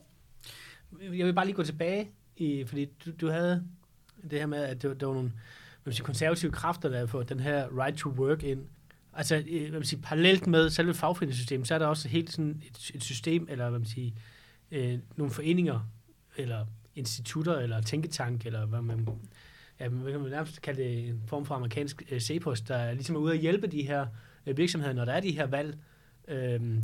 Jeg 1.18 1.26
vil 1.26 1.32
bare 1.32 1.46
lige 1.46 1.56
gå 1.56 1.62
tilbage, 1.62 2.10
i, 2.36 2.64
fordi 2.66 2.84
du, 2.84 3.10
du 3.20 3.28
havde 3.28 3.64
det 4.30 4.38
her 4.38 4.46
med, 4.46 4.58
at 4.58 4.82
der, 4.82 4.94
der 4.94 5.06
var 5.06 5.14
nogle 5.14 5.32
man 5.84 5.94
sige, 5.94 6.04
konservative 6.04 6.52
kræfter, 6.52 6.88
der 6.88 7.06
får 7.06 7.22
den 7.22 7.40
her 7.40 7.82
right 7.82 7.98
to 7.98 8.10
work 8.10 8.42
ind. 8.42 8.66
Altså, 9.14 9.42
øh, 9.48 9.60
hvad 9.60 9.78
man 9.78 9.84
siger, 9.84 10.02
parallelt 10.02 10.46
med 10.46 10.70
selve 10.70 10.94
fagforeningssystemet, 10.94 11.68
så 11.68 11.74
er 11.74 11.78
der 11.78 11.86
også 11.86 12.08
helt 12.08 12.30
sådan 12.32 12.62
et, 12.66 12.90
et 12.94 13.02
system, 13.02 13.46
eller 13.50 13.70
hvad 13.70 13.78
man 13.78 13.88
siger, 13.88 14.10
øh, 14.70 14.98
nogle 15.16 15.32
foreninger, 15.32 15.80
eller 16.36 16.66
institutter, 16.94 17.58
eller 17.58 17.80
tænketank, 17.80 18.46
eller 18.46 18.66
hvad 18.66 18.82
man, 18.82 19.08
ja, 19.80 19.88
man 19.88 20.12
kan 20.12 20.20
nærmest 20.20 20.62
kalde 20.62 20.82
det 20.82 21.08
en 21.08 21.22
form 21.26 21.46
for 21.46 21.54
amerikansk 21.54 22.02
øh, 22.10 22.20
C-post, 22.20 22.68
der 22.68 22.92
ligesom 22.92 23.16
er 23.16 23.20
ude 23.20 23.32
at 23.32 23.38
hjælpe 23.38 23.66
de 23.66 23.82
her 23.82 24.06
øh, 24.46 24.56
virksomheder, 24.56 24.92
når 24.92 25.04
der 25.04 25.12
er 25.12 25.20
de 25.20 25.32
her 25.32 25.46
valg. 25.46 25.78
Øh, 26.28 26.36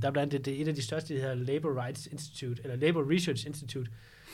der 0.03 0.09
er 0.09 0.11
blandt 0.11 0.35
andet 0.35 0.45
det, 0.45 0.61
et 0.61 0.69
af 0.69 0.75
de 0.75 0.83
største, 0.83 1.15
det 1.15 1.23
her 1.23 1.35
Labor 1.35 1.85
Rights 1.85 2.07
Institute, 2.07 2.63
eller 2.63 2.77
Labor 2.77 3.15
Research 3.15 3.47
Institute, 3.47 3.91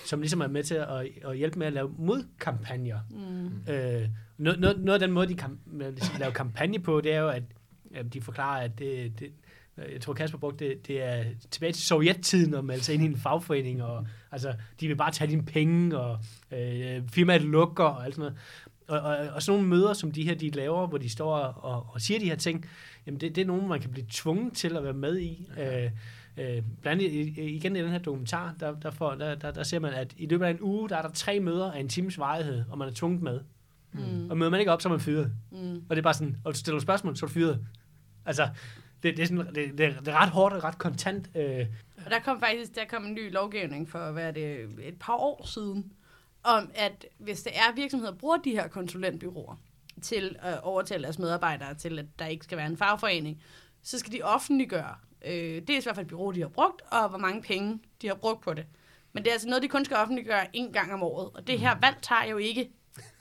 som 0.06 0.20
ligesom 0.20 0.40
er 0.40 0.46
med 0.46 0.62
til 0.62 0.74
at, 0.74 1.06
at 1.24 1.36
hjælpe 1.36 1.58
med 1.58 1.66
at 1.66 1.72
lave 1.72 1.94
modkampagner. 1.98 2.98
Mm. 3.10 3.72
Øh, 3.72 4.08
noget, 4.38 4.60
noget, 4.60 4.80
noget 4.80 5.02
af 5.02 5.06
den 5.06 5.10
måde, 5.10 5.28
de 5.28 5.34
kan 5.34 5.58
ligesom 5.66 6.16
lave 6.18 6.32
kampagne 6.32 6.78
på, 6.78 7.00
det 7.00 7.12
er 7.12 7.20
jo, 7.20 7.28
at, 7.28 7.42
at 7.94 8.14
de 8.14 8.20
forklarer, 8.20 8.64
at 8.64 8.78
det, 8.78 9.20
det, 9.20 9.32
jeg 9.92 10.00
tror 10.00 10.12
Kasper 10.12 10.38
brugte 10.38 10.68
det, 10.68 10.86
det 10.86 11.02
er 11.02 11.24
tilbage 11.50 11.72
til 11.72 11.82
sovjettiden 11.82 12.54
at 12.54 12.64
melde 12.64 12.82
sig 12.82 12.94
ind 12.94 13.02
i 13.02 13.06
en 13.06 13.16
fagforening, 13.16 13.82
og 13.82 14.06
altså, 14.32 14.54
de 14.80 14.88
vil 14.88 14.96
bare 14.96 15.10
tage 15.10 15.30
dine 15.30 15.44
penge, 15.44 15.98
og 15.98 16.18
øh, 16.52 17.02
firmaet 17.08 17.42
lukker, 17.42 17.84
og 17.84 18.04
alt 18.04 18.14
sådan 18.14 18.32
noget. 18.32 18.38
Og, 18.88 19.00
og, 19.00 19.28
og 19.34 19.42
sådan 19.42 19.58
nogle 19.58 19.68
møder, 19.68 19.92
som 19.92 20.12
de 20.12 20.24
her, 20.24 20.34
de 20.34 20.50
laver, 20.50 20.86
hvor 20.86 20.98
de 20.98 21.08
står 21.08 21.36
og, 21.36 21.86
og 21.94 22.00
siger 22.00 22.20
de 22.20 22.28
her 22.28 22.36
ting, 22.36 22.66
jamen 23.06 23.20
det, 23.20 23.36
det 23.36 23.42
er 23.42 23.46
nogen, 23.46 23.68
man 23.68 23.80
kan 23.80 23.90
blive 23.90 24.06
tvunget 24.10 24.52
til 24.52 24.76
at 24.76 24.84
være 24.84 24.92
med 24.92 25.18
i. 25.18 25.48
Okay. 25.52 25.84
Øh, 25.84 25.90
Øh, 26.36 26.62
blandt 26.80 27.02
andet 27.02 27.36
igen 27.36 27.76
i 27.76 27.82
den 27.82 27.90
her 27.90 27.98
dokumentar, 27.98 28.54
der, 28.60 28.80
der, 28.80 28.90
får, 28.90 29.14
der, 29.14 29.34
der, 29.34 29.50
der 29.50 29.62
ser 29.62 29.78
man, 29.78 29.92
at 29.92 30.14
i 30.16 30.26
løbet 30.26 30.46
af 30.46 30.50
en 30.50 30.60
uge, 30.60 30.88
der 30.88 30.96
er 30.96 31.02
der 31.02 31.10
tre 31.10 31.40
møder 31.40 31.72
af 31.72 31.80
en 31.80 31.88
times 31.88 32.18
varighed, 32.18 32.64
og 32.70 32.78
man 32.78 32.88
er 32.88 32.92
tvunget 32.92 33.22
med. 33.22 33.40
Mm. 33.92 34.30
Og 34.30 34.38
møder 34.38 34.50
man 34.50 34.60
ikke 34.60 34.72
op, 34.72 34.82
så 34.82 34.88
er 34.88 34.90
man 34.90 35.00
fyret. 35.00 35.32
Mm. 35.50 35.74
Og 35.74 35.96
det 35.96 35.98
er 35.98 36.02
bare 36.02 36.14
sådan, 36.14 36.36
og 36.44 36.54
du 36.54 36.58
stiller 36.58 36.80
spørgsmål, 36.80 37.16
så 37.16 37.26
er 37.26 37.28
du 37.28 37.32
fyret. 37.32 37.66
Altså, 38.26 38.48
det, 39.02 39.16
det, 39.16 39.22
er 39.22 39.26
sådan, 39.26 39.46
det, 39.46 39.78
det, 39.78 39.78
det 39.78 40.08
er 40.08 40.22
ret 40.22 40.30
hårdt 40.30 40.54
og 40.54 40.64
ret 40.64 40.78
kontant. 40.78 41.30
Øh. 41.36 41.66
Og 42.04 42.10
der 42.10 42.18
kom 42.18 42.40
faktisk 42.40 42.74
der 42.74 42.84
kom 42.84 43.04
en 43.04 43.14
ny 43.14 43.32
lovgivning 43.32 43.88
for, 43.88 44.12
hvad 44.12 44.28
er 44.28 44.30
det, 44.30 44.60
et 44.82 44.98
par 45.00 45.16
år 45.16 45.46
siden, 45.46 45.92
om 46.42 46.70
at 46.74 47.06
hvis 47.18 47.42
det 47.42 47.52
er 47.56 47.74
virksomheder, 47.74 48.12
der 48.12 48.18
bruger 48.18 48.36
de 48.36 48.50
her 48.50 48.68
konsulentbyråer 48.68 49.58
til 50.02 50.36
at 50.38 50.60
overtale 50.62 51.02
deres 51.02 51.18
medarbejdere 51.18 51.74
til, 51.74 51.98
at 51.98 52.06
der 52.18 52.26
ikke 52.26 52.44
skal 52.44 52.58
være 52.58 52.66
en 52.66 52.76
fagforening, 52.76 53.42
så 53.82 53.98
skal 53.98 54.12
de 54.12 54.22
offentliggøre 54.22 54.94
øh, 55.26 55.62
dels 55.68 55.84
hvad 55.84 55.94
for 55.94 56.00
et 56.00 56.06
bureau, 56.06 56.30
de 56.30 56.40
har 56.40 56.48
brugt, 56.48 56.82
og 56.90 57.08
hvor 57.08 57.18
mange 57.18 57.42
penge, 57.42 57.80
de 58.02 58.06
har 58.06 58.14
brugt 58.14 58.40
på 58.40 58.54
det. 58.54 58.66
Men 59.12 59.22
det 59.22 59.30
er 59.30 59.32
altså 59.32 59.48
noget, 59.48 59.62
de 59.62 59.68
kun 59.68 59.84
skal 59.84 59.96
offentliggøre 59.96 60.56
en 60.56 60.72
gang 60.72 60.92
om 60.92 61.02
året. 61.02 61.30
Og 61.34 61.46
det 61.46 61.58
her 61.58 61.76
valg 61.80 61.96
tager 62.02 62.24
jo 62.24 62.36
ikke 62.36 62.70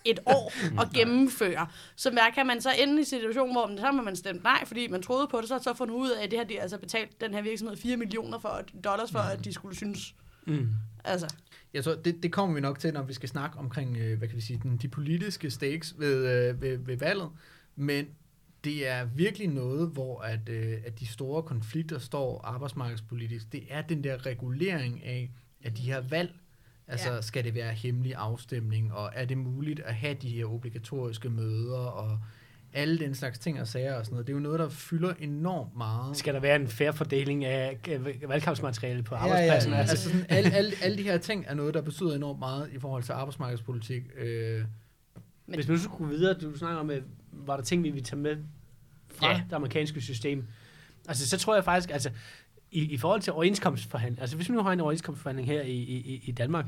et 0.06 0.19
år 0.26 0.54
at 0.82 0.89
gennemføre. 0.93 1.67
Så 1.95 2.10
der 2.10 2.30
kan 2.36 2.47
man 2.47 2.62
så 2.62 2.69
ende 2.80 3.02
i 3.02 3.04
situation, 3.04 3.52
hvor 3.52 3.78
så 3.78 3.84
har 3.84 3.91
man 3.91 4.15
stemt 4.15 4.43
nej, 4.43 4.65
fordi 4.65 4.88
man 4.88 5.02
troede 5.02 5.28
på 5.28 5.41
det, 5.41 5.47
så 5.47 5.54
har 5.54 5.62
så 5.62 5.74
fundet 5.74 5.95
ud 5.95 6.10
af, 6.10 6.24
at 6.24 6.32
det 6.32 6.39
her, 6.39 6.45
de 6.45 6.62
altså 6.62 6.78
betalt 6.78 7.21
den 7.21 7.34
her 7.34 7.41
virksomhed 7.41 7.78
4 7.78 7.97
millioner 7.97 8.39
for, 8.39 8.62
dollars 8.84 9.12
for, 9.12 9.19
at 9.19 9.45
de 9.45 9.54
skulle 9.54 9.76
synes. 9.76 10.15
Mm. 10.47 10.69
Altså. 11.04 11.36
Jeg 11.74 11.84
tror, 11.84 11.95
det, 11.95 12.24
det 12.24 12.32
kommer 12.32 12.56
vi 12.56 12.62
nok 12.62 12.80
til, 12.80 12.93
når 12.93 13.04
vi 13.04 13.13
skal 13.13 13.30
snakke 13.30 13.58
omkring, 13.58 13.97
øh, 13.97 14.17
hvad 14.17 14.28
kan 14.28 14.38
vi 14.38 14.41
sige, 14.41 14.60
den, 14.63 14.78
de 14.78 14.88
politiske 14.88 15.52
stakes 15.52 15.95
ved, 15.97 16.47
øh, 16.50 16.62
ved, 16.62 16.78
ved 16.78 16.97
valget. 16.97 17.30
Men 17.76 18.06
det 18.63 18.88
er 18.88 19.06
virkelig 19.06 19.47
noget, 19.47 19.89
hvor 19.89 20.21
at, 20.21 20.50
øh, 20.50 20.78
at 20.86 21.00
de 21.00 21.06
store 21.06 21.43
konflikter 21.43 22.00
står 22.00 22.41
arbejdsmarkedspolitisk. 22.43 23.52
Det 23.52 23.63
er 23.69 23.82
den 23.82 24.04
der 24.04 24.26
regulering 24.26 25.06
af, 25.06 25.32
at 25.63 25.78
de 25.78 25.82
her 25.82 26.02
valg, 26.10 26.34
altså 26.88 27.13
ja. 27.13 27.21
skal 27.21 27.43
det 27.43 27.56
være 27.56 27.74
hemmelig 27.74 28.15
afstemning, 28.15 28.93
og 28.93 29.12
er 29.13 29.26
det 29.26 29.38
muligt 29.38 29.80
at 29.80 29.93
have 29.93 30.13
de 30.13 30.30
her 30.30 30.45
obligatoriske 30.45 31.30
møder, 31.30 31.78
og 31.78 32.19
alle 32.74 33.00
den 33.00 33.15
slags 33.15 33.39
ting 33.39 33.62
og 33.62 33.67
sager 33.67 33.95
og 33.95 34.06
sådan 34.06 34.13
noget. 34.13 34.28
Det 34.28 34.34
er 34.34 34.38
jo 34.38 34.41
noget, 34.43 34.60
der 34.60 34.69
fylder 34.69 35.13
enormt 35.19 35.78
meget. 35.78 36.17
Skal 36.17 36.34
der 36.34 36.39
være 36.39 36.56
en 36.56 36.67
færre 36.67 36.93
fordeling 36.93 37.45
af 37.45 37.80
valgkampsmateriale 38.28 39.04
på 39.04 39.15
arbejdspladsen? 39.15 39.71
Ja, 39.71 39.76
ja. 39.76 39.82
Altså, 39.82 39.93
altså 39.93 40.10
sådan, 40.10 40.26
alle, 40.30 40.54
alle, 40.54 40.71
alle 40.84 40.97
de 40.97 41.04
her 41.04 41.17
ting 41.17 41.45
er 41.47 41.54
noget, 41.54 41.74
der 41.74 41.82
betyder 41.82 42.15
enormt 42.15 42.39
meget 42.39 42.69
i 42.74 42.80
forhold 42.80 43.04
til 43.04 43.12
arbejdsmarkedspolitik. 43.12 44.04
Øh, 44.17 44.63
men 45.45 45.56
Hvis 45.56 45.67
man 45.67 45.78
nu 45.78 45.84
skulle 45.84 46.06
gå 46.06 46.12
videre, 46.12 46.34
du 46.34 46.58
snakker 46.58 46.80
om, 46.80 46.91
var 47.31 47.55
der 47.55 47.63
ting, 47.63 47.83
vi 47.83 47.89
ville 47.89 48.05
tage 48.05 48.19
med 48.19 48.37
fra 49.15 49.31
ja. 49.31 49.41
det 49.49 49.55
amerikanske 49.55 50.01
system. 50.01 50.47
Altså, 51.07 51.29
så 51.29 51.37
tror 51.37 51.55
jeg 51.55 51.63
faktisk, 51.63 51.91
altså, 51.91 52.11
i, 52.71 52.81
i 52.81 52.97
forhold 52.97 53.21
til 53.21 53.33
overenskomstforhandling, 53.33 54.21
altså 54.21 54.35
hvis 54.35 54.49
vi 54.49 54.53
nu 54.53 54.63
har 54.63 54.71
en 54.71 54.79
overenskomstforhandling 54.79 55.47
her 55.47 55.61
i, 55.61 55.75
i, 55.75 56.21
i 56.25 56.31
Danmark, 56.31 56.65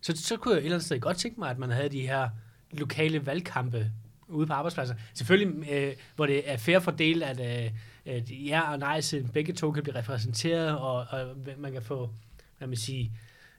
så, 0.00 0.16
så 0.16 0.36
kunne 0.36 0.54
jeg 0.54 0.60
et 0.60 0.64
eller 0.64 0.76
andet 0.76 0.86
sted 0.86 1.00
godt 1.00 1.16
tænke 1.16 1.40
mig, 1.40 1.50
at 1.50 1.58
man 1.58 1.70
havde 1.70 1.88
de 1.88 2.00
her 2.00 2.28
lokale 2.72 3.26
valgkampe 3.26 3.90
ude 4.28 4.46
på 4.46 4.52
arbejdspladser. 4.52 4.94
Selvfølgelig, 5.14 5.70
øh, 5.70 5.94
hvor 6.16 6.26
det 6.26 6.50
er 6.50 6.56
fair 6.56 6.78
fordelt, 6.78 7.22
at, 7.22 7.64
øh, 7.64 7.70
at 8.04 8.30
ja 8.30 8.72
og 8.72 8.78
nej, 8.78 9.00
så 9.00 9.24
begge 9.32 9.52
to 9.52 9.72
kan 9.72 9.82
blive 9.82 9.96
repræsenteret, 9.96 10.78
og, 10.78 11.06
og 11.10 11.36
man 11.58 11.72
kan 11.72 11.82
få, 11.82 12.10
hvad 12.58 12.68
man 12.68 12.76
sige, 12.76 13.12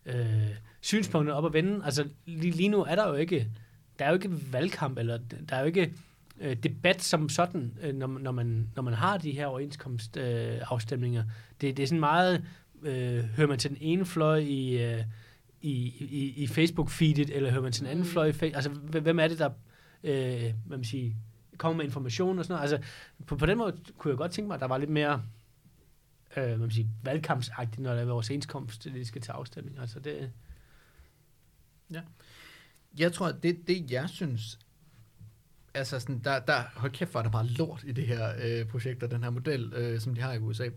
øh, 0.06 0.48
synspunkter 0.82 1.34
op 1.34 1.46
at 1.46 1.54
vende. 1.54 1.86
Altså, 1.86 2.08
lige, 2.26 2.52
lige 2.52 2.70
nu 2.70 2.84
er 2.84 2.96
der 2.96 3.08
jo 3.08 3.14
ikke, 3.14 3.52
der 4.00 4.06
er 4.06 4.10
jo 4.10 4.16
ikke 4.16 4.54
valgkamp, 4.54 4.98
eller 4.98 5.18
der 5.50 5.56
er 5.56 5.60
jo 5.60 5.66
ikke 5.66 5.94
øh, 6.40 6.56
debat 6.56 7.02
som 7.02 7.30
sådan, 7.30 7.78
øh, 7.82 7.96
når, 7.96 8.08
når, 8.08 8.32
man, 8.32 8.70
når 8.76 8.84
man 8.84 8.94
har 8.94 9.18
de 9.18 9.32
her 9.32 9.46
overenskomstafstemninger. 9.46 11.24
Øh, 11.24 11.32
det, 11.62 11.78
det 11.78 11.84
er 11.84 11.88
sådan 11.88 12.00
meget, 12.00 12.46
øh, 12.82 13.24
hører 13.24 13.48
man 13.48 13.60
til 13.60 13.70
den 13.70 13.78
ene 13.82 14.06
fløj 14.06 14.38
i, 14.38 14.84
øh, 14.84 15.04
i, 15.62 15.72
i, 16.00 16.44
i 16.44 16.46
Facebook-feedet, 16.46 17.36
eller 17.36 17.52
hører 17.52 17.62
man 17.62 17.72
til 17.72 17.84
den 17.84 17.92
anden 17.92 18.06
mm. 18.06 18.12
fløj 18.12 18.32
i 18.42 18.52
Altså, 18.54 18.70
hvem 18.70 19.20
er 19.20 19.28
det, 19.28 19.40
der 19.40 19.50
øh, 20.04 20.54
hvad 20.66 20.78
man 20.78 20.84
siger, 20.84 21.14
kommer 21.58 21.78
med 21.78 21.86
information 21.86 22.40
og 22.40 22.46
sådan 22.46 22.62
noget? 22.62 22.74
Altså, 22.74 22.90
på, 23.26 23.36
på 23.36 23.46
den 23.46 23.58
måde 23.58 23.78
kunne 23.98 24.10
jeg 24.10 24.18
godt 24.18 24.32
tænke 24.32 24.48
mig, 24.48 24.56
at 24.56 24.62
der 24.62 24.68
var 24.68 24.78
lidt 24.78 24.90
mere 24.90 25.24
øh, 26.38 26.44
hvad 26.44 26.58
man 26.58 26.72
siger, 26.72 26.88
valgkampsagtigt, 27.04 27.80
når 27.80 27.94
der 27.94 28.02
er 28.02 28.06
vores 28.06 28.30
enkomst, 28.30 28.84
det 28.84 29.08
skal 29.08 29.22
til 29.22 29.32
afstemning. 29.32 29.80
Altså, 29.80 30.00
det, 30.00 30.32
Ja. 31.94 32.02
Jeg 32.98 33.14
tror, 33.14 33.28
at 33.28 33.44
det, 33.44 33.68
det 33.68 33.92
jeg 33.92 34.10
synes 34.10 34.60
altså 35.74 36.00
sådan, 36.00 36.20
der, 36.20 36.40
der, 36.40 36.64
hold 36.76 36.92
kæft, 36.92 37.14
var 37.14 37.22
der 37.22 37.32
meget 37.32 37.52
lort 37.52 37.84
i 37.88 37.92
det 37.92 38.08
her 38.08 38.34
øh, 38.42 38.66
projekt 38.66 39.04
og 39.04 39.12
den 39.12 39.24
her 39.24 39.30
model, 39.30 39.74
øh, 39.74 40.00
som 40.00 40.16
de 40.16 40.22
har 40.22 40.34
i 40.34 40.40
USA. 40.40 40.70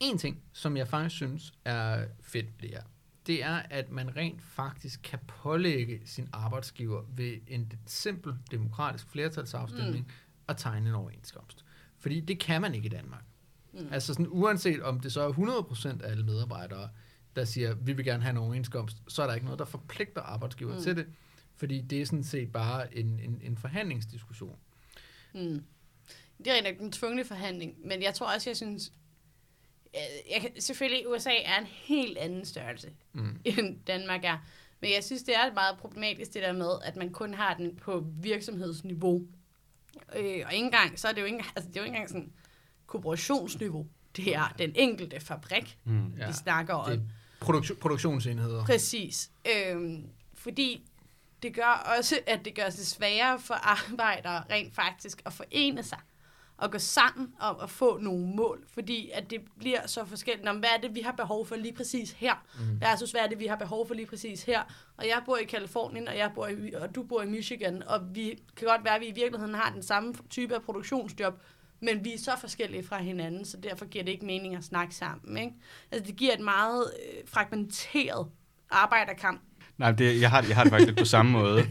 En 0.00 0.18
ting, 0.18 0.42
som 0.52 0.76
jeg 0.76 0.88
faktisk 0.88 1.16
synes 1.16 1.52
er 1.64 2.04
fedt 2.20 2.60
det 2.60 2.70
her, 2.70 2.82
det 3.26 3.44
er, 3.44 3.62
at 3.70 3.90
man 3.90 4.16
rent 4.16 4.42
faktisk 4.42 5.00
kan 5.02 5.18
pålægge 5.26 6.00
sin 6.04 6.28
arbejdsgiver 6.32 7.02
ved 7.16 7.38
en 7.46 7.72
simpel 7.86 8.34
demokratisk 8.50 9.08
flertalsafstemning 9.08 10.04
mm. 10.04 10.12
at 10.48 10.56
tegne 10.56 10.88
en 10.88 10.94
overenskomst. 10.94 11.64
Fordi 11.98 12.20
det 12.20 12.38
kan 12.38 12.60
man 12.60 12.74
ikke 12.74 12.86
i 12.86 12.88
Danmark. 12.88 13.24
Mm. 13.72 13.88
Altså 13.90 14.14
sådan, 14.14 14.26
uanset 14.28 14.82
om 14.82 15.00
det 15.00 15.12
så 15.12 15.20
er 15.20 15.32
100% 15.32 16.04
af 16.04 16.10
alle 16.10 16.24
medarbejdere, 16.24 16.88
der 17.36 17.44
siger, 17.44 17.74
vi 17.74 17.92
vil 17.92 18.04
gerne 18.04 18.22
have 18.22 18.30
en 18.30 18.36
overenskomst, 18.36 19.02
så 19.08 19.22
er 19.22 19.26
der 19.26 19.34
ikke 19.34 19.44
noget, 19.44 19.58
der 19.58 19.64
forpligter 19.64 20.22
arbejdsgiver 20.22 20.74
mm. 20.74 20.82
til 20.82 20.96
det. 20.96 21.06
Fordi 21.60 21.80
det 21.80 22.00
er 22.00 22.06
sådan 22.06 22.24
set 22.24 22.52
bare 22.52 22.96
en, 22.98 23.06
en, 23.06 23.40
en 23.42 23.56
forhandlingsdiskussion. 23.56 24.56
Mm. 25.34 25.64
Det 26.38 26.46
er 26.46 26.54
rent 26.66 26.80
en 26.80 26.92
tvungne 26.92 27.24
forhandling, 27.24 27.74
men 27.86 28.02
jeg 28.02 28.14
tror 28.14 28.34
også, 28.34 28.50
jeg 28.50 28.56
synes, 28.56 28.92
jeg 30.30 30.40
kan, 30.40 30.60
selvfølgelig 30.60 31.08
USA 31.08 31.30
er 31.44 31.58
en 31.60 31.66
helt 31.66 32.18
anden 32.18 32.44
størrelse, 32.44 32.90
mm. 33.12 33.40
end 33.44 33.78
Danmark 33.86 34.24
er. 34.24 34.38
Men 34.80 34.92
jeg 34.92 35.04
synes, 35.04 35.22
det 35.22 35.36
er 35.36 35.54
meget 35.54 35.78
problematisk 35.78 36.34
det 36.34 36.42
der 36.42 36.52
med, 36.52 36.70
at 36.84 36.96
man 36.96 37.12
kun 37.12 37.34
har 37.34 37.54
den 37.54 37.76
på 37.76 38.06
virksomhedsniveau. 38.22 39.26
Øh, 40.16 40.42
og 40.46 40.52
ikke 40.54 40.64
engang, 40.64 40.98
så 40.98 41.08
er 41.08 41.12
det 41.12 41.20
jo 41.20 41.26
ikke, 41.26 41.44
altså, 41.56 41.68
det 41.70 41.76
er 41.76 41.80
jo 41.80 41.84
ikke 41.84 41.94
engang 41.96 42.08
sådan 42.08 42.32
kooperationsniveau. 42.86 43.86
Det 44.16 44.34
er 44.34 44.54
den 44.58 44.72
enkelte 44.74 45.20
fabrik, 45.20 45.78
Mm. 45.84 46.14
ja. 46.18 46.26
vi 46.26 46.32
snakker 46.32 46.74
om. 46.74 46.90
Det 46.90 46.98
er 46.98 47.04
produktion, 47.40 47.78
produktionsenheder. 47.78 48.64
Præcis. 48.64 49.30
Øhm, 49.56 50.06
fordi 50.34 50.89
det 51.42 51.54
gør 51.54 51.94
også, 51.98 52.20
at 52.26 52.44
det 52.44 52.54
gør 52.54 52.64
det 52.64 52.86
sværere 52.86 53.38
for 53.38 53.54
arbejdere 53.54 54.44
rent 54.50 54.74
faktisk 54.74 55.22
at 55.26 55.32
forene 55.32 55.82
sig 55.82 55.98
og 56.60 56.70
gå 56.70 56.78
sammen 56.78 57.34
om 57.40 57.56
at 57.62 57.70
få 57.70 57.98
nogle 57.98 58.26
mål, 58.26 58.64
fordi 58.74 59.10
at 59.14 59.30
det 59.30 59.40
bliver 59.58 59.86
så 59.86 60.04
forskelligt. 60.04 60.44
Nå, 60.44 60.52
hvad 60.52 60.68
er 60.76 60.80
det, 60.80 60.94
vi 60.94 61.00
har 61.00 61.12
behov 61.12 61.46
for 61.46 61.56
lige 61.56 61.74
præcis 61.74 62.12
her? 62.12 62.34
Mm. 62.58 62.80
Versus 62.80 63.10
hvad 63.10 63.20
er 63.20 63.26
det, 63.26 63.38
vi 63.38 63.46
har 63.46 63.56
behov 63.56 63.86
for 63.86 63.94
lige 63.94 64.06
præcis 64.06 64.42
her? 64.42 64.62
Og 64.96 65.06
jeg 65.06 65.22
bor 65.26 65.36
i 65.36 65.44
Kalifornien, 65.44 66.08
og, 66.08 66.16
jeg 66.16 66.32
bor 66.34 66.46
i, 66.46 66.72
og 66.72 66.94
du 66.94 67.02
bor 67.02 67.22
i 67.22 67.26
Michigan, 67.26 67.82
og 67.82 68.14
vi 68.14 68.38
kan 68.56 68.68
godt 68.68 68.84
være, 68.84 68.94
at 68.94 69.00
vi 69.00 69.06
i 69.06 69.14
virkeligheden 69.14 69.54
har 69.54 69.72
den 69.72 69.82
samme 69.82 70.14
type 70.30 70.54
af 70.54 70.62
produktionsjob, 70.62 71.34
men 71.80 72.04
vi 72.04 72.14
er 72.14 72.18
så 72.18 72.32
forskellige 72.40 72.82
fra 72.82 73.02
hinanden, 73.02 73.44
så 73.44 73.56
derfor 73.56 73.84
giver 73.84 74.04
det 74.04 74.12
ikke 74.12 74.26
mening 74.26 74.56
at 74.56 74.64
snakke 74.64 74.94
sammen. 74.94 75.36
Ikke? 75.36 75.52
Altså, 75.90 76.06
det 76.06 76.16
giver 76.16 76.34
et 76.34 76.40
meget 76.40 76.92
øh, 77.02 77.28
fragmenteret 77.28 78.30
arbejderkamp. 78.70 79.40
Nej, 79.80 79.92
det, 79.92 80.20
jeg, 80.20 80.30
har, 80.30 80.44
jeg 80.48 80.56
har 80.56 80.62
det 80.62 80.70
faktisk 80.70 80.86
lidt 80.86 80.98
på 80.98 81.04
samme 81.04 81.32
måde. 81.32 81.66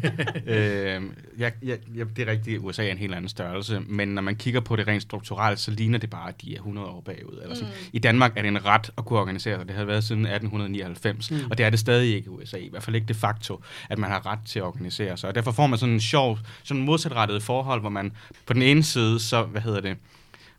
øh, 0.45 1.01
jeg, 1.37 1.53
jeg, 1.63 1.77
jeg, 1.95 2.05
det 2.15 2.27
er 2.27 2.31
rigtigt, 2.31 2.59
USA 2.59 2.87
er 2.87 2.91
en 2.91 2.97
helt 2.97 3.13
anden 3.13 3.29
størrelse, 3.29 3.79
men 3.79 4.07
når 4.07 4.21
man 4.21 4.35
kigger 4.35 4.59
på 4.59 4.75
det 4.75 4.87
rent 4.87 5.01
strukturelt, 5.01 5.59
så 5.59 5.71
ligner 5.71 5.99
det 5.99 6.09
bare, 6.09 6.29
at 6.29 6.41
de 6.41 6.51
er 6.51 6.55
100 6.55 6.87
år 6.87 7.01
bagud. 7.01 7.39
Eller 7.43 7.55
sådan. 7.55 7.69
Mm. 7.69 7.89
I 7.93 7.99
Danmark 7.99 8.37
er 8.37 8.41
det 8.41 8.47
en 8.47 8.65
ret 8.65 8.89
at 8.97 9.05
kunne 9.05 9.19
organisere 9.19 9.57
sig. 9.57 9.67
Det 9.67 9.75
har 9.75 9.85
været 9.85 10.03
siden 10.03 10.25
1899, 10.25 11.31
mm. 11.31 11.37
og 11.49 11.57
det 11.57 11.65
er 11.65 11.69
det 11.69 11.79
stadig 11.79 12.15
ikke 12.15 12.25
i 12.25 12.29
USA. 12.29 12.57
I 12.57 12.69
hvert 12.69 12.83
fald 12.83 12.95
ikke 12.95 13.07
de 13.07 13.13
facto, 13.13 13.61
at 13.89 13.97
man 13.97 14.09
har 14.09 14.25
ret 14.25 14.39
til 14.45 14.59
at 14.59 14.63
organisere 14.65 15.17
sig. 15.17 15.29
Og 15.29 15.35
derfor 15.35 15.51
får 15.51 15.67
man 15.67 15.79
sådan 15.79 15.93
en 15.93 16.01
sjov, 16.01 16.39
sådan 16.63 16.83
modsatrettet 16.83 17.43
forhold, 17.43 17.81
hvor 17.81 17.89
man 17.89 18.11
på 18.45 18.53
den 18.53 18.61
ene 18.61 18.83
side, 18.83 19.19
så, 19.19 19.43
hvad 19.43 19.61
hedder 19.61 19.81
det, 19.81 19.97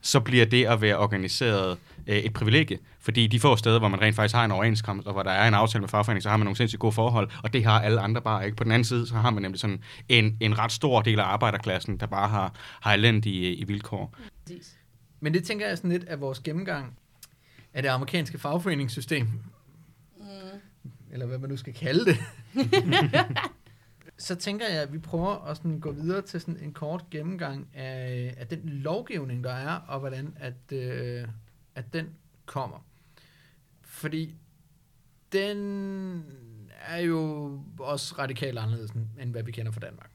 så 0.01 0.21
bliver 0.21 0.47
det 0.47 0.65
at 0.65 0.81
være 0.81 0.99
organiseret 0.99 1.79
øh, 2.07 2.17
et 2.17 2.33
privilegie. 2.33 2.79
Fordi 3.01 3.27
de 3.27 3.41
få 3.41 3.57
steder, 3.57 3.79
hvor 3.79 3.89
man 3.89 4.01
rent 4.01 4.17
faktisk 4.17 4.35
har 4.35 4.45
en 4.45 4.51
overenskomst, 4.51 5.07
og 5.07 5.13
hvor 5.13 5.23
der 5.23 5.31
er 5.31 5.49
en 5.49 5.55
aftale 5.55 5.81
med 5.81 5.89
fagforening, 5.89 6.23
så 6.23 6.29
har 6.29 6.37
man 6.37 6.45
nogle 6.45 6.57
sindssygt 6.57 6.81
gode 6.81 6.93
forhold, 6.93 7.31
og 7.43 7.53
det 7.53 7.65
har 7.65 7.81
alle 7.81 8.01
andre 8.01 8.23
bare 8.23 8.45
ikke. 8.45 8.57
På 8.57 8.65
den 8.65 8.73
anden 8.73 8.85
side, 8.85 9.07
så 9.07 9.15
har 9.15 9.31
man 9.31 9.43
nemlig 9.43 9.61
sådan 9.61 9.83
en, 10.09 10.37
en 10.41 10.59
ret 10.59 10.73
stor 10.73 11.03
del 11.03 11.21
af 11.21 11.25
arbejderklassen, 11.25 11.97
der 11.97 12.07
bare 12.07 12.29
har, 12.29 12.55
har 12.81 12.95
elendige 12.95 13.55
i 13.55 13.65
vilkår. 13.65 14.15
Men 15.21 15.35
det 15.35 15.45
tænker 15.45 15.69
jeg 15.69 15.77
sådan 15.77 15.91
lidt 15.91 16.05
af 16.05 16.21
vores 16.21 16.41
gennemgang 16.41 16.97
af 17.75 17.83
det 17.83 17.89
amerikanske 17.89 18.39
fagforeningssystem. 18.39 19.27
Mm. 20.17 20.25
Eller 21.13 21.27
hvad 21.27 21.39
man 21.39 21.51
nu 21.51 21.57
skal 21.57 21.75
kalde 21.75 22.05
det. 22.05 22.17
så 24.21 24.35
tænker 24.35 24.69
jeg, 24.69 24.83
at 24.83 24.93
vi 24.93 24.99
prøver 24.99 25.45
at 25.45 25.57
sådan 25.57 25.81
gå 25.81 25.93
videre 25.93 26.23
til 26.23 26.41
sådan 26.41 26.57
en 26.57 26.73
kort 26.73 27.05
gennemgang 27.11 27.69
af, 27.75 28.35
af 28.37 28.47
den 28.47 28.61
lovgivning, 28.65 29.45
der 29.45 29.53
er, 29.53 29.75
og 29.75 30.01
hvordan 30.01 30.37
at, 30.37 30.73
øh, 30.73 31.29
at 31.75 31.93
den 31.93 32.09
kommer. 32.47 32.87
Fordi 33.83 34.35
den 35.33 36.25
er 36.81 36.99
jo 36.99 37.53
også 37.79 38.15
radikalt 38.19 38.59
anderledes, 38.59 38.91
end 38.91 39.31
hvad 39.31 39.43
vi 39.43 39.53
kender 39.53 39.73
fra 39.73 39.81
Danmark. 39.81 40.11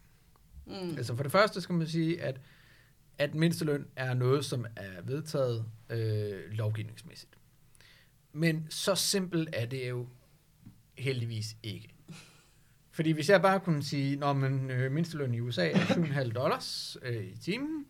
Mm. 0.66 0.98
Altså 0.98 1.16
for 1.16 1.24
det 1.24 1.32
første 1.32 1.62
skal 1.62 1.76
man 1.76 1.88
sige, 1.88 2.22
at, 2.22 2.42
at 3.18 3.36
mindsteløn 3.36 3.88
er 3.96 4.14
noget, 4.14 4.46
som 4.46 4.66
er 4.76 5.02
vedtaget 5.04 5.66
øh, 5.90 6.52
lovgivningsmæssigt. 6.52 7.38
Men 8.34 8.68
så 8.70 8.96
simpelt 8.96 9.50
er 9.54 9.66
det 9.66 9.90
jo 9.90 10.08
heldigvis 10.98 11.58
ikke. 11.64 11.95
Fordi 12.96 13.12
hvis 13.12 13.30
jeg 13.30 13.42
bare 13.42 13.60
kunne 13.60 13.84
sige, 13.84 14.16
når 14.16 14.34
man 14.34 14.72
øh, 14.72 14.92
mindsteløn 14.92 15.34
i 15.34 15.40
USA 15.40 15.70
er 15.70 15.80
7,5 15.80 16.32
dollars 16.32 16.98
øh, 17.02 17.24
i 17.24 17.38
timen, 17.38 17.86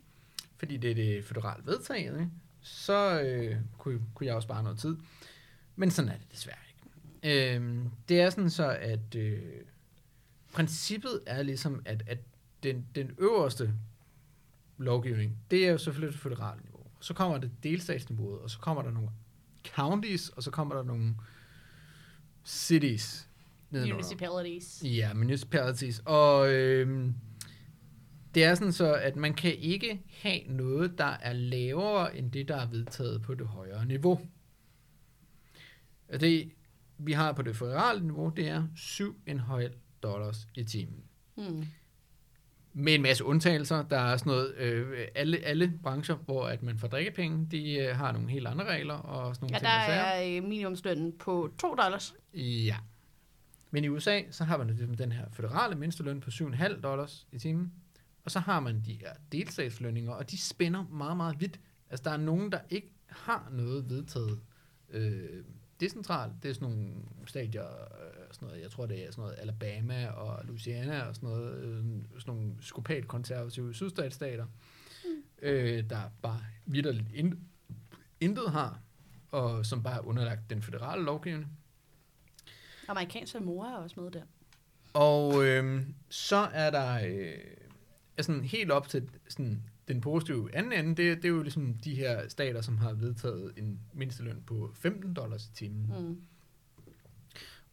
fordi 0.57 0.77
det 0.77 0.91
er 0.91 0.95
det 0.95 1.25
federalt 1.25 1.67
vedtaget, 1.67 2.19
ikke? 2.19 2.31
så 2.61 3.21
øh, 3.21 3.57
kunne, 3.77 4.01
kunne 4.13 4.27
jeg 4.27 4.35
også 4.35 4.45
spare 4.45 4.63
noget 4.63 4.79
tid. 4.79 4.97
Men 5.75 5.91
sådan 5.91 6.11
er 6.11 6.17
det 6.17 6.31
desværre 6.31 6.57
ikke. 6.67 7.55
Øh, 7.55 7.85
det 8.09 8.21
er 8.21 8.29
sådan 8.29 8.49
så, 8.49 8.77
at 8.81 9.15
øh, 9.15 9.41
princippet 10.53 11.19
er 11.27 11.43
ligesom, 11.43 11.81
at, 11.85 12.03
at 12.07 12.17
den, 12.63 12.85
den 12.95 13.11
øverste 13.17 13.73
lovgivning, 14.77 15.37
det 15.51 15.67
er 15.67 15.71
jo 15.71 15.77
selvfølgelig 15.77 16.13
det 16.13 16.21
føderale 16.21 16.61
niveau. 16.61 16.83
Så 16.99 17.13
kommer 17.13 17.37
det 17.37 17.51
delstatsniveauet, 17.63 18.39
og 18.39 18.49
så 18.49 18.59
kommer 18.59 18.83
der 18.83 18.91
nogle 18.91 19.09
counties, 19.75 20.29
og 20.29 20.43
så 20.43 20.51
kommer 20.51 20.75
der 20.75 20.83
nogle 20.83 21.15
cities 22.45 23.29
nedenunder. 23.75 23.95
Municipalities. 23.95 24.81
Ja, 24.85 25.13
municipalities. 25.13 26.01
Og 26.05 26.53
øhm, 26.53 27.13
det 28.35 28.43
er 28.43 28.55
sådan 28.55 28.73
så, 28.73 28.93
at 28.93 29.15
man 29.15 29.33
kan 29.33 29.55
ikke 29.55 30.01
have 30.21 30.39
noget, 30.49 30.97
der 30.97 31.17
er 31.21 31.33
lavere 31.33 32.17
end 32.17 32.31
det, 32.31 32.47
der 32.47 32.55
er 32.55 32.67
vedtaget 32.69 33.21
på 33.21 33.33
det 33.33 33.47
højere 33.47 33.85
niveau. 33.85 34.19
Og 36.13 36.21
det, 36.21 36.51
vi 36.97 37.11
har 37.11 37.31
på 37.31 37.41
det 37.41 37.55
føderale 37.55 38.01
niveau, 38.01 38.29
det 38.29 38.47
er 38.47 38.63
7,5 38.75 39.99
dollars 40.03 40.47
i 40.55 40.63
timen. 40.63 41.03
Mm. 41.37 41.65
Med 42.73 42.95
en 42.95 43.01
masse 43.01 43.23
undtagelser. 43.25 43.83
Der 43.83 43.97
er 43.99 44.17
sådan 44.17 44.31
noget, 44.31 44.55
øh, 44.55 45.07
alle, 45.15 45.37
alle 45.37 45.73
brancher, 45.83 46.15
hvor 46.15 46.45
at 46.47 46.63
man 46.63 46.77
får 46.79 46.87
drikkepenge, 46.87 47.47
de 47.51 47.73
øh, 47.75 47.95
har 47.95 48.11
nogle 48.11 48.29
helt 48.29 48.47
andre 48.47 48.65
regler 48.65 48.93
og 48.93 49.35
sådan 49.35 49.45
nogle 49.45 49.55
Ja, 49.55 49.59
ting. 49.59 49.67
der 49.67 49.79
og 49.79 49.85
sager. 49.85 50.01
er 50.33 50.37
øh, 50.37 50.43
minimumslønnen 50.49 51.13
på 51.19 51.49
2 51.61 51.75
dollars. 51.75 52.15
Ja. 52.33 52.75
Men 53.75 53.83
i 53.83 53.87
USA, 53.87 54.21
så 54.31 54.43
har 54.43 54.57
man 54.57 54.67
ligesom 54.67 54.93
den 54.93 55.11
her 55.11 55.25
føderale 55.31 55.75
mindsteløn 55.75 56.19
på 56.19 56.29
7,5 56.29 56.81
dollars 56.81 57.27
i 57.31 57.39
timen. 57.39 57.73
Og 58.23 58.31
så 58.31 58.39
har 58.39 58.59
man 58.59 58.81
de 58.85 58.93
her 58.93 59.13
delstatslønninger, 59.31 60.11
og 60.11 60.31
de 60.31 60.37
spænder 60.37 60.83
meget, 60.83 61.17
meget 61.17 61.41
vidt. 61.41 61.59
Altså, 61.89 62.03
der 62.03 62.11
er 62.11 62.17
nogen, 62.17 62.51
der 62.51 62.59
ikke 62.69 62.91
har 63.07 63.49
noget 63.51 63.89
vedtaget 63.89 64.39
øh, 64.89 65.43
decentralt. 65.79 66.33
Det 66.43 66.49
er 66.49 66.53
sådan 66.53 66.69
nogle 66.69 66.93
stadier, 67.27 67.63
øh, 67.63 68.27
sådan 68.31 68.47
noget, 68.47 68.61
jeg 68.61 68.71
tror, 68.71 68.85
det 68.85 69.07
er 69.07 69.11
sådan 69.11 69.21
noget 69.21 69.35
Alabama 69.39 70.07
og 70.07 70.45
Louisiana 70.45 71.01
og 71.01 71.15
sådan 71.15 71.29
noget, 71.29 71.63
øh, 71.63 71.83
sådan 72.19 72.35
nogle 72.35 72.53
skopat 72.61 73.07
konservative 73.07 73.73
sydstatsstater, 73.73 74.45
øh, 75.41 75.89
der 75.89 76.01
bare 76.21 76.41
vidderligt 76.65 77.11
in, 77.13 77.39
intet 78.19 78.51
har, 78.51 78.79
og 79.31 79.65
som 79.65 79.83
bare 79.83 79.95
er 79.95 80.07
underlagt 80.07 80.49
den 80.49 80.61
føderale 80.61 81.03
lovgivning. 81.03 81.57
Amerikansk 82.87 83.31
Samoa 83.31 83.67
er 83.67 83.75
også 83.75 83.99
med 83.99 84.11
der. 84.11 84.21
Og 84.93 85.45
øh, 85.45 85.81
så 86.09 86.35
er 86.35 86.71
der 86.71 87.07
øh, 87.07 87.33
altså 88.17 88.41
helt 88.41 88.71
op 88.71 88.89
til 88.89 89.09
sådan, 89.27 89.63
den 89.87 90.01
positive 90.01 90.55
anden 90.55 90.73
ende, 90.73 90.89
det, 90.89 91.17
det 91.17 91.25
er 91.25 91.29
jo 91.29 91.41
ligesom 91.41 91.73
de 91.73 91.95
her 91.95 92.27
stater, 92.27 92.61
som 92.61 92.77
har 92.77 92.93
vedtaget 92.93 93.53
en 93.57 93.79
mindsteløn 93.93 94.43
på 94.47 94.71
15 94.73 95.13
dollars 95.13 95.45
i 95.45 95.53
timen. 95.53 95.93
Mm. 95.99 96.21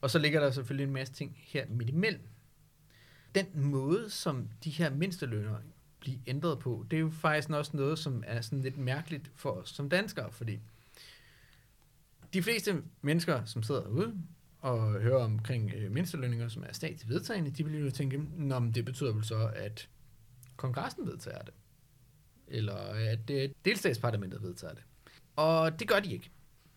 Og 0.01 0.11
så 0.11 0.19
ligger 0.19 0.41
der 0.41 0.51
selvfølgelig 0.51 0.85
en 0.85 0.93
masse 0.93 1.15
ting 1.15 1.37
her 1.37 1.67
midt 1.69 1.89
imellem. 1.89 2.29
Den 3.35 3.47
måde, 3.55 4.11
som 4.11 4.49
de 4.65 4.71
her 4.71 4.91
mindstelønner 4.91 5.57
bliver 6.01 6.19
ændret 6.27 6.59
på, 6.59 6.87
det 6.91 6.97
er 6.97 7.01
jo 7.01 7.11
faktisk 7.11 7.51
også 7.51 7.77
noget, 7.77 7.99
som 7.99 8.25
er 8.27 8.41
sådan 8.41 8.63
lidt 8.63 8.79
mærkeligt 8.79 9.31
for 9.35 9.51
os 9.51 9.69
som 9.69 9.89
danskere, 9.89 10.33
fordi 10.33 10.61
de 12.33 12.43
fleste 12.43 12.83
mennesker, 13.03 13.45
som 13.45 13.63
sidder 13.63 13.83
derude 13.83 14.15
og 14.63 14.93
høre 14.93 15.17
omkring 15.17 15.73
øh, 15.77 15.93
mindstelønninger, 15.93 16.49
som 16.49 16.63
er 16.63 16.73
statsligt 16.73 17.09
vedtagende, 17.09 17.51
de 17.51 17.65
vil 17.65 17.85
jo 17.85 17.91
tænke, 17.91 18.23
Nå, 18.37 18.59
men 18.59 18.73
det 18.73 18.85
betyder 18.85 19.13
vel 19.13 19.25
så, 19.25 19.51
at 19.55 19.89
kongressen 20.57 21.07
vedtager 21.07 21.43
det. 21.43 21.55
Eller 22.49 22.77
at 22.95 23.31
øh, 23.31 23.49
delstatsparlamentet 23.65 24.43
vedtager 24.43 24.75
det. 24.75 24.83
Og 25.37 25.79
det 25.81 25.89
gør 25.89 26.01
de 26.01 26.13
ikke. 26.13 26.31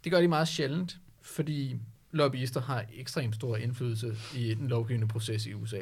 Det 0.04 0.12
gør 0.12 0.22
de 0.22 0.28
meget 0.28 0.48
sjældent, 0.48 0.98
fordi 1.22 1.80
lobbyister 2.12 2.62
har 2.62 2.86
ekstremt 2.94 3.36
stor 3.36 3.58
indflydelse 3.58 4.16
i 4.36 4.54
den 4.54 4.68
lovgivende 4.68 5.08
proces 5.08 5.46
i 5.46 5.54
USA. 5.54 5.80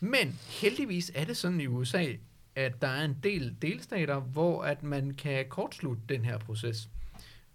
Men 0.00 0.38
heldigvis 0.46 1.12
er 1.14 1.24
det 1.24 1.36
sådan 1.36 1.60
i 1.60 1.66
USA, 1.66 2.06
at 2.54 2.82
der 2.82 2.88
er 2.88 3.04
en 3.04 3.16
del 3.22 3.56
delstater, 3.62 4.20
hvor 4.20 4.62
at 4.62 4.82
man 4.82 5.14
kan 5.14 5.46
kortslutte 5.48 6.02
den 6.08 6.24
her 6.24 6.38
proces 6.38 6.88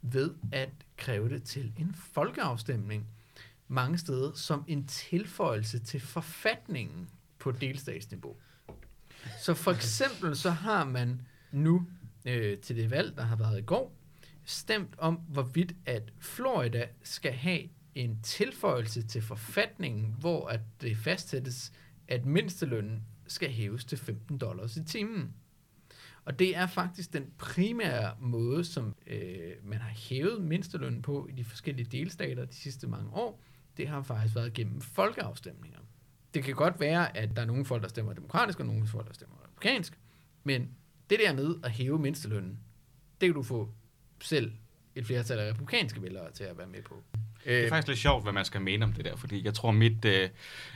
ved 0.02 0.32
at 0.52 0.70
kræve 0.98 1.30
det 1.30 1.44
til 1.44 1.74
en 1.80 1.96
folkeafstemning 2.14 3.08
mange 3.68 3.98
steder 3.98 4.34
som 4.34 4.64
en 4.68 4.88
tilføjelse 4.88 5.80
til 5.80 6.00
forfatningen 6.00 7.10
på 7.40 7.52
delstatsniveau. 7.52 8.36
Så 9.40 9.54
for 9.54 9.72
eksempel 9.72 10.36
så 10.36 10.50
har 10.50 10.86
man 10.86 11.22
nu 11.52 11.88
øh, 12.26 12.58
til 12.58 12.76
det 12.76 12.92
valg, 12.92 13.18
der 13.18 13.24
har 13.24 13.36
været 13.36 13.60
i 13.60 13.66
går, 13.66 13.96
stemt 14.44 14.96
om, 14.98 15.16
hvorvidt 15.16 15.76
at 15.86 16.14
Florida 16.20 16.88
skal 17.04 17.34
have 17.34 17.70
en 17.96 18.20
tilføjelse 18.24 19.08
til 19.08 19.22
forfatningen, 19.22 20.16
hvor 20.20 20.48
at 20.48 20.62
det 20.82 20.98
fastsættes, 20.98 21.72
at 22.08 22.26
mindstelønnen 22.26 23.04
skal 23.28 23.50
hæves 23.50 23.86
til 23.86 23.98
15 23.98 24.38
dollars 24.38 24.78
i 24.78 24.84
timen. 24.84 25.34
Og 26.26 26.40
det 26.40 26.58
er 26.58 26.68
faktisk 26.68 27.14
den 27.14 27.34
primære 27.38 28.16
måde, 28.20 28.66
som 28.66 28.96
øh, 29.08 29.52
man 29.64 29.80
har 29.80 29.90
hævet 29.90 30.42
mindstelønnen 30.42 31.02
på 31.02 31.28
i 31.32 31.36
de 31.36 31.44
forskellige 31.44 31.88
delstater 31.92 32.46
de 32.46 32.56
sidste 32.56 32.88
mange 32.88 33.10
år. 33.14 33.44
Det 33.78 33.88
har 33.88 34.02
faktisk 34.02 34.36
været 34.36 34.54
gennem 34.54 34.82
folkeafstemninger. 34.82 35.80
Det 36.34 36.44
kan 36.44 36.56
godt 36.56 36.80
være, 36.80 37.18
at 37.18 37.36
der 37.36 37.42
er 37.42 37.46
nogle 37.46 37.66
folk, 37.66 37.82
der 37.82 37.90
stemmer 37.90 38.14
demokratisk, 38.14 38.60
og 38.60 38.66
nogle 38.66 38.88
folk, 38.88 39.08
der 39.08 39.14
stemmer 39.14 39.36
republikansk. 39.44 40.00
Men 40.44 40.70
det 41.10 41.20
der 41.20 41.34
med 41.34 41.56
at 41.64 41.72
hæve 41.72 42.00
mindstelønnen, 42.00 42.60
det 43.22 43.30
kan 43.30 43.34
du 43.34 43.44
få 43.44 43.70
selv 44.22 44.52
et 44.96 45.06
flertal 45.06 45.40
af 45.40 45.50
republikanske 45.50 46.02
vælgere 46.02 46.32
til 46.32 46.44
at 46.44 46.58
være 46.58 46.68
med 46.68 46.82
på. 46.82 47.04
Det 47.46 47.58
er 47.60 47.64
Øh, 47.64 47.70
faktisk 47.70 47.88
lidt 47.88 48.00
sjovt, 48.00 48.24
hvad 48.24 48.34
man 48.34 48.46
skal 48.46 48.62
mene 48.62 48.86
om 48.86 48.94
det 48.94 49.06
der, 49.06 49.16
fordi 49.16 49.46
jeg 49.46 49.54
tror, 49.54 49.72
mit, 49.72 50.06
øh, 50.06 50.30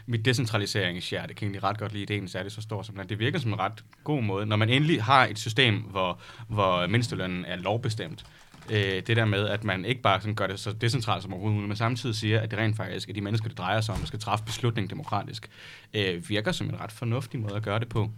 mit 0.06 0.26
decentraliseringshjerte 0.26 1.34
kan 1.34 1.46
egentlig 1.46 1.64
ret 1.64 1.78
godt 1.78 1.94
lide 1.94 2.04
ideen, 2.04 2.28
så 2.28 2.44
det 2.44 2.52
så 2.52 2.62
stor 2.62 2.82
som 2.82 2.96
den. 2.96 3.10
Det 3.10 3.20
virker 3.20 3.40
som 3.40 3.54
en 3.54 3.60
ret 3.60 3.84
god 4.04 4.22
måde. 4.22 4.46
Når 4.46 4.56
man 4.56 4.70
endelig 4.70 5.04
har 5.04 5.28
et 5.28 5.40
system, 5.40 5.76
hvor, 5.76 6.22
hvor 6.48 6.88
mindstelønnen 6.88 7.46
er 7.46 7.56
lovbestemt, 7.56 8.26
øh, 8.72 9.02
det 9.08 9.18
der 9.18 9.26
med, 9.26 9.48
at 9.48 9.64
man 9.64 9.86
ikke 9.86 10.02
bare 10.02 10.22
sådan 10.22 10.36
gør 10.36 10.48
det 10.48 10.60
så 10.60 10.72
decentralt 10.72 11.24
som 11.24 11.34
overhovedet 11.34 11.56
muligt, 11.56 11.68
men 11.68 11.78
samtidig 11.78 12.16
siger, 12.16 12.40
at 12.40 12.52
det 12.52 12.60
rent 12.60 12.78
faktisk 12.78 13.10
er 13.10 13.14
de 13.14 13.22
mennesker, 13.22 13.48
det 13.48 13.58
drejer 13.58 13.82
sig 13.82 13.94
om, 13.94 14.00
der 14.00 14.08
skal 14.08 14.20
træffe 14.20 14.46
beslutning 14.46 14.90
demokratisk, 14.90 15.50
øh, 15.94 16.30
virker 16.30 16.52
som 16.52 16.70
en 16.70 16.80
ret 16.80 16.92
fornuftig 16.92 17.40
måde 17.40 17.56
at 17.56 17.64
gøre 17.64 17.80
det 17.80 17.90
på. 17.90 18.10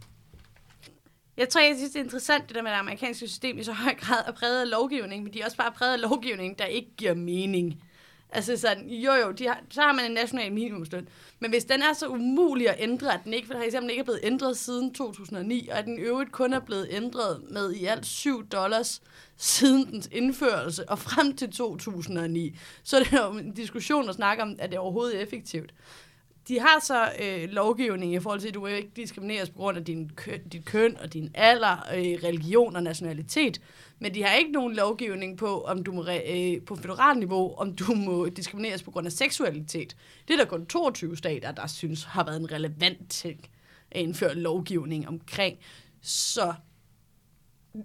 Jeg 1.37 1.49
tror, 1.49 1.61
jeg 1.61 1.75
synes, 1.77 1.91
det 1.91 1.99
er 1.99 2.03
interessant, 2.03 2.47
det 2.47 2.55
der 2.55 2.61
med 2.61 2.71
det 2.71 2.77
amerikanske 2.77 3.27
system 3.27 3.57
i 3.57 3.63
så 3.63 3.73
høj 3.73 3.95
grad 3.95 4.17
er 4.27 4.31
præget 4.31 4.61
af 4.61 4.69
lovgivning, 4.69 5.23
men 5.23 5.33
de 5.33 5.41
er 5.41 5.45
også 5.45 5.57
bare 5.57 5.71
præget 5.71 5.93
af 5.93 6.01
lovgivning, 6.01 6.59
der 6.59 6.65
ikke 6.65 6.89
giver 6.97 7.13
mening. 7.13 7.83
Altså 8.31 8.57
sådan, 8.57 8.89
jo 8.89 9.13
jo, 9.13 9.31
de 9.31 9.47
har, 9.47 9.59
så 9.69 9.81
har 9.81 9.93
man 9.93 10.05
en 10.05 10.11
national 10.11 10.53
minimumsløn. 10.53 11.07
Men 11.39 11.51
hvis 11.51 11.65
den 11.65 11.81
er 11.81 11.93
så 11.93 12.07
umulig 12.07 12.69
at 12.69 12.75
ændre, 12.79 13.13
at 13.13 13.19
den 13.23 13.33
ikke, 13.33 13.47
for 13.47 13.53
for 13.53 13.61
eksempel 13.61 13.89
ikke 13.89 13.99
er 13.99 14.03
blevet 14.03 14.19
ændret 14.23 14.57
siden 14.57 14.93
2009, 14.93 15.67
og 15.71 15.77
at 15.77 15.85
den 15.85 15.97
i 15.97 16.01
øvrigt 16.01 16.31
kun 16.31 16.53
er 16.53 16.59
blevet 16.59 16.87
ændret 16.91 17.41
med 17.51 17.73
i 17.73 17.85
alt 17.85 18.05
7 18.05 18.47
dollars 18.47 19.01
siden 19.37 19.91
dens 19.91 20.09
indførelse 20.11 20.89
og 20.89 20.99
frem 20.99 21.35
til 21.35 21.51
2009, 21.51 22.57
så 22.83 22.97
er 22.97 23.03
det 23.03 23.13
jo 23.13 23.31
en 23.31 23.51
diskussion 23.53 24.09
at 24.09 24.15
snakke 24.15 24.43
om, 24.43 24.55
at 24.59 24.69
det 24.69 24.79
overhovedet 24.79 25.17
er 25.17 25.21
effektivt. 25.21 25.73
De 26.49 26.59
har 26.59 26.79
så 26.79 27.11
øh, 27.19 27.49
lovgivning 27.49 28.13
i 28.13 28.19
forhold 28.19 28.39
til, 28.39 28.47
at 28.47 28.53
du 28.53 28.65
ikke 28.65 28.91
diskrimineres 28.95 29.49
på 29.49 29.57
grund 29.57 29.77
af 29.77 29.85
din 29.85 30.09
køn, 30.09 30.47
dit 30.47 30.65
køn 30.65 30.97
og 30.97 31.13
din 31.13 31.31
alder, 31.33 31.77
øh, 31.93 32.23
religion 32.23 32.75
og 32.75 32.83
nationalitet. 32.83 33.61
Men 33.99 34.13
de 34.13 34.23
har 34.23 34.35
ikke 34.35 34.51
nogen 34.51 34.75
lovgivning 34.75 35.37
på, 35.37 35.61
om 35.61 35.83
du 35.83 35.91
må, 35.91 36.05
øh, 36.25 36.61
på 36.65 36.75
federalt 36.75 37.19
niveau, 37.19 37.55
om 37.55 37.75
du 37.75 37.93
må 37.93 38.29
diskrimineres 38.29 38.83
på 38.83 38.91
grund 38.91 39.07
af 39.07 39.11
seksualitet. 39.11 39.95
Det 40.27 40.33
er 40.33 40.37
der 40.37 40.45
kun 40.45 40.65
22 40.65 41.17
stater, 41.17 41.51
der 41.51 41.67
synes 41.67 42.03
har 42.03 42.23
været 42.23 42.39
en 42.39 42.51
relevant 42.51 43.09
ting 43.09 43.49
at 43.91 44.01
indføre 44.01 44.35
lovgivning 44.35 45.07
omkring. 45.07 45.57
Så 46.01 46.53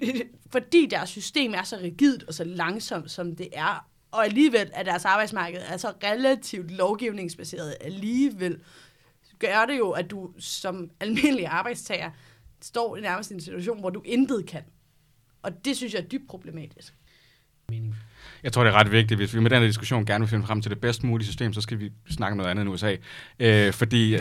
fordi 0.53 0.87
deres 0.87 1.11
system 1.11 1.55
er 1.55 1.63
så 1.63 1.77
rigidt 1.77 2.23
og 2.23 2.35
så 2.35 2.45
langsomt, 2.45 3.11
som 3.11 3.37
det 3.37 3.49
er, 3.53 3.89
og 4.15 4.25
alligevel 4.25 4.71
er 4.73 4.83
deres 4.83 5.05
arbejdsmarked 5.05 5.61
er 5.69 5.77
så 5.77 5.93
relativt 6.05 6.71
lovgivningsbaseret 6.71 7.77
alligevel, 7.81 8.61
gør 9.39 9.65
det 9.67 9.79
jo, 9.79 9.91
at 9.91 10.11
du 10.11 10.31
som 10.39 10.91
almindelig 11.01 11.47
arbejdstager 11.47 12.11
står 12.63 12.97
i 12.97 13.01
nærmest 13.01 13.33
en 13.33 13.41
situation, 13.41 13.81
hvor 13.81 13.91
du 13.91 14.03
intet 14.05 14.47
kan. 14.47 14.63
Og 15.43 15.65
det 15.65 15.77
synes 15.77 15.95
jeg 15.95 16.01
er 16.01 16.07
dybt 16.07 16.29
problematisk. 16.29 16.95
Mening. 17.69 17.95
Jeg 18.43 18.53
tror, 18.53 18.65
det 18.65 18.71
er 18.71 18.75
ret 18.75 18.93
vigtigt, 18.93 19.19
hvis 19.19 19.35
vi 19.35 19.41
med 19.41 19.51
den 19.51 19.59
her 19.61 19.67
diskussion 19.67 20.07
gerne 20.07 20.23
vil 20.23 20.29
finde 20.29 20.47
frem 20.47 20.63
til 20.63 20.71
det 20.71 20.81
bedst 20.81 21.05
mulige 21.05 21.27
system, 21.27 21.53
så 21.53 21.61
skal 21.61 21.81
vi 21.81 21.93
snakke 22.11 22.33
om 22.33 22.37
noget 22.37 22.51
andet 22.51 22.63
end 22.63 22.71
USA. 22.71 22.97
Øh, 23.39 23.73
fordi, 23.73 24.15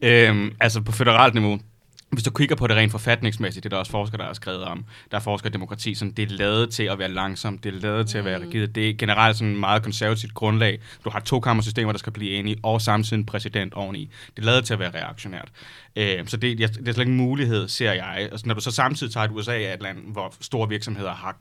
øh, 0.02 0.52
altså 0.60 0.80
på 0.80 0.92
federalt 0.92 1.34
niveau, 1.34 1.60
hvis 2.10 2.24
du 2.24 2.30
kigger 2.30 2.56
på 2.56 2.66
det 2.66 2.76
rent 2.76 2.92
forfatningsmæssigt, 2.92 3.64
det 3.64 3.68
er 3.68 3.76
der 3.76 3.80
også 3.80 3.92
forskere, 3.92 4.18
der 4.18 4.26
har 4.26 4.32
skrevet 4.32 4.64
om, 4.64 4.84
der 5.10 5.16
er 5.16 5.20
forskere 5.20 5.48
i 5.48 5.52
demokrati, 5.52 5.94
sådan, 5.94 6.12
det 6.12 6.32
er 6.32 6.36
lavet 6.36 6.70
til 6.70 6.82
at 6.82 6.98
være 6.98 7.08
langsomt, 7.08 7.64
det 7.64 7.74
er 7.74 7.78
lavet 7.80 8.08
til 8.08 8.18
at 8.18 8.24
være 8.24 8.40
rigidt. 8.40 8.74
Det 8.74 8.88
er 8.88 8.94
generelt 8.98 9.36
sådan 9.36 9.52
et 9.52 9.60
meget 9.60 9.82
konservativt 9.82 10.34
grundlag. 10.34 10.80
Du 11.04 11.10
har 11.10 11.20
to 11.20 11.40
kammersystemer, 11.40 11.92
der 11.92 11.98
skal 11.98 12.12
blive 12.12 12.30
enige, 12.30 12.56
og 12.62 12.80
samtidig 12.80 13.18
en 13.18 13.26
præsident 13.26 13.74
oveni. 13.74 14.10
Det 14.36 14.42
er 14.42 14.46
lavet 14.46 14.64
til 14.64 14.72
at 14.72 14.78
være 14.78 14.90
reaktionært. 14.90 15.48
Øh, 15.96 16.26
så 16.26 16.36
det, 16.36 16.58
det 16.58 16.64
er 16.64 16.72
slet 16.92 16.98
ikke 16.98 17.10
en 17.10 17.16
mulighed, 17.16 17.68
ser 17.68 17.92
jeg. 17.92 18.28
Altså, 18.32 18.46
når 18.46 18.54
du 18.54 18.60
så 18.60 18.70
samtidig 18.70 19.12
tager 19.12 19.24
et 19.24 19.30
USA 19.30 19.52
af 19.52 19.74
et 19.74 19.82
land, 19.82 19.98
hvor 20.12 20.34
store 20.40 20.68
virksomheder 20.68 21.12
har 21.12 21.36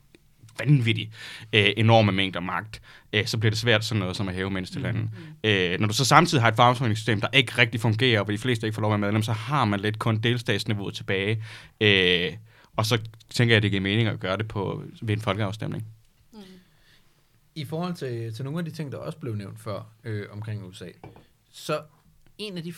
vanvittigt 0.60 1.12
øh, 1.54 1.70
enorme 1.78 2.12
mængder 2.12 2.40
magt, 2.40 2.82
øh, 3.14 3.26
så 3.26 3.38
bliver 3.38 3.52
det 3.52 3.60
svært 3.60 3.86
sådan 3.86 4.00
noget 4.00 4.16
som 4.16 4.28
at 4.28 4.36
hæve 4.36 4.50
mindstelanden. 4.50 5.02
Mm. 5.44 5.50
Øh, 5.50 5.80
når 5.80 5.88
du 5.88 5.94
så 5.94 6.06
samtidig 6.06 6.42
har 6.42 6.50
et 6.50 6.56
fagforeningssystem, 6.56 7.22
der 7.22 7.28
ikke 7.34 7.58
rigtig 7.58 7.82
fungerer, 7.82 8.20
og 8.20 8.26
hvor 8.26 8.32
de 8.32 8.38
fleste 8.38 8.68
ikke 8.68 8.76
får 8.76 8.82
lov 8.82 8.94
at 8.94 9.02
være 9.02 9.08
medlem, 9.08 9.24
så 9.24 9.34
har 9.34 9.66
man 9.66 9.80
lidt 9.80 10.00
kun 10.00 10.18
delstatsniveauet 10.18 10.94
tilbage. 10.94 11.44
Øh, 11.82 12.34
og 12.76 12.86
så 12.86 13.02
tænker 13.30 13.54
jeg, 13.54 13.58
at 13.58 13.64
det 13.64 13.72
giver 13.72 13.82
mening 13.82 14.08
at 14.08 14.20
gøre 14.20 14.38
det 14.38 14.48
på, 14.48 14.84
ved 15.02 15.16
en 15.16 15.22
folkeafstemning. 15.22 15.86
I 17.56 17.66
forhold 17.66 17.94
til, 17.94 18.34
til 18.34 18.46
nogle 18.46 18.60
af 18.60 18.66
de 18.66 18.72
ting, 18.72 18.92
der 18.92 18.98
også 18.98 19.18
blev 19.18 19.36
nævnt 19.36 19.60
før 19.60 19.82
øh, 20.04 20.26
omkring 20.32 20.66
USA, 20.66 20.88
så 21.52 21.82
en 22.38 22.58
af 22.58 22.64
de 22.64 22.74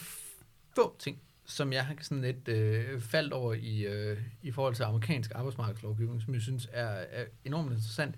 få 0.76 0.96
ting, 1.00 1.18
som 1.52 1.74
jeg 1.74 1.86
har 1.86 1.95
sådan 2.02 2.22
lidt 2.22 2.47
øh, 2.47 3.02
faldt 3.02 3.34
over 3.34 3.54
i, 3.54 3.86
øh, 3.86 4.22
i 4.41 4.52
forhold 4.52 4.76
til 4.76 4.84
amerikansk 4.84 5.32
arbejdsmarkedslovgivning, 5.36 6.22
som 6.22 6.34
jeg 6.34 6.41
synes 6.41 6.70
er, 6.72 6.88
er 6.88 7.26
enormt 7.45 7.72
interessant, 7.72 8.16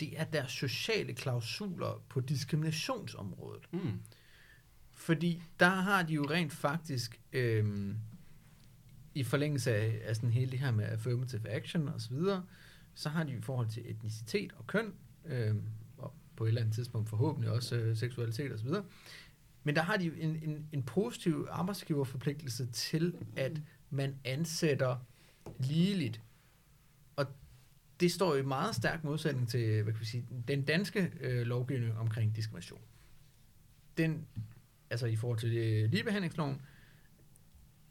det 0.00 0.20
er 0.20 0.24
deres 0.24 0.52
sociale 0.52 1.14
klausuler 1.14 2.04
på 2.08 2.20
diskriminationsområdet. 2.20 3.62
Mm. 3.72 4.00
Fordi 4.92 5.42
der 5.60 5.68
har 5.68 6.02
de 6.02 6.14
jo 6.14 6.26
rent 6.30 6.52
faktisk, 6.52 7.20
øhm, 7.32 7.96
i 9.14 9.24
forlængelse 9.24 9.74
af, 9.74 10.00
af 10.04 10.16
sådan 10.16 10.30
hele 10.30 10.50
det 10.50 10.58
her 10.58 10.70
med 10.70 10.84
affirmative 10.84 11.48
action 11.48 11.88
og 11.88 12.00
så 12.00 12.10
videre, 12.10 12.44
så 12.94 13.08
har 13.08 13.24
de 13.24 13.32
i 13.32 13.40
forhold 13.40 13.68
til 13.68 13.90
etnicitet 13.90 14.52
og 14.52 14.66
køn, 14.66 14.94
øhm, 15.26 15.62
og 15.98 16.14
på 16.36 16.44
et 16.44 16.48
eller 16.48 16.60
andet 16.60 16.74
tidspunkt 16.74 17.08
forhåbentlig 17.08 17.50
også 17.50 17.76
øh, 17.76 17.96
seksualitet 17.96 18.52
og 18.52 18.58
så 18.58 18.64
videre, 18.64 18.84
men 19.66 19.76
der 19.76 19.82
har 19.82 19.96
de 19.96 20.12
en, 20.18 20.36
en, 20.42 20.68
en 20.72 20.82
positiv 20.82 21.46
arbejdsgiverforpligtelse 21.50 22.66
til, 22.66 23.14
at 23.36 23.60
man 23.90 24.14
ansætter 24.24 24.96
ligeligt. 25.58 26.20
Og 27.16 27.26
det 28.00 28.12
står 28.12 28.36
i 28.36 28.42
meget 28.42 28.74
stærk 28.74 29.04
modsætning 29.04 29.48
til 29.48 29.82
hvad 29.82 29.92
kan 29.92 30.00
vi 30.00 30.06
sige, 30.06 30.26
den 30.48 30.62
danske 30.62 31.12
øh, 31.20 31.46
lovgivning 31.46 31.98
omkring 31.98 32.36
diskrimination. 32.36 32.80
Den, 33.96 34.26
altså 34.90 35.06
i 35.06 35.16
forhold 35.16 35.38
til 35.38 35.56
øh, 35.56 35.90
ligebehandlingsloven, 35.90 36.62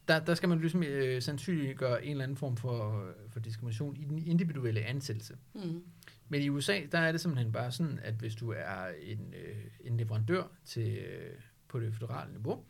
der, 0.07 0.19
der 0.19 0.35
skal 0.35 0.49
man 0.49 0.59
ligesom 0.59 0.83
øh, 0.83 1.21
sandsynliggøre 1.21 2.05
en 2.05 2.11
eller 2.11 2.23
anden 2.23 2.37
form 2.37 2.57
for, 2.57 3.05
for 3.29 3.39
diskrimination 3.39 3.95
i 3.95 4.03
den 4.03 4.27
individuelle 4.27 4.81
ansættelse. 4.81 5.37
Mm. 5.55 5.83
Men 6.29 6.41
i 6.41 6.49
USA, 6.49 6.81
der 6.91 6.99
er 6.99 7.11
det 7.11 7.21
simpelthen 7.21 7.51
bare 7.51 7.71
sådan, 7.71 7.99
at 8.03 8.13
hvis 8.13 8.35
du 8.35 8.51
er 8.51 8.87
en, 9.01 9.33
øh, 9.33 9.65
en 9.79 9.97
leverandør 9.97 10.43
til, 10.65 10.97
øh, 10.97 11.39
på 11.75 11.79
det 11.79 11.93
federale 11.93 12.31
niveau, 12.31 12.63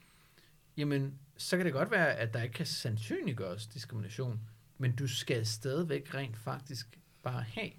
jamen, 0.77 1.13
så 1.37 1.57
kan 1.57 1.65
det 1.65 1.73
godt 1.73 1.91
være, 1.91 2.15
at 2.15 2.33
der 2.33 2.41
ikke 2.41 2.53
kan 2.53 2.65
sandsynliggøres 2.65 3.67
diskrimination, 3.67 4.41
men 4.77 4.95
du 4.95 5.07
skal 5.07 5.45
stadigvæk 5.45 6.13
rent 6.13 6.37
faktisk 6.37 6.99
bare 7.23 7.41
have 7.41 7.69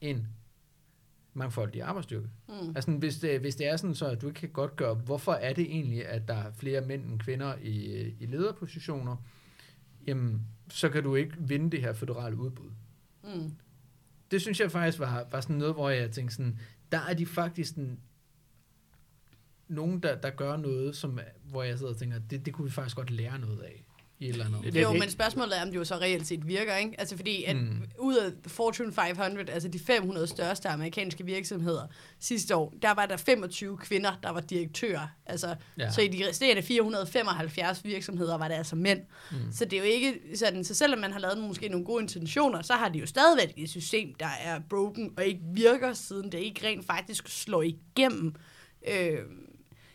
en 0.00 0.28
mangfoldig 1.34 1.82
arbejdsstyrke. 1.82 2.28
Mm. 2.48 2.76
Altså, 2.76 2.90
hvis 2.90 3.18
det, 3.18 3.40
hvis 3.40 3.56
det 3.56 3.66
er 3.66 3.76
sådan, 3.76 3.94
så 3.94 4.06
at 4.06 4.20
du 4.20 4.28
ikke 4.28 4.40
kan 4.40 4.48
godt 4.48 4.76
gøre, 4.76 4.94
hvorfor 4.94 5.32
er 5.32 5.52
det 5.52 5.64
egentlig, 5.64 6.06
at 6.06 6.28
der 6.28 6.34
er 6.34 6.52
flere 6.52 6.80
mænd 6.80 7.10
end 7.10 7.20
kvinder 7.20 7.56
i, 7.62 8.08
i 8.20 8.26
lederpositioner, 8.26 9.16
jamen, 10.06 10.46
så 10.68 10.88
kan 10.88 11.02
du 11.02 11.14
ikke 11.14 11.34
vinde 11.38 11.70
det 11.70 11.80
her 11.80 11.92
federale 11.92 12.36
udbud 12.36 12.70
Mm. 13.34 13.54
det 14.30 14.40
synes 14.40 14.60
jeg 14.60 14.70
faktisk 14.70 14.98
var, 14.98 15.26
var 15.30 15.40
sådan 15.40 15.56
noget, 15.56 15.74
hvor 15.74 15.90
jeg 15.90 16.10
tænkte 16.10 16.34
sådan, 16.36 16.58
der 16.92 16.98
er 16.98 17.14
de 17.14 17.26
faktisk 17.26 17.70
sådan, 17.70 18.00
nogen, 19.68 20.00
der, 20.00 20.14
der 20.16 20.30
gør 20.30 20.56
noget, 20.56 20.96
som, 20.96 21.20
hvor 21.50 21.62
jeg 21.62 21.78
sidder 21.78 21.92
og 21.92 21.98
tænker, 21.98 22.18
det, 22.30 22.46
det 22.46 22.54
kunne 22.54 22.64
vi 22.64 22.70
faktisk 22.70 22.96
godt 22.96 23.10
lære 23.10 23.38
noget 23.38 23.60
af. 23.60 23.84
I 24.18 24.24
et 24.24 24.30
eller 24.32 24.44
andet. 24.46 24.74
Det- 24.74 24.82
Jo, 24.82 24.92
men 24.92 25.10
spørgsmålet 25.10 25.58
er, 25.58 25.62
om 25.62 25.68
det 25.68 25.76
jo 25.76 25.84
så 25.84 25.94
reelt 25.96 26.26
set 26.26 26.48
virker, 26.48 26.76
ikke? 26.76 26.94
Altså 27.00 27.16
fordi, 27.16 27.44
at 27.44 27.56
Mm. 27.56 27.82
ud 27.98 28.16
af 28.16 28.30
Fortune 28.46 28.92
500, 28.92 29.50
altså 29.52 29.68
de 29.68 29.78
500 29.78 30.26
største 30.26 30.68
amerikanske 30.68 31.24
virksomheder 31.24 31.82
sidste 32.20 32.56
år, 32.56 32.74
der 32.82 32.94
var 32.94 33.06
der 33.06 33.16
25 33.16 33.76
kvinder, 33.78 34.12
der 34.22 34.30
var 34.30 34.40
direktører. 34.40 35.06
Altså, 35.26 35.54
Ja. 35.78 35.90
så 35.90 36.00
i 36.02 36.08
de 36.08 36.28
resterende 36.28 36.62
475 36.62 37.84
virksomheder 37.84 38.38
var 38.38 38.48
det 38.48 38.54
altså 38.54 38.76
mænd. 38.76 39.00
Mm. 39.30 39.36
Så 39.52 39.64
det 39.64 39.72
er 39.72 39.78
jo 39.78 39.84
ikke 39.88 40.20
sådan, 40.34 40.64
så 40.64 40.74
selvom 40.74 40.98
man 41.00 41.12
har 41.12 41.20
lavet 41.20 41.38
måske 41.38 41.68
nogle 41.68 41.86
gode 41.86 42.02
intentioner, 42.02 42.62
så 42.62 42.72
har 42.72 42.88
de 42.88 42.98
jo 42.98 43.06
stadigvæk 43.06 43.52
et 43.56 43.70
system, 43.70 44.14
der 44.14 44.28
er 44.44 44.60
broken 44.70 45.12
og 45.16 45.24
ikke 45.24 45.40
virker, 45.54 45.92
siden 45.92 46.32
det 46.32 46.38
ikke 46.38 46.66
rent 46.66 46.86
faktisk 46.86 47.28
slår 47.28 47.62
igennem. 47.62 48.34
Øh, 48.92 49.18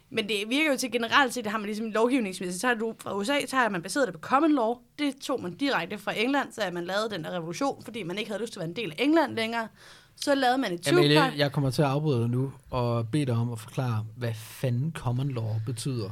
men 0.09 0.29
det 0.29 0.43
virker 0.49 0.71
jo 0.71 0.77
til 0.77 0.91
generelt 0.91 1.33
set, 1.33 1.43
det 1.43 1.51
har 1.51 1.59
man 1.59 1.65
ligesom 1.65 1.91
lovgivningsmæssigt, 1.91 2.61
så 2.61 2.67
har 2.67 2.73
du 2.73 2.95
fra 2.99 3.15
USA, 3.15 3.33
så 3.47 3.55
har 3.55 3.69
man 3.69 3.81
baseret 3.81 4.07
det 4.07 4.13
på 4.13 4.19
common 4.19 4.55
law. 4.55 4.75
Det 4.99 5.15
tog 5.21 5.41
man 5.41 5.53
direkte 5.57 5.97
fra 5.97 6.13
England, 6.19 6.51
så 6.53 6.61
at 6.61 6.73
man 6.73 6.85
lavede 6.85 7.09
den 7.09 7.23
der 7.23 7.31
revolution, 7.31 7.83
fordi 7.83 8.03
man 8.03 8.17
ikke 8.17 8.31
havde 8.31 8.41
lyst 8.41 8.53
til 8.53 8.59
at 8.59 8.61
være 8.61 8.69
en 8.69 8.75
del 8.75 8.91
af 8.99 9.03
England 9.03 9.35
længere. 9.35 9.67
Så 10.15 10.35
lavede 10.35 10.57
man 10.57 10.73
et 10.73 10.87
Amalie, 10.87 11.17
two 11.19 11.37
jeg 11.37 11.51
kommer 11.51 11.71
til 11.71 11.81
at 11.81 11.87
afbryde 11.87 12.19
dig 12.21 12.29
nu 12.29 12.53
og 12.71 13.07
bede 13.11 13.25
dig 13.25 13.33
om 13.35 13.51
at 13.51 13.59
forklare, 13.59 14.05
hvad 14.17 14.33
fanden 14.33 14.91
common 14.97 15.31
law 15.31 15.55
betyder. 15.65 16.09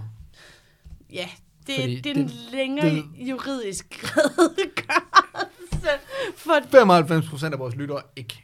Ja, 1.13 1.29
det, 1.67 1.75
Fordi 1.75 1.95
det 1.95 2.05
er 2.05 2.15
en 2.15 2.27
det- 2.27 2.49
længere 2.51 2.89
det- 2.89 3.05
juridisk 3.15 4.03
redegørelse. 4.17 5.89
For 6.35 6.59
95 6.71 7.29
procent 7.29 7.53
af 7.53 7.59
vores 7.59 7.75
lyttere 7.75 8.01
ikke. 8.15 8.43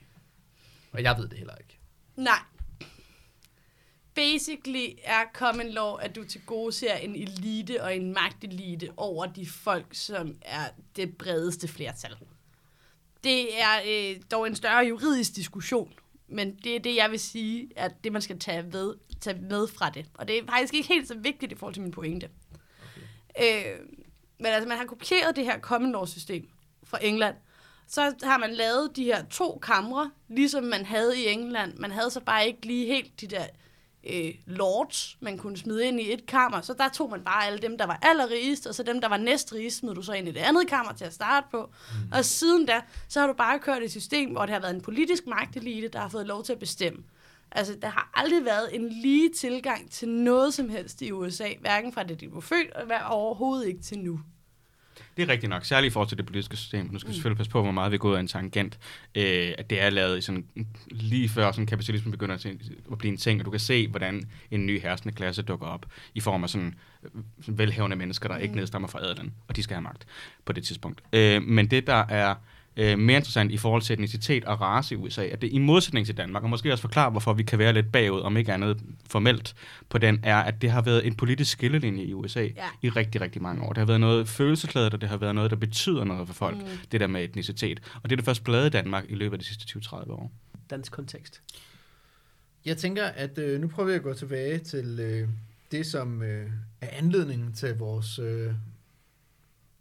Og 0.91 1.03
jeg 1.03 1.15
ved 1.17 1.27
det 1.27 1.37
heller 1.37 1.55
ikke. 1.55 1.79
Nej. 2.15 2.39
Basically 4.15 4.87
er 5.03 5.23
common 5.33 5.69
law, 5.69 5.95
at 5.95 6.15
du 6.15 6.23
til 6.23 6.41
gode 6.45 6.71
ser 6.71 6.95
en 6.95 7.15
elite 7.15 7.83
og 7.83 7.95
en 7.95 8.13
magtelite 8.13 8.89
over 8.97 9.25
de 9.25 9.47
folk, 9.47 9.85
som 9.91 10.35
er 10.41 10.69
det 10.95 11.17
bredeste 11.17 11.67
flertal. 11.67 12.15
Det 13.23 13.61
er 13.61 13.81
øh, 13.87 14.21
dog 14.31 14.47
en 14.47 14.55
større 14.55 14.85
juridisk 14.85 15.35
diskussion, 15.35 15.93
men 16.27 16.55
det 16.55 16.75
er 16.75 16.79
det, 16.79 16.95
jeg 16.95 17.11
vil 17.11 17.19
sige, 17.19 17.69
at 17.75 17.91
det, 18.03 18.11
man 18.11 18.21
skal 18.21 18.39
tage, 18.39 18.73
ved, 18.73 18.95
tage 19.21 19.41
med 19.41 19.67
fra 19.67 19.89
det. 19.89 20.05
Og 20.13 20.27
det 20.27 20.37
er 20.37 20.45
faktisk 20.45 20.73
ikke 20.73 20.87
helt 20.87 21.07
så 21.07 21.17
vigtigt 21.17 21.51
i 21.51 21.55
forhold 21.55 21.73
til 21.73 21.83
min 21.83 21.91
pointe. 21.91 22.29
Okay. 23.35 23.73
Øh, 23.73 23.79
men 24.37 24.45
altså, 24.45 24.69
man 24.69 24.77
har 24.77 24.85
kopieret 24.85 25.35
det 25.35 25.45
her 25.45 25.59
common 25.59 25.91
law-system 25.91 26.49
fra 26.83 26.99
England, 27.01 27.35
så 27.87 28.15
har 28.23 28.37
man 28.37 28.53
lavet 28.53 28.95
de 28.95 29.03
her 29.03 29.25
to 29.25 29.59
kamre, 29.61 30.11
ligesom 30.27 30.63
man 30.63 30.85
havde 30.85 31.19
i 31.19 31.27
England. 31.27 31.73
Man 31.77 31.91
havde 31.91 32.09
så 32.09 32.19
bare 32.19 32.47
ikke 32.47 32.65
lige 32.65 32.85
helt 32.85 33.21
de 33.21 33.27
der 33.27 33.45
øh, 34.09 34.33
lords, 34.45 35.17
man 35.19 35.37
kunne 35.37 35.57
smide 35.57 35.87
ind 35.87 35.99
i 35.99 36.13
et 36.13 36.25
kammer. 36.25 36.61
Så 36.61 36.73
der 36.73 36.89
tog 36.89 37.09
man 37.09 37.21
bare 37.21 37.45
alle 37.45 37.59
dem, 37.59 37.77
der 37.77 37.85
var 37.85 37.99
allerrigest, 38.01 38.67
og 38.67 38.75
så 38.75 38.83
dem, 38.83 39.01
der 39.01 39.07
var 39.07 39.17
næstrigest, 39.17 39.77
smed 39.77 39.95
du 39.95 40.01
så 40.01 40.13
ind 40.13 40.27
i 40.27 40.31
det 40.31 40.39
andet 40.39 40.67
kammer 40.67 40.93
til 40.93 41.05
at 41.05 41.13
starte 41.13 41.47
på. 41.51 41.61
Mm. 41.61 42.11
Og 42.17 42.25
siden 42.25 42.65
da, 42.65 42.81
så 43.07 43.19
har 43.19 43.27
du 43.27 43.33
bare 43.33 43.59
kørt 43.59 43.83
et 43.83 43.91
system, 43.91 44.31
hvor 44.31 44.41
det 44.45 44.53
har 44.53 44.59
været 44.59 44.75
en 44.75 44.81
politisk 44.81 45.27
magtelite, 45.27 45.87
der 45.87 45.99
har 45.99 46.09
fået 46.09 46.27
lov 46.27 46.43
til 46.43 46.53
at 46.53 46.59
bestemme. 46.59 47.03
Altså, 47.51 47.75
der 47.81 47.87
har 47.87 48.11
aldrig 48.13 48.45
været 48.45 48.75
en 48.75 48.89
lige 48.89 49.29
tilgang 49.29 49.91
til 49.91 50.09
noget 50.09 50.53
som 50.53 50.69
helst 50.69 51.01
i 51.01 51.11
USA, 51.11 51.47
hverken 51.61 51.93
fra 51.93 52.03
det, 52.03 52.21
de 52.21 52.33
var 52.33 52.39
født, 52.39 52.71
og 52.73 53.17
overhovedet 53.17 53.67
ikke 53.67 53.81
til 53.81 53.99
nu. 53.99 54.19
Det 55.17 55.23
er 55.23 55.29
rigtigt 55.29 55.49
nok, 55.49 55.65
særligt 55.65 55.91
i 55.91 55.93
forhold 55.93 56.09
til 56.09 56.17
det 56.17 56.25
politiske 56.25 56.57
system. 56.57 56.89
Nu 56.91 56.99
skal 56.99 57.09
vi 57.09 57.13
selvfølgelig 57.13 57.37
passe 57.37 57.51
på, 57.51 57.61
hvor 57.61 57.71
meget 57.71 57.91
vi 57.91 57.97
går 57.97 58.09
ud 58.09 58.15
af 58.15 58.19
en 58.19 58.27
tangent. 58.27 58.79
Øh, 59.15 59.53
at 59.57 59.69
det 59.69 59.81
er 59.81 59.89
lavet 59.89 60.17
i 60.17 60.21
sådan, 60.21 60.45
lige 60.91 61.29
før 61.29 61.51
sådan 61.51 61.65
kapitalismen 61.65 62.11
begynder 62.11 62.35
at, 62.35 62.45
at 62.91 62.97
blive 62.97 63.11
en 63.11 63.17
ting, 63.17 63.39
og 63.39 63.45
du 63.45 63.51
kan 63.51 63.59
se, 63.59 63.87
hvordan 63.87 64.29
en 64.51 64.65
ny 64.65 64.81
herskende 64.81 65.15
klasse 65.15 65.41
dukker 65.41 65.67
op 65.67 65.85
i 66.13 66.19
form 66.19 66.43
af 66.43 66.49
sådan, 66.49 66.75
sådan 67.41 67.57
velhævende 67.57 67.95
mennesker, 67.95 68.29
der 68.29 68.37
mm. 68.37 68.43
ikke 68.43 68.55
nedstammer 68.55 68.87
fra 68.87 68.99
adelen, 68.99 69.33
og 69.47 69.55
de 69.55 69.63
skal 69.63 69.75
have 69.75 69.83
magt 69.83 70.07
på 70.45 70.53
det 70.53 70.63
tidspunkt. 70.63 71.03
Øh, 71.13 71.43
men 71.43 71.71
det, 71.71 71.87
der 71.87 72.05
er 72.09 72.35
øh, 72.77 72.99
mere 72.99 73.17
interessant 73.17 73.51
i 73.51 73.57
forhold 73.57 73.81
til 73.81 73.93
etnicitet 73.93 74.45
og 74.45 74.61
race 74.61 74.95
i 74.95 74.97
USA, 74.97 75.25
at 75.25 75.41
det 75.41 75.53
i 75.53 75.57
modsætning 75.57 76.05
til 76.05 76.17
Danmark, 76.17 76.43
og 76.43 76.49
måske 76.49 76.71
også 76.71 76.81
forklare, 76.81 77.09
hvorfor 77.09 77.33
vi 77.33 77.43
kan 77.43 77.59
være 77.59 77.73
lidt 77.73 77.91
bagud, 77.91 78.21
om 78.21 78.37
ikke 78.37 78.53
andet 78.53 78.81
formelt 79.09 79.55
på 79.89 79.97
den, 79.97 80.19
er, 80.23 80.37
at 80.37 80.61
det 80.61 80.71
har 80.71 80.81
været 80.81 81.07
en 81.07 81.15
politisk 81.15 81.51
skillelinje 81.51 82.03
i 82.03 82.13
USA 82.13 82.41
ja. 82.41 82.49
i 82.81 82.89
rigtig, 82.89 83.21
rigtig 83.21 83.41
mange 83.41 83.63
år. 83.63 83.69
Det 83.69 83.77
har 83.77 83.85
været 83.85 83.99
noget 83.99 84.27
følelsesladet, 84.27 84.93
og 84.93 85.01
det 85.01 85.09
har 85.09 85.17
været 85.17 85.35
noget, 85.35 85.51
der 85.51 85.57
betyder 85.57 86.03
noget 86.03 86.27
for 86.27 86.33
folk, 86.33 86.57
mm. 86.57 86.67
det 86.91 86.99
der 86.99 87.07
med 87.07 87.23
etnicitet. 87.23 87.79
Og 87.95 88.09
det 88.09 88.11
er 88.11 88.15
det 88.15 88.25
først 88.25 88.43
blevet 88.43 88.65
i 88.65 88.69
Danmark 88.69 89.05
i 89.09 89.15
løbet 89.15 89.33
af 89.33 89.39
de 89.39 89.45
sidste 89.45 89.79
20-30 89.79 90.11
år. 90.11 90.31
Dansk 90.69 90.91
kontekst. 90.91 91.41
Jeg 92.65 92.77
tænker, 92.77 93.05
at 93.05 93.37
øh, 93.37 93.61
nu 93.61 93.67
prøver 93.67 93.89
vi 93.89 93.95
at 93.95 94.03
gå 94.03 94.13
tilbage 94.13 94.59
til 94.59 94.99
øh, 94.99 95.27
det, 95.71 95.85
som 95.85 96.23
øh, 96.23 96.51
er 96.81 96.87
anledningen 96.91 97.53
til 97.53 97.77
vores 97.77 98.19
øh, 98.19 98.53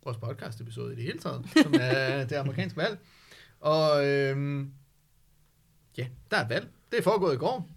vores 0.04 0.16
podcast-episode 0.16 0.92
i 0.92 0.96
det 0.96 1.04
hele 1.04 1.18
taget, 1.18 1.46
som 1.62 1.74
er 1.80 2.24
det 2.28 2.36
amerikanske 2.36 2.76
valg. 2.76 2.98
Og 3.60 4.06
øhm, 4.06 4.72
ja, 5.98 6.06
der 6.30 6.36
er 6.36 6.44
et 6.44 6.50
valg. 6.50 6.68
Det 6.90 6.98
er 6.98 7.02
foregået 7.02 7.34
i 7.34 7.38
går. 7.38 7.68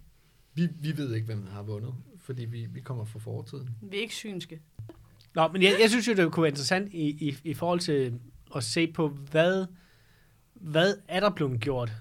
Vi, 0.54 0.68
vi 0.80 0.96
ved 0.96 1.14
ikke, 1.14 1.26
hvem 1.26 1.42
der 1.42 1.52
har 1.52 1.62
vundet, 1.62 1.94
fordi 2.20 2.44
vi, 2.44 2.66
vi 2.70 2.80
kommer 2.80 3.04
fra 3.04 3.18
fortiden. 3.18 3.70
Vi 3.82 3.96
er 3.96 4.00
ikke 4.00 4.14
synske. 4.14 4.60
Nå, 5.34 5.48
men 5.48 5.62
jeg, 5.62 5.76
jeg 5.80 5.90
synes 5.90 6.08
jo, 6.08 6.14
det 6.14 6.32
kunne 6.32 6.42
være 6.42 6.50
interessant 6.50 6.92
i, 6.92 7.28
i, 7.28 7.38
i 7.44 7.54
forhold 7.54 7.80
til 7.80 8.20
at 8.56 8.64
se 8.64 8.92
på, 8.92 9.08
hvad, 9.08 9.66
hvad 10.54 10.94
er 11.08 11.20
der 11.20 11.30
blevet 11.30 11.60
gjort? 11.60 11.92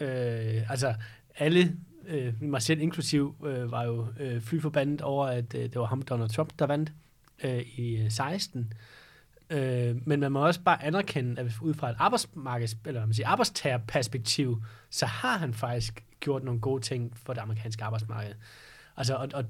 Øh, 0.00 0.70
altså, 0.70 0.94
alle, 1.36 1.76
øh, 2.06 2.42
mig 2.42 2.62
selv 2.62 2.80
inklusiv, 2.80 3.34
øh, 3.46 3.70
var 3.70 3.84
jo 3.84 4.06
øh, 4.20 4.40
flyforbandet 4.40 5.02
over, 5.02 5.26
at 5.26 5.54
øh, 5.54 5.62
det 5.62 5.74
var 5.74 5.84
ham, 5.84 6.02
Donald 6.02 6.30
Trump, 6.30 6.58
der 6.58 6.66
vandt 6.66 6.92
øh, 7.44 7.78
i 7.78 8.06
16. 8.10 8.72
Øh, 9.50 9.96
men 10.06 10.20
man 10.20 10.32
må 10.32 10.46
også 10.46 10.60
bare 10.60 10.84
anerkende, 10.84 11.40
at 11.40 11.52
ud 11.62 11.74
fra 11.74 11.90
et 11.90 11.96
arbejdsmarkeds, 11.98 12.76
eller 12.86 13.06
man 13.06 13.14
siger, 13.14 13.28
arbejdstagerperspektiv, 13.28 14.62
så 14.90 15.06
har 15.06 15.38
han 15.38 15.54
faktisk 15.54 16.04
gjort 16.20 16.44
nogle 16.44 16.60
gode 16.60 16.82
ting 16.82 17.12
for 17.16 17.32
det 17.32 17.40
amerikanske 17.40 17.84
arbejdsmarked. 17.84 18.34
Altså, 18.96 19.14
og, 19.14 19.28
og 19.34 19.44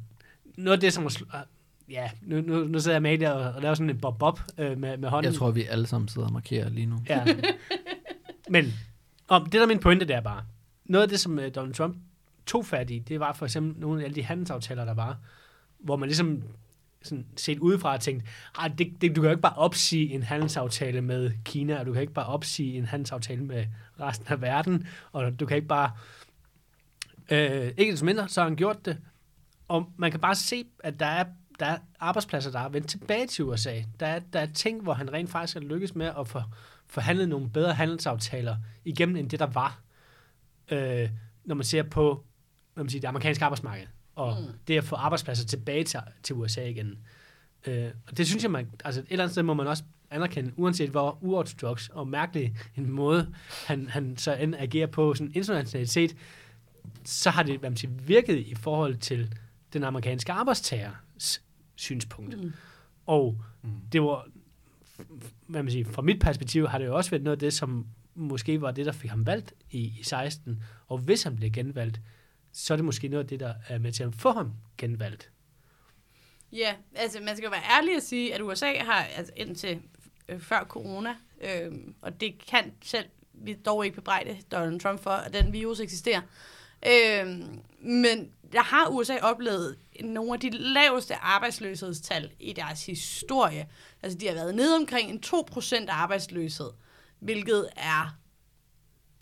noget 0.57 0.77
af 0.77 0.81
det, 0.81 0.93
som... 0.93 1.09
Ja, 1.91 2.11
nu, 2.23 2.41
nu, 2.41 2.65
nu 2.65 2.81
sidder 2.81 2.95
jeg 2.95 3.03
med 3.03 3.27
og, 3.27 3.53
og 3.53 3.63
laver 3.63 3.75
sådan 3.75 3.91
en 3.91 4.01
bob-bob 4.01 4.41
øh, 4.59 4.79
med, 4.79 4.97
med 4.97 5.09
hånden. 5.09 5.33
Jeg 5.33 5.39
tror, 5.39 5.51
vi 5.51 5.65
alle 5.65 5.87
sammen 5.87 6.09
sidder 6.09 6.27
og 6.27 6.33
markerer 6.33 6.69
lige 6.69 6.87
nu. 6.87 6.97
Ja. 7.09 7.25
Men 8.49 8.65
om, 9.29 9.45
det 9.45 9.53
der 9.53 9.63
er 9.63 9.67
min 9.67 9.79
pointe, 9.79 10.07
det 10.07 10.17
er 10.17 10.21
bare, 10.21 10.43
noget 10.85 11.03
af 11.03 11.09
det, 11.09 11.21
som 11.21 11.39
uh, 11.39 11.45
Donald 11.55 11.75
Trump 11.75 11.97
tog 12.47 12.67
fat 12.67 12.91
i, 12.91 12.99
det 12.99 13.21
var 13.21 13.33
for 13.33 13.47
eksempel 13.47 13.81
nogle 13.81 14.01
af 14.01 14.05
alle 14.05 14.15
de 14.15 14.23
handelsaftaler, 14.23 14.85
der 14.85 14.95
var, 14.95 15.19
hvor 15.79 15.97
man 15.97 16.09
ligesom 16.09 16.43
sådan 17.03 17.27
set 17.37 17.59
udefra 17.59 17.95
og 17.95 18.01
tænkt, 18.01 18.25
ah, 18.59 18.71
det, 18.79 18.93
det, 19.01 19.17
du 19.17 19.21
kan 19.21 19.25
jo 19.25 19.31
ikke 19.31 19.43
bare 19.43 19.57
opsige 19.57 20.13
en 20.13 20.23
handelsaftale 20.23 21.01
med 21.01 21.33
Kina, 21.45 21.79
og 21.79 21.87
du 21.87 21.93
kan 21.93 22.03
ikke 22.03 22.15
bare 22.15 22.27
opsige 22.27 22.79
en 22.79 22.85
handelsaftale 22.85 23.45
med 23.45 23.67
resten 24.01 24.27
af 24.29 24.41
verden, 24.41 24.87
og 25.13 25.41
du 25.41 25.47
kan 25.47 25.57
ikke 25.57 25.69
bare... 25.69 25.91
Øh, 27.31 27.73
ikke 27.77 27.97
så 27.97 28.05
mindre, 28.05 28.29
så 28.29 28.41
har 28.41 28.49
han 28.49 28.57
gjort 28.57 28.85
det. 28.85 28.99
Og 29.69 29.93
man 29.97 30.11
kan 30.11 30.21
bare 30.21 30.35
se, 30.35 30.65
at 30.79 31.01
der 31.01 31.07
er, 31.07 31.25
der 31.61 31.67
er 31.67 31.79
arbejdspladser, 32.01 32.51
der 32.51 32.61
er 32.61 32.69
vendt 32.69 32.89
tilbage 32.89 33.27
til 33.27 33.45
USA. 33.45 33.83
Der 34.01 34.07
er, 34.07 34.19
der 34.19 34.41
er 34.41 34.47
ting, 34.47 34.83
hvor 34.83 34.93
han 34.93 35.13
rent 35.13 35.31
faktisk 35.31 35.55
har 35.55 35.61
lykkes 35.61 35.95
med 35.95 36.11
at 36.19 36.29
få 36.29 36.43
forhandlet 36.87 37.29
nogle 37.29 37.51
bedre 37.51 37.75
handelsaftaler 37.75 38.57
igennem, 38.85 39.17
end 39.17 39.31
det, 39.31 39.39
der 39.39 39.47
var. 39.47 39.81
Øh, 40.71 41.11
når 41.45 41.55
man 41.55 41.65
ser 41.65 41.83
på 41.83 42.25
når 42.77 42.83
man 42.83 42.91
siger, 42.91 43.01
det 43.01 43.09
amerikanske 43.09 43.45
arbejdsmarked 43.45 43.87
og 44.21 44.37
mm. 44.41 44.47
det 44.69 44.77
at 44.77 44.85
få 44.85 44.97
arbejdspladser 44.97 45.47
tilbage 45.47 45.85
til, 45.85 46.01
til 46.23 46.37
USA 46.37 46.65
igen. 46.65 46.99
Øh, 47.67 47.91
og 48.07 48.19
det 48.19 48.27
synes 48.27 48.43
jeg, 48.43 48.51
man, 48.51 48.71
altså 48.85 49.01
et 49.01 49.07
eller 49.11 49.25
andet 49.25 49.33
sted 49.33 49.43
må 49.43 49.55
man 49.55 49.67
også 49.67 49.83
anerkende, 50.11 50.53
uanset 50.57 50.91
hvor 50.91 51.19
uortodox 51.21 51.89
og 51.89 52.09
mærkelig 52.09 52.57
en 52.77 52.91
måde, 52.91 53.35
han, 53.67 53.89
han 53.89 54.17
så 54.17 54.35
end 54.35 54.55
agerer 54.55 54.87
på 54.87 55.15
sådan 55.15 55.33
internationalt 55.35 55.91
set, 55.91 56.17
så 57.05 57.31
har 57.31 57.43
det 57.43 57.59
hvad 57.59 57.71
man 57.71 57.77
siger, 57.77 57.91
virket 57.91 58.39
i 58.39 58.55
forhold 58.55 58.97
til 58.97 59.35
den 59.73 59.85
amerikanske 59.85 60.33
arbejdstagers 60.33 61.43
synspunkt. 61.77 62.43
Mm. 62.43 62.53
Og 63.07 63.41
mm. 63.63 63.71
det 63.93 64.03
var, 64.03 64.27
hvad 65.47 65.63
man 65.63 65.73
siger, 65.73 65.85
fra 65.85 66.03
mit 66.03 66.21
perspektiv 66.21 66.69
har 66.69 66.79
det 66.79 66.87
jo 66.87 66.97
også 66.97 67.11
været 67.11 67.23
noget 67.23 67.37
af 67.37 67.41
det, 67.41 67.53
som 67.53 67.87
måske 68.15 68.61
var 68.61 68.71
det, 68.71 68.87
der 68.87 68.93
fik 68.93 69.11
ham 69.11 69.27
valgt 69.27 69.55
i, 69.71 69.79
i 69.79 70.03
16. 70.03 70.63
Og 70.87 70.99
hvis 70.99 71.23
han 71.23 71.37
blev 71.37 71.51
genvalgt, 71.51 72.01
så 72.53 72.75
er 72.75 72.77
det 72.77 72.85
måske 72.85 73.09
noget 73.09 73.25
af 73.25 73.29
det, 73.29 73.41
der 73.41 73.55
er 73.69 73.79
med 73.79 73.93
til 73.93 74.03
at 74.03 74.15
få 74.15 74.33
ham 74.33 74.53
genvalgt. 74.79 75.31
Ja, 76.53 76.75
altså 76.95 77.21
man 77.21 77.37
skal 77.37 77.45
jo 77.45 77.51
være 77.51 77.79
ærlig 77.79 77.97
at 77.97 78.03
sige, 78.03 78.35
at 78.35 78.41
USA 78.41 78.79
har 78.79 79.05
altså, 79.05 79.33
indtil 79.37 79.81
øh, 80.29 80.41
før 80.41 80.65
corona, 80.65 81.15
øh, 81.41 81.73
og 82.03 82.21
det 82.21 82.47
kan 82.47 82.73
selv 82.83 83.07
vi 83.33 83.53
dog 83.53 83.85
ikke 83.85 83.95
bebrejde 83.95 84.37
Donald 84.53 84.81
Trump 84.81 85.01
for, 85.01 85.11
at 85.11 85.33
den 85.33 85.53
virus 85.53 85.81
eksisterer. 85.81 86.21
Øh, 86.87 87.27
men 87.81 88.31
der 88.53 88.63
har 88.63 88.89
USA 88.89 89.19
oplevet 89.23 89.79
nogle 90.01 90.33
af 90.35 90.41
de 90.41 90.51
laveste 90.51 91.15
arbejdsløshedstal 91.15 92.31
i 92.41 92.53
deres 92.53 92.87
historie. 92.87 93.69
Altså 94.03 94.19
de 94.19 94.27
har 94.27 94.35
været 94.35 94.55
nede 94.55 94.77
omkring 94.77 95.11
en 95.11 95.23
2% 95.27 95.87
arbejdsløshed, 95.89 96.71
hvilket 97.21 97.69
er 97.77 98.17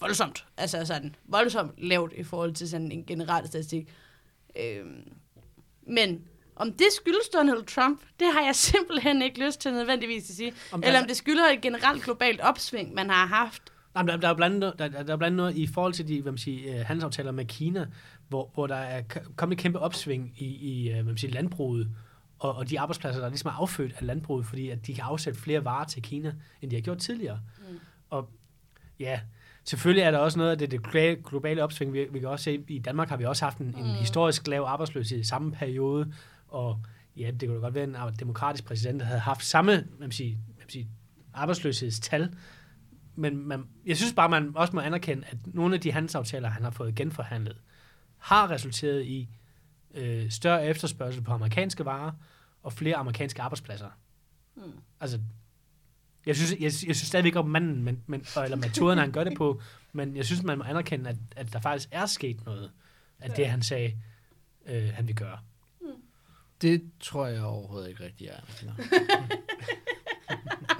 voldsomt. 0.00 0.46
Altså 0.56 0.84
sådan 0.84 1.14
voldsomt 1.24 1.72
lavt 1.78 2.12
i 2.16 2.22
forhold 2.22 2.54
til 2.54 2.68
sådan 2.68 2.92
en 2.92 3.04
generel 3.04 3.46
statistik. 3.46 3.88
Øhm, 4.60 5.12
men 5.86 6.24
om 6.56 6.72
det 6.72 6.86
skyldes 6.96 7.28
Donald 7.34 7.64
Trump, 7.64 8.00
det 8.20 8.26
har 8.32 8.44
jeg 8.44 8.54
simpelthen 8.70 9.22
ikke 9.22 9.46
lyst 9.46 9.60
til 9.60 9.72
nødvendigvis 9.72 10.30
at 10.30 10.36
sige. 10.36 10.52
Om 10.72 10.82
Eller 10.86 11.00
om 11.00 11.06
det 11.06 11.16
skyldes 11.16 11.42
et 11.54 11.60
generelt 11.60 12.04
globalt 12.04 12.40
opsving, 12.40 12.94
man 12.94 13.10
har 13.10 13.26
haft. 13.26 13.62
Jamen, 13.96 14.08
der, 14.08 14.16
der, 14.16 14.28
er 14.28 14.34
blandt 14.34 14.58
noget, 14.58 14.78
der, 14.78 14.88
der 14.88 15.12
er 15.12 15.16
blandt 15.16 15.36
noget 15.36 15.56
i 15.56 15.66
forhold 15.66 15.92
til 15.92 16.08
de 16.08 16.22
hvad 16.22 16.32
man 16.32 16.38
siger, 16.38 16.80
øh, 16.80 16.86
handelsaftaler 16.86 17.32
med 17.32 17.44
Kina, 17.44 17.86
hvor, 18.28 18.50
hvor 18.54 18.66
der 18.66 18.74
er 18.74 19.02
kommet 19.36 19.56
et 19.56 19.62
kæmpe 19.62 19.78
opsving 19.78 20.32
i, 20.36 20.46
i 20.46 20.88
øh, 20.88 20.94
hvad 20.94 21.04
man 21.04 21.16
siger, 21.16 21.32
landbruget, 21.32 21.88
og, 22.38 22.54
og 22.54 22.70
de 22.70 22.80
arbejdspladser, 22.80 23.20
der 23.20 23.28
ligesom 23.28 23.48
er 23.48 23.52
affødt 23.52 23.92
af 23.98 24.06
landbruget, 24.06 24.46
fordi 24.46 24.68
at 24.68 24.86
de 24.86 24.94
kan 24.94 25.04
afsætte 25.04 25.40
flere 25.40 25.64
varer 25.64 25.84
til 25.84 26.02
Kina, 26.02 26.34
end 26.62 26.70
de 26.70 26.76
har 26.76 26.80
gjort 26.80 26.98
tidligere. 26.98 27.40
Mm. 27.58 27.78
Og 28.10 28.30
ja, 29.00 29.20
Selvfølgelig 29.68 30.02
er 30.02 30.10
der 30.10 30.18
også 30.18 30.38
noget 30.38 30.50
af 30.50 30.58
det, 30.58 30.70
det 30.70 30.82
globale 31.24 31.62
opsving. 31.62 31.92
Vi, 31.92 32.06
vi 32.10 32.18
kan 32.18 32.28
også 32.28 32.44
se, 32.44 32.64
i 32.68 32.78
Danmark 32.78 33.08
har 33.08 33.16
vi 33.16 33.24
også 33.24 33.44
haft 33.44 33.58
en, 33.58 33.66
en 33.66 33.74
mm. 33.74 33.82
historisk 33.82 34.46
lav 34.46 34.62
arbejdsløshed 34.62 35.18
i 35.18 35.24
samme 35.24 35.52
periode, 35.52 36.12
og 36.48 36.80
ja, 37.16 37.30
det 37.30 37.48
kunne 37.48 37.60
godt 37.60 37.74
være, 37.74 37.82
at 37.82 37.88
en 37.88 38.14
demokratisk 38.20 38.64
præsident 38.64 39.02
havde 39.02 39.20
haft 39.20 39.44
samme 39.44 39.86
man 39.98 40.10
sige, 40.12 40.38
man 40.58 40.68
sige, 40.68 40.88
arbejdsløshedstal, 41.34 42.34
men 43.14 43.48
man, 43.48 43.64
jeg 43.86 43.96
synes 43.96 44.12
bare, 44.12 44.28
man 44.28 44.52
også 44.54 44.76
må 44.76 44.80
anerkende, 44.80 45.24
at 45.26 45.36
nogle 45.46 45.74
af 45.74 45.80
de 45.80 45.92
handelsaftaler, 45.92 46.48
han 46.48 46.62
har 46.62 46.70
fået 46.70 46.94
genforhandlet, 46.94 47.56
har 48.18 48.50
resulteret 48.50 49.04
i 49.04 49.28
øh, 49.94 50.30
større 50.30 50.66
efterspørgsel 50.66 51.22
på 51.22 51.32
amerikanske 51.32 51.84
varer 51.84 52.12
og 52.62 52.72
flere 52.72 52.96
amerikanske 52.96 53.42
arbejdspladser. 53.42 53.88
Mm. 54.56 54.62
Altså, 55.00 55.20
jeg 56.28 56.36
synes, 56.36 56.52
jeg, 56.52 56.62
jeg 56.62 56.72
synes 56.72 56.98
stadigvæk 56.98 57.36
om 57.36 57.48
manden, 57.48 57.82
men, 57.82 58.02
men, 58.06 58.26
eller 58.44 58.56
metoden, 58.56 58.98
han 58.98 59.12
gør 59.12 59.24
det 59.24 59.38
på, 59.38 59.60
men 59.92 60.16
jeg 60.16 60.24
synes, 60.24 60.42
man 60.42 60.58
må 60.58 60.64
anerkende, 60.64 61.10
at, 61.10 61.16
at 61.36 61.52
der 61.52 61.60
faktisk 61.60 61.88
er 61.92 62.06
sket 62.06 62.44
noget 62.46 62.70
af 63.20 63.30
det, 63.30 63.48
han 63.48 63.62
sagde 63.62 63.94
øh, 64.66 64.88
han 64.94 65.06
vil 65.06 65.14
gøre. 65.14 65.38
Det 66.62 66.82
tror 67.00 67.26
jeg 67.26 67.42
overhovedet 67.42 67.88
ikke 67.88 68.04
rigtig 68.04 68.26
er. 68.26 68.40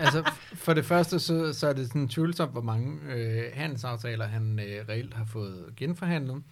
Altså, 0.01 0.31
for 0.55 0.75
det 0.75 0.85
første, 0.85 1.19
så, 1.19 1.53
så 1.53 1.69
er 1.69 1.73
det 1.73 1.87
sådan 1.87 2.09
tvivlsomt, 2.09 2.53
hvor 2.53 2.61
mange 2.61 3.15
øh, 3.15 3.53
handelsaftaler 3.55 4.27
han 4.27 4.59
øh, 4.59 4.89
reelt 4.89 5.15
har 5.15 5.25
fået 5.25 5.73
genforhandlet. 5.77 6.43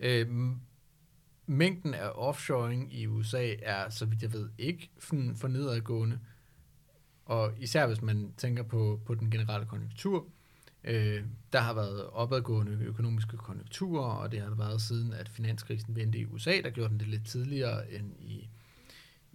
Øh, 0.00 0.26
mængden 1.46 1.94
af 1.94 2.10
offshoring 2.14 2.94
i 2.94 3.06
USA 3.06 3.54
er, 3.62 3.90
så 3.90 4.06
vidt 4.06 4.22
jeg 4.22 4.32
ved, 4.32 4.48
ikke 4.58 4.90
for, 4.98 5.48
nedadgående. 5.48 6.18
Og 7.26 7.52
især 7.58 7.86
hvis 7.86 8.02
man 8.02 8.32
tænker 8.36 8.62
på, 8.62 9.00
på 9.04 9.14
den 9.14 9.30
generelle 9.30 9.66
konjunktur. 9.66 10.26
Øh, 10.84 11.24
der 11.52 11.60
har 11.60 11.74
været 11.74 12.06
opadgående 12.06 12.78
økonomiske 12.84 13.36
konjunkturer, 13.36 14.10
og 14.10 14.32
det 14.32 14.40
har 14.40 14.48
der 14.48 14.56
været 14.56 14.82
siden, 14.82 15.12
at 15.12 15.28
finanskrisen 15.28 15.96
vendte 15.96 16.18
i 16.18 16.26
USA. 16.26 16.60
Der 16.64 16.70
gjorde 16.70 16.90
den 16.90 17.00
det 17.00 17.08
lidt 17.08 17.26
tidligere 17.26 17.92
end 17.92 18.12
i 18.20 18.48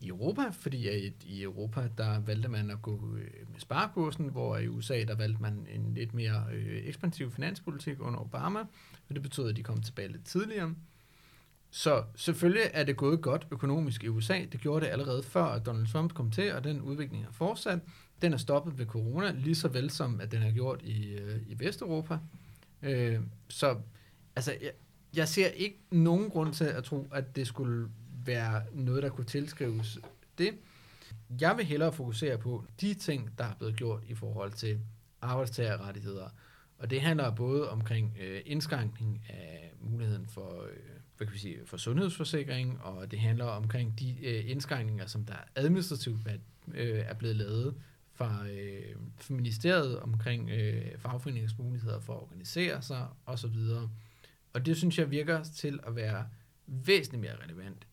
i 0.01 0.07
Europa, 0.07 0.49
fordi 0.51 0.87
at 0.87 1.13
i 1.23 1.43
Europa, 1.43 1.89
der 1.97 2.19
valgte 2.19 2.49
man 2.49 2.69
at 2.71 2.81
gå 2.81 3.15
øh, 3.17 3.51
med 3.51 3.59
sparekursen, 3.59 4.29
hvor 4.29 4.57
i 4.57 4.67
USA, 4.67 5.03
der 5.03 5.15
valgte 5.15 5.41
man 5.41 5.67
en 5.75 5.93
lidt 5.93 6.13
mere 6.13 6.43
øh, 6.53 6.87
ekspansiv 6.87 7.31
finanspolitik 7.31 7.99
under 7.99 8.19
Obama, 8.19 8.59
og 9.09 9.15
det 9.15 9.21
betød, 9.21 9.49
at 9.49 9.55
de 9.55 9.63
kom 9.63 9.81
tilbage 9.81 10.11
lidt 10.11 10.25
tidligere. 10.25 10.75
Så 11.72 12.03
selvfølgelig 12.15 12.63
er 12.74 12.84
det 12.84 12.97
gået 12.97 13.22
godt 13.22 13.47
økonomisk 13.51 14.03
i 14.03 14.07
USA. 14.07 14.45
Det 14.51 14.59
gjorde 14.61 14.86
det 14.86 14.91
allerede 14.91 15.24
før, 15.24 15.43
at 15.43 15.65
Donald 15.65 15.88
Trump 15.88 16.13
kom 16.13 16.32
til, 16.32 16.53
og 16.53 16.63
den 16.63 16.82
udvikling 16.82 17.26
er 17.26 17.32
fortsat. 17.32 17.80
Den 18.22 18.34
er 18.34 18.38
stoppet 18.38 18.78
ved 18.78 18.86
corona, 18.86 19.32
lige 19.32 19.55
så 19.55 19.67
vel 19.67 19.89
som, 19.89 20.22
at 20.22 20.32
den 20.32 20.41
er 20.43 20.51
gjort 20.51 20.82
i, 20.84 21.13
øh, 21.13 21.41
i 21.47 21.59
Vesteuropa. 21.59 22.17
Øh, 22.82 23.19
så 23.49 23.78
altså, 24.36 24.55
jeg, 24.61 24.72
jeg 25.15 25.28
ser 25.28 25.47
ikke 25.47 25.80
nogen 25.91 26.30
grund 26.30 26.53
til 26.53 26.65
at 26.65 26.84
tro, 26.84 27.07
at 27.11 27.36
det 27.36 27.47
skulle 27.47 27.88
være 28.26 28.63
noget, 28.74 29.03
der 29.03 29.09
kunne 29.09 29.26
tilskrives 29.26 29.99
det. 30.38 30.53
Jeg 31.41 31.57
vil 31.57 31.65
hellere 31.65 31.93
fokusere 31.93 32.38
på 32.38 32.65
de 32.82 32.93
ting, 32.93 33.38
der 33.38 33.43
er 33.43 33.55
blevet 33.57 33.76
gjort 33.76 34.03
i 34.07 34.15
forhold 34.15 34.51
til 34.51 34.80
arbejdstagerrettigheder. 35.22 36.30
Og 36.78 36.89
det 36.89 37.01
handler 37.01 37.36
både 37.36 37.69
omkring 37.69 38.17
øh, 38.22 38.41
indskrænkning 38.45 39.26
af 39.30 39.74
muligheden 39.80 40.28
for, 40.28 40.63
øh, 40.63 41.01
hvad 41.22 41.28
kan 41.28 41.34
vi 41.34 41.39
sige, 41.39 41.59
for 41.65 41.78
sundhedsforsikring, 41.78 42.82
og 42.82 43.11
det 43.11 43.19
handler 43.19 43.45
omkring 43.45 43.99
de 43.99 44.26
øh, 44.26 44.49
indskrænkninger, 44.49 45.05
som 45.05 45.26
der 45.26 45.34
administrativt 45.55 46.28
er, 46.28 46.36
øh, 46.74 46.99
er 47.07 47.13
blevet 47.13 47.36
lavet 47.36 47.76
fra, 48.13 48.45
øh, 48.47 48.95
fra 49.17 49.34
ministeriet 49.34 49.99
omkring 49.99 50.49
øh, 50.49 50.82
fagforeningens 50.97 51.57
muligheder 51.57 51.99
for 51.99 52.13
at 52.13 52.19
organisere 52.19 52.82
sig 52.82 53.05
osv. 53.26 53.55
Og 54.53 54.65
det 54.65 54.78
synes 54.78 54.99
jeg 54.99 55.11
virker 55.11 55.43
til 55.43 55.80
at 55.88 55.95
være 55.95 56.26
væsentligt 56.67 57.22
mere 57.22 57.43
relevant 57.43 57.88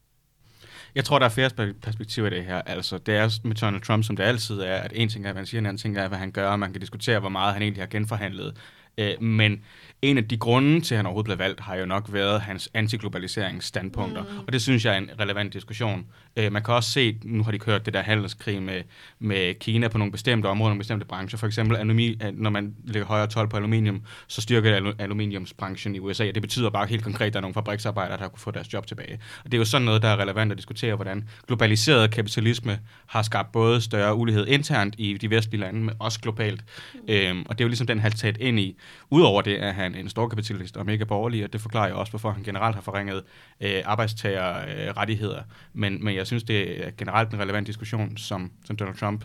Jeg 0.95 1.05
tror, 1.05 1.19
der 1.19 1.27
er 1.27 1.31
flere 1.31 1.75
perspektiver 1.83 2.27
i 2.27 2.31
det 2.31 2.45
her. 2.45 2.63
Altså, 2.63 2.99
det 2.99 3.17
er 3.17 3.41
med 3.45 3.57
Donald 3.57 3.83
Trump, 3.83 4.05
som 4.05 4.17
det 4.17 4.25
altid 4.25 4.61
er, 4.61 4.77
at 4.77 4.93
en 4.95 5.09
ting 5.09 5.27
er, 5.27 5.33
hvad 5.33 5.41
han 5.41 5.47
siger, 5.47 5.59
en 5.59 5.67
anden 5.67 5.79
ting 5.79 5.97
er, 5.97 6.09
hvad 6.09 6.19
han 6.19 6.33
gør, 6.33 6.49
og 6.49 6.59
man 6.59 6.73
kan 6.73 6.81
diskutere, 6.81 7.21
hvor 7.21 7.29
meget 7.29 7.53
han 7.53 7.63
egentlig 7.63 7.83
har 7.83 7.89
genforhandlet. 7.89 8.57
Øh, 8.99 9.23
men 9.23 9.61
en 10.03 10.19
af 10.19 10.29
de 10.29 10.37
grunde 10.37 10.81
til, 10.81 10.95
at 10.95 10.97
han 10.97 11.07
overhovedet 11.07 11.27
blev 11.27 11.39
valgt, 11.39 11.61
har 11.61 11.77
jo 11.77 11.87
nok 11.87 12.13
været 12.13 12.41
hans 12.41 12.71
antiglobaliseringsstandpunkter. 12.75 14.23
Mm. 14.23 14.39
Og 14.47 14.53
det 14.53 14.63
synes 14.63 14.85
jeg 14.85 14.95
er 14.95 14.99
en 14.99 15.11
relevant 15.21 15.53
diskussion. 15.53 16.07
Øh, 16.37 16.53
man 16.53 16.63
kan 16.63 16.75
også 16.75 16.91
se, 16.91 17.17
nu 17.23 17.43
har 17.43 17.53
de 17.53 17.59
kørt 17.59 17.87
det 17.87 17.95
der 17.95 18.03
handelskrig 18.03 18.63
med, 18.63 18.83
med 19.19 19.55
Kina 19.55 19.89
på 19.89 19.99
nogle 19.99 20.13
bestemte 20.13 20.47
områder, 20.47 20.69
nogle 20.69 20.79
bestemte 20.79 21.07
brancher. 21.07 21.39
For 21.39 21.47
eksempel, 21.47 21.77
alumi, 21.77 22.21
når 22.33 22.51
man 22.51 22.75
lægger 22.85 23.07
højere 23.07 23.27
tolv 23.27 23.49
på 23.49 23.57
aluminium, 23.57 24.03
så 24.29 24.41
styrker 24.41 24.81
det 24.81 24.91
alu- 24.91 25.03
aluminiumsbranchen 25.03 25.95
i 25.95 25.99
USA. 25.99 26.29
Og 26.29 26.35
det 26.35 26.43
betyder 26.43 26.71
bare 26.71 26.87
helt 26.87 27.05
konkret, 27.05 27.27
at 27.27 27.33
der 27.33 27.39
er 27.39 27.41
nogle 27.41 27.55
fabriksarbejdere, 27.55 28.19
der 28.19 28.29
kunne 28.29 28.41
få 28.41 28.51
deres 28.51 28.73
job 28.73 28.87
tilbage. 28.87 29.21
Og 29.45 29.53
det 29.53 29.55
er 29.55 29.59
jo 29.59 29.65
sådan 29.65 29.85
noget, 29.85 30.03
der 30.03 30.09
er 30.09 30.17
relevant 30.17 30.53
at 30.53 30.59
diskutere, 30.59 30.95
hvordan 30.95 31.29
globaliseret 31.47 32.11
kapitalisme 32.11 32.79
har 33.07 33.23
skabt 33.23 33.53
både 33.53 33.81
større 33.81 34.15
ulighed 34.15 34.47
internt 34.47 34.95
i 34.99 35.17
de 35.17 35.31
vestlige 35.31 35.61
lande, 35.61 35.81
men 35.81 35.95
også 35.99 36.21
globalt. 36.21 36.65
Mm. 36.95 37.01
Øhm, 37.09 37.45
og 37.49 37.59
det 37.59 37.65
er 37.65 37.67
jo 37.67 37.69
ligesom 37.69 37.87
den, 37.87 38.01
han 38.01 38.13
taget 38.13 38.37
ind 38.41 38.61
i. 38.61 38.77
Udover 39.11 39.43
det 39.43 39.63
er 39.63 39.73
han 39.73 39.95
en 39.95 40.09
stor 40.09 40.29
kapitalist 40.29 40.77
og 40.77 40.87
mega 40.87 41.05
borgerlig, 41.05 41.45
og 41.45 41.53
det 41.53 41.61
forklarer 41.61 41.89
jo 41.89 42.01
også, 42.01 42.13
hvorfor 42.13 42.31
han 42.31 42.43
generelt 42.43 42.75
har 42.75 42.83
forringet 42.83 43.23
øh, 43.61 43.83
arbejdstagerrettigheder. 43.85 44.89
Øh, 44.89 44.97
rettigheder. 44.97 45.43
men, 45.73 46.05
men 46.05 46.15
jeg 46.15 46.27
synes, 46.27 46.43
det 46.43 46.87
er 46.87 46.91
generelt 46.99 47.31
en 47.31 47.39
relevant 47.39 47.67
diskussion, 47.67 48.17
som, 48.17 48.53
som 48.65 48.77
Donald 48.77 48.97
Trump, 48.97 49.25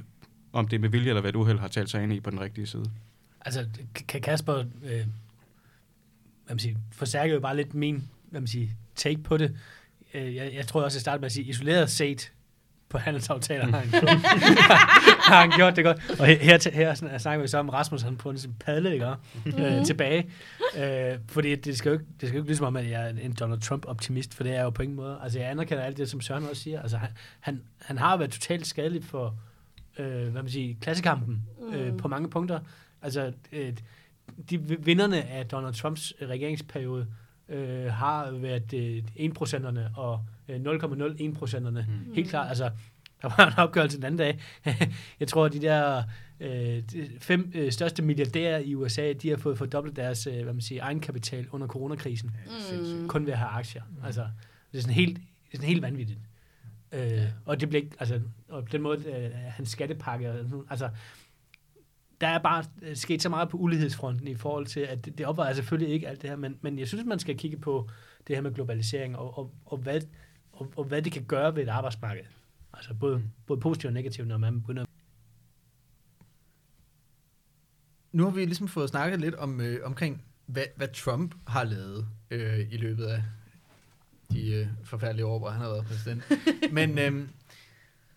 om 0.53 0.68
det 0.68 0.78
er 0.78 0.82
med 0.82 0.89
vilje 0.89 1.09
eller 1.09 1.22
ved 1.22 1.32
du 1.32 1.41
uheld, 1.41 1.59
har 1.59 1.68
talt 1.68 1.89
sig 1.89 2.03
ind 2.03 2.14
i 2.14 2.20
på 2.20 2.30
den 2.30 2.41
rigtige 2.41 2.68
side. 2.68 2.86
Altså, 3.45 3.66
kan 4.07 4.22
Kasper, 4.22 4.57
øh, 4.57 5.05
hvad 6.45 6.49
man 6.49 6.59
siger, 6.59 6.76
forstærker 6.91 7.34
jo 7.34 7.39
bare 7.39 7.55
lidt 7.55 7.74
min, 7.74 8.03
hvad 8.30 8.41
man 8.41 8.47
siger, 8.47 8.68
take 8.95 9.24
på 9.24 9.38
det. 9.38 9.57
Øh, 10.14 10.36
jeg, 10.36 10.53
jeg 10.53 10.68
tror 10.68 10.82
også, 10.84 10.95
jeg 10.95 11.01
starter 11.01 11.20
med 11.20 11.26
at 11.26 11.32
sige, 11.32 11.45
isoleret 11.45 11.89
set 11.89 12.32
på 12.94 13.00
handelsaftaler 13.00 13.66
har 13.66 13.78
han, 13.80 13.88
har 15.20 15.41
han 15.41 15.52
gjort 15.52 15.76
det 15.76 15.84
godt. 15.84 16.20
Og 16.20 16.26
her, 16.26 16.38
her, 16.38 16.72
her 16.72 16.94
sådan, 16.94 17.20
snakker 17.20 17.41
vi 17.41 17.48
så 17.48 17.58
om 17.58 17.70
Rasmus, 17.70 18.02
han 18.02 18.16
på 18.16 18.30
en 18.30 18.38
sådan 18.38 18.56
padle, 18.60 18.94
ikke? 18.94 19.08
Øh, 19.46 19.86
tilbage. 19.86 20.30
Øh, 20.78 21.20
fordi 21.28 21.56
det 21.56 21.78
skal 21.78 21.89
jo 21.89 21.94
ikke, 21.94 22.06
det 22.22 22.30
skal 22.30 22.38
jo 22.38 22.41
ikke 22.41 22.50
ligesom 22.50 22.66
om, 22.66 22.76
at 22.76 22.89
jeg 22.89 23.10
er 23.10 23.10
en 23.10 23.34
Donald 23.39 23.62
Trump-optimist, 23.62 24.34
for 24.34 24.44
det 24.44 24.52
er 24.52 24.56
jeg 24.56 24.64
jo 24.64 24.70
på 24.70 24.82
ingen 24.82 24.96
måde. 24.96 25.20
Altså, 25.24 25.39
jeg 25.39 25.50
anerkender 25.50 25.84
alt 25.84 25.98
det, 25.98 26.10
som 26.10 26.22
Søren 26.22 26.44
også 26.50 26.62
siger. 26.62 26.82
Altså, 26.82 26.98
han, 26.98 27.10
han, 27.39 27.62
han 27.82 27.98
har 27.98 28.18
været 28.18 28.32
totalt 28.32 28.68
skadelig 28.68 29.04
for, 29.04 29.36
øh, 30.00 30.28
hvad 30.28 30.41
man 30.41 30.50
siger, 30.50 30.76
klassekampen 30.82 31.44
øh, 31.74 31.98
på 31.98 32.08
mange 32.08 32.30
punkter. 32.30 32.60
Altså, 33.02 33.32
øh, 33.52 33.74
de 34.50 34.60
vinderne 34.80 35.24
af 35.24 35.46
Donald 35.46 35.74
Trumps 35.74 36.14
regeringsperiode 36.22 37.08
øh, 37.50 37.86
har 37.86 38.32
været 38.32 38.74
øh, 38.74 39.04
1%'erne 39.20 40.00
og 40.00 40.26
øh, 40.48 40.56
0,01%'erne. 40.56 41.70
Mm. 41.70 42.14
Helt 42.14 42.30
klart, 42.30 42.50
altså, 42.50 42.70
der 43.22 43.30
var 43.38 43.48
en 43.48 43.54
opgørelse 43.58 43.98
den 43.98 44.06
anden 44.06 44.18
dag. 44.18 44.39
Jeg 45.20 45.28
tror, 45.28 45.46
at 45.46 45.54
de 45.54 45.62
der 45.62 46.04
øh, 46.39 46.84
fem 47.20 47.52
øh, 47.56 47.72
største 47.72 48.04
milliardærer 48.04 48.58
i 48.58 48.76
USA, 48.76 49.14
de 49.14 49.30
har 49.30 49.38
fået 49.38 49.58
fordoblet 49.58 49.96
deres 49.96 50.28
øh, 50.28 50.44
hvad 50.44 50.54
man 50.54 50.62
siger, 50.62 50.84
egenkapital 50.84 51.48
under 51.52 51.68
coronakrisen. 51.68 52.32
Mm. 52.72 53.08
Kun 53.08 53.26
ved 53.26 53.34
at 53.34 53.39
have 53.39 53.50
aktier. 53.50 53.84
Altså, 54.04 54.28
det 54.72 54.78
er 54.78 54.82
sådan 54.82 54.96
helt, 54.96 55.18
det 55.18 55.54
er 55.54 55.58
sådan 55.58 55.70
helt 55.70 55.82
vanvittigt. 55.82 56.20
Øh, 56.91 57.24
og 57.46 57.62
det 57.62 57.70
bliver 57.70 57.84
ikke, 57.84 57.96
altså, 58.00 58.22
og 58.50 58.64
på 58.64 58.70
den 58.72 58.82
måde, 58.82 58.98
øh, 58.98 59.32
hans 59.34 59.70
skattepakke, 59.70 60.34
altså, 60.70 60.89
der 62.22 62.28
er 62.28 62.39
bare 62.39 62.64
øh, 62.82 62.96
sket 62.96 63.22
så 63.22 63.30
meget 63.30 63.50
på 63.50 63.58
ulighedsfronten 63.58 64.28
i 64.28 64.36
forhold 64.36 64.66
til, 64.66 64.80
at 64.80 65.06
det, 65.06 65.18
det 65.18 65.26
opvejer 65.26 65.54
selvfølgelig 65.54 65.94
ikke 65.94 66.08
alt 66.08 66.22
det 66.22 66.30
her, 66.30 66.38
men, 66.38 66.58
men 66.62 66.80
jeg 66.80 66.88
synes, 66.88 67.06
man 67.06 67.20
skal 67.20 67.38
kigge 67.38 67.58
på 67.58 67.89
det 68.28 68.36
her 68.36 68.44
med 68.44 68.54
globalisering, 68.54 69.18
og, 69.18 69.38
og, 69.38 69.54
og, 69.66 69.78
hvad, 69.78 70.02
og, 70.54 70.74
og 70.78 70.84
hvad 70.84 71.01
det 71.01 71.12
kan 71.12 71.24
gøre 71.24 71.56
ved 71.56 71.64
et 71.64 71.70
arbejdsmarked. 71.70 72.24
Altså 72.74 72.93
både, 72.93 73.24
både 73.47 73.60
positivt 73.60 73.89
og 73.89 73.93
negativt, 73.93 74.28
når 74.28 74.38
man 74.38 74.62
begynder 74.62 74.86
Nu 78.12 78.24
har 78.24 78.32
vi 78.32 78.45
ligesom 78.45 78.68
fået 78.68 78.89
snakket 78.89 79.20
lidt 79.20 79.36
om 79.36 79.62
øh, 79.62 79.80
omkring, 79.84 80.24
hvad, 80.45 80.64
hvad 80.76 80.88
Trump 80.88 81.36
har 81.47 81.64
lavet 81.64 82.08
øh, 82.32 82.60
i 82.72 82.78
løbet 82.78 83.06
af 83.06 83.24
de 84.32 84.54
øh, 84.54 84.68
forfærdelige 84.84 85.26
år, 85.26 85.39
hvor 85.39 85.49
han 85.49 85.62
har 85.62 85.70
været 85.70 85.86
præsident. 85.86 86.24
Men 86.78 86.99
øh, 86.99 87.28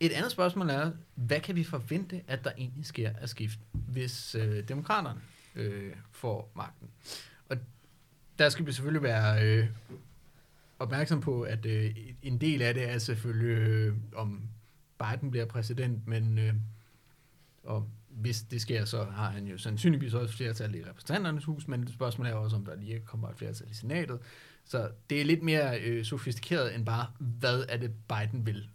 et 0.01 0.13
andet 0.13 0.33
spørgsmål 0.33 0.71
er, 0.71 0.91
hvad 1.15 1.41
kan 1.41 1.57
vi 1.57 1.65
forvente, 1.65 2.23
at 2.29 2.45
der 2.45 2.51
egentlig 2.59 2.87
sker 2.87 3.11
af 3.21 3.29
skift, 3.29 3.59
hvis 3.73 4.35
øh, 4.35 4.69
demokraterne 4.69 5.21
øh, 5.55 5.93
får 6.11 6.53
magten? 6.57 6.89
Og 7.49 7.57
der 8.39 8.49
skal 8.49 8.67
vi 8.67 8.73
selvfølgelig 8.73 9.03
være 9.03 9.45
øh, 9.47 9.67
opmærksom 10.79 11.21
på, 11.21 11.43
at 11.43 11.67
øh, 11.67 11.97
en 12.23 12.41
del 12.41 12.63
af 12.63 12.75
det 12.75 12.91
er 12.91 12.99
selvfølgelig, 12.99 13.69
øh, 13.69 13.95
om 14.15 14.49
Biden 14.99 15.31
bliver 15.31 15.47
præsident, 15.47 16.07
men 16.07 16.39
øh, 16.39 16.55
og 17.63 17.91
hvis 18.09 18.43
det 18.43 18.61
sker, 18.61 18.85
så 18.85 19.05
har 19.05 19.31
han 19.31 19.47
jo 19.47 19.59
sandsynligvis 19.59 20.15
også 20.15 20.37
flertal 20.37 20.75
i 20.75 20.85
repræsentanternes 20.85 21.45
hus, 21.45 21.69
men 21.69 21.89
spørgsmålet 21.89 22.33
er 22.33 22.37
også, 22.37 22.57
om 22.57 22.65
der 22.65 22.77
lige 22.77 23.01
kommer 23.01 23.29
et 23.29 23.37
flertal 23.37 23.71
i 23.71 23.75
senatet. 23.75 24.19
Så 24.65 24.91
det 25.11 25.21
er 25.21 25.25
lidt 25.25 25.43
mere 25.43 25.81
øh, 25.81 26.05
sofistikeret 26.05 26.75
end 26.75 26.87
bare, 26.87 27.07
hvad 27.19 27.65
er 27.69 27.77
det 27.77 27.93
Biden 28.09 28.47
vil. 28.47 28.69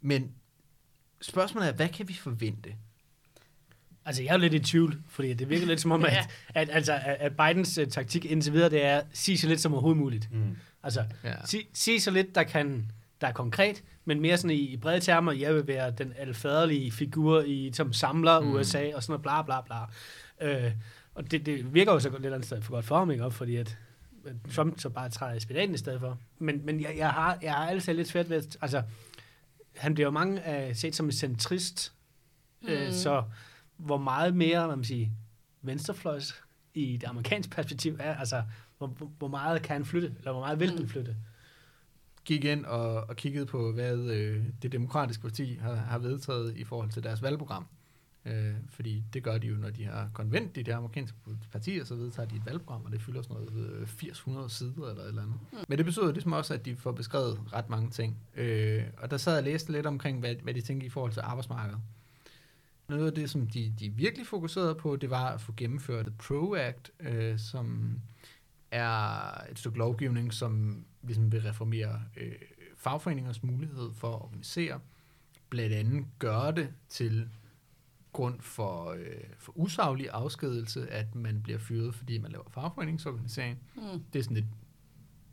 Men 0.00 0.34
spørgsmålet 1.20 1.68
er, 1.68 1.72
hvad 1.72 1.88
kan 1.88 2.08
vi 2.08 2.14
forvente? 2.14 2.74
Altså, 4.04 4.22
jeg 4.22 4.32
er 4.32 4.36
lidt 4.36 4.54
i 4.54 4.58
tvivl, 4.58 4.98
fordi 5.08 5.34
det 5.34 5.48
virker 5.48 5.66
lidt 5.66 5.80
som 5.80 5.90
om, 5.92 6.04
Ja. 6.04 6.18
at, 6.18 6.28
at, 6.54 6.68
altså, 6.72 7.00
at 7.04 7.32
Bidens 7.36 7.78
uh, 7.78 7.86
taktik 7.88 8.24
indtil 8.24 8.52
videre, 8.52 8.70
det 8.70 8.84
er 8.84 8.98
at 8.98 9.06
sige 9.12 9.38
så 9.38 9.48
lidt 9.48 9.60
som 9.60 9.72
overhovedet 9.72 9.98
muligt. 10.00 10.28
Mm. 10.32 10.56
Altså, 10.82 11.04
Ja. 11.24 11.34
sig, 11.46 11.60
sig 11.72 12.02
så 12.02 12.10
lidt, 12.10 12.34
der 12.34 12.42
kan 12.42 12.90
der 13.20 13.26
er 13.26 13.32
konkret, 13.32 13.82
men 14.04 14.20
mere 14.20 14.36
sådan 14.36 14.50
i, 14.50 14.60
i 14.60 14.76
brede 14.76 15.00
termer, 15.00 15.32
jeg 15.32 15.54
vil 15.54 15.66
være 15.66 15.90
den 15.90 16.12
alfaderlige 16.18 16.92
figur, 16.92 17.42
i, 17.42 17.70
som 17.74 17.92
samler 17.92 18.40
Mm. 18.40 18.52
USA, 18.52 18.90
og 18.94 19.02
sådan 19.02 19.12
noget 19.12 19.22
bla 19.22 19.42
bla 19.42 19.60
bla. 20.40 20.56
Øh, 20.66 20.72
og 21.14 21.30
det, 21.30 21.46
det 21.46 21.74
virker 21.74 21.92
jo 21.92 22.00
så 22.00 22.10
lidt 22.18 22.34
andet 22.34 22.46
sted 22.46 22.62
for 22.62 22.72
godt 22.72 22.84
for 22.84 22.98
ham, 22.98 23.10
ikke? 23.10 23.24
Op, 23.24 23.32
fordi 23.32 23.56
at 23.56 23.78
at 24.26 24.34
Trump 24.54 24.80
så 24.80 24.88
bare 24.88 25.08
træder 25.08 25.34
i 25.34 25.40
spedalen 25.40 25.74
i 25.74 25.78
stedet 25.78 26.00
for. 26.00 26.18
Men, 26.38 26.60
men 26.66 26.80
jeg, 26.80 26.94
jeg, 26.96 27.10
har, 27.10 27.38
jeg 27.42 27.52
har 27.54 27.66
altid 27.68 27.94
lidt 27.94 28.08
svært 28.08 28.30
ved, 28.30 28.36
at, 28.36 28.56
altså, 28.60 28.82
han 29.76 29.94
bliver 29.94 30.06
jo 30.06 30.10
mange 30.10 30.42
uh, 30.68 30.76
set 30.76 30.94
som 30.96 31.06
en 31.06 31.12
centrist, 31.12 31.92
mm. 32.62 32.68
øh, 32.68 32.86
Mm. 32.86 32.92
så 32.92 33.22
hvor 33.78 33.98
meget 33.98 34.36
mere, 34.36 34.66
hvad 34.66 34.76
man 34.76 34.84
siger, 34.84 35.08
venstrefløjs 35.62 36.34
i 36.74 36.96
det 36.96 37.06
amerikanske 37.06 37.50
perspektiv 37.50 37.96
er, 38.00 38.14
altså, 38.14 38.42
hvor, 38.78 38.86
hvor- 39.18 39.28
meget 39.28 39.62
kan 39.62 39.72
han 39.76 39.84
flytte, 39.84 40.14
eller 40.18 40.32
hvor 40.32 40.40
meget 40.40 40.60
vil 40.60 40.70
han 40.70 40.78
Mm. 40.82 40.88
flytte? 40.88 41.16
gik 42.24 42.44
ind 42.44 42.64
og, 42.64 42.94
og 43.08 43.16
kiggede 43.16 43.46
på, 43.46 43.72
hvad 43.72 43.96
øh, 43.98 44.44
det 44.62 44.72
demokratiske 44.72 45.22
parti 45.22 45.54
har, 45.54 45.74
har 45.74 45.98
vedtaget 45.98 46.56
i 46.56 46.64
forhold 46.64 46.90
til 46.90 47.02
deres 47.02 47.22
valgprogram. 47.22 47.66
Øh, 48.24 48.54
fordi 48.70 49.04
det 49.12 49.22
gør 49.22 49.38
de 49.38 49.46
jo, 49.46 49.56
når 49.56 49.70
de 49.70 49.84
har 49.84 50.10
konvent 50.14 50.56
i 50.56 50.62
de 50.62 50.74
amerikanske 50.74 51.16
partier, 51.52 51.84
så 51.84 51.94
vedtager 51.94 52.28
de 52.28 52.36
et 52.36 52.46
valgprogram, 52.46 52.84
og 52.84 52.92
det 52.92 53.00
fylder 53.02 53.22
sådan 53.22 53.36
noget 53.36 53.70
øh, 53.70 53.88
800 54.08 54.50
sider 54.50 54.72
eller 54.90 55.02
et 55.02 55.08
eller 55.08 55.22
andet. 55.22 55.36
Mm. 55.52 55.58
Men 55.68 55.78
det 55.78 55.86
betyder 55.86 56.12
ligesom 56.12 56.32
også, 56.32 56.54
at 56.54 56.64
de 56.64 56.76
får 56.76 56.92
beskrevet 56.92 57.40
ret 57.52 57.70
mange 57.70 57.90
ting. 57.90 58.16
Øh, 58.36 58.82
og 58.98 59.10
der 59.10 59.16
sad 59.16 59.32
jeg 59.32 59.38
og 59.38 59.44
læste 59.44 59.72
lidt 59.72 59.86
omkring, 59.86 60.18
hvad, 60.20 60.34
hvad 60.42 60.54
de 60.54 60.60
tænker 60.60 60.86
i 60.86 60.90
forhold 60.90 61.12
til 61.12 61.20
arbejdsmarkedet. 61.20 61.80
Noget 62.88 63.06
af 63.06 63.12
det, 63.12 63.30
som 63.30 63.46
de, 63.46 63.72
de 63.78 63.88
virkelig 63.90 64.26
fokuserede 64.26 64.74
på, 64.74 64.96
det 64.96 65.10
var 65.10 65.28
at 65.28 65.40
få 65.40 65.52
gennemført 65.56 66.06
et 66.06 66.18
PRO 66.18 66.54
Act, 66.54 66.90
øh, 67.00 67.38
som 67.38 67.98
er 68.70 69.50
et 69.50 69.58
stykke 69.58 69.78
lovgivning, 69.78 70.34
som 70.34 70.84
ligesom 71.02 71.32
vil 71.32 71.42
reformere 71.42 72.02
øh, 72.16 72.32
fagforeningers 72.76 73.42
mulighed 73.42 73.92
for 73.94 74.08
at 74.08 74.22
organisere, 74.22 74.80
blandt 75.50 75.74
andet 75.74 76.06
gøre 76.18 76.52
det 76.52 76.68
til 76.88 77.28
grund 78.12 78.40
for, 78.40 78.90
øh, 78.90 79.24
for 79.38 79.52
usaglig 79.58 80.08
afskedelse, 80.10 80.90
at 80.90 81.14
man 81.14 81.42
bliver 81.42 81.58
fyret, 81.58 81.94
fordi 81.94 82.18
man 82.18 82.30
laver 82.30 82.48
fagforeningsorganisering. 82.50 83.58
Mm. 83.76 84.04
Det 84.12 84.18
er 84.18 84.22
sådan 84.22 84.34
lidt 84.34 84.46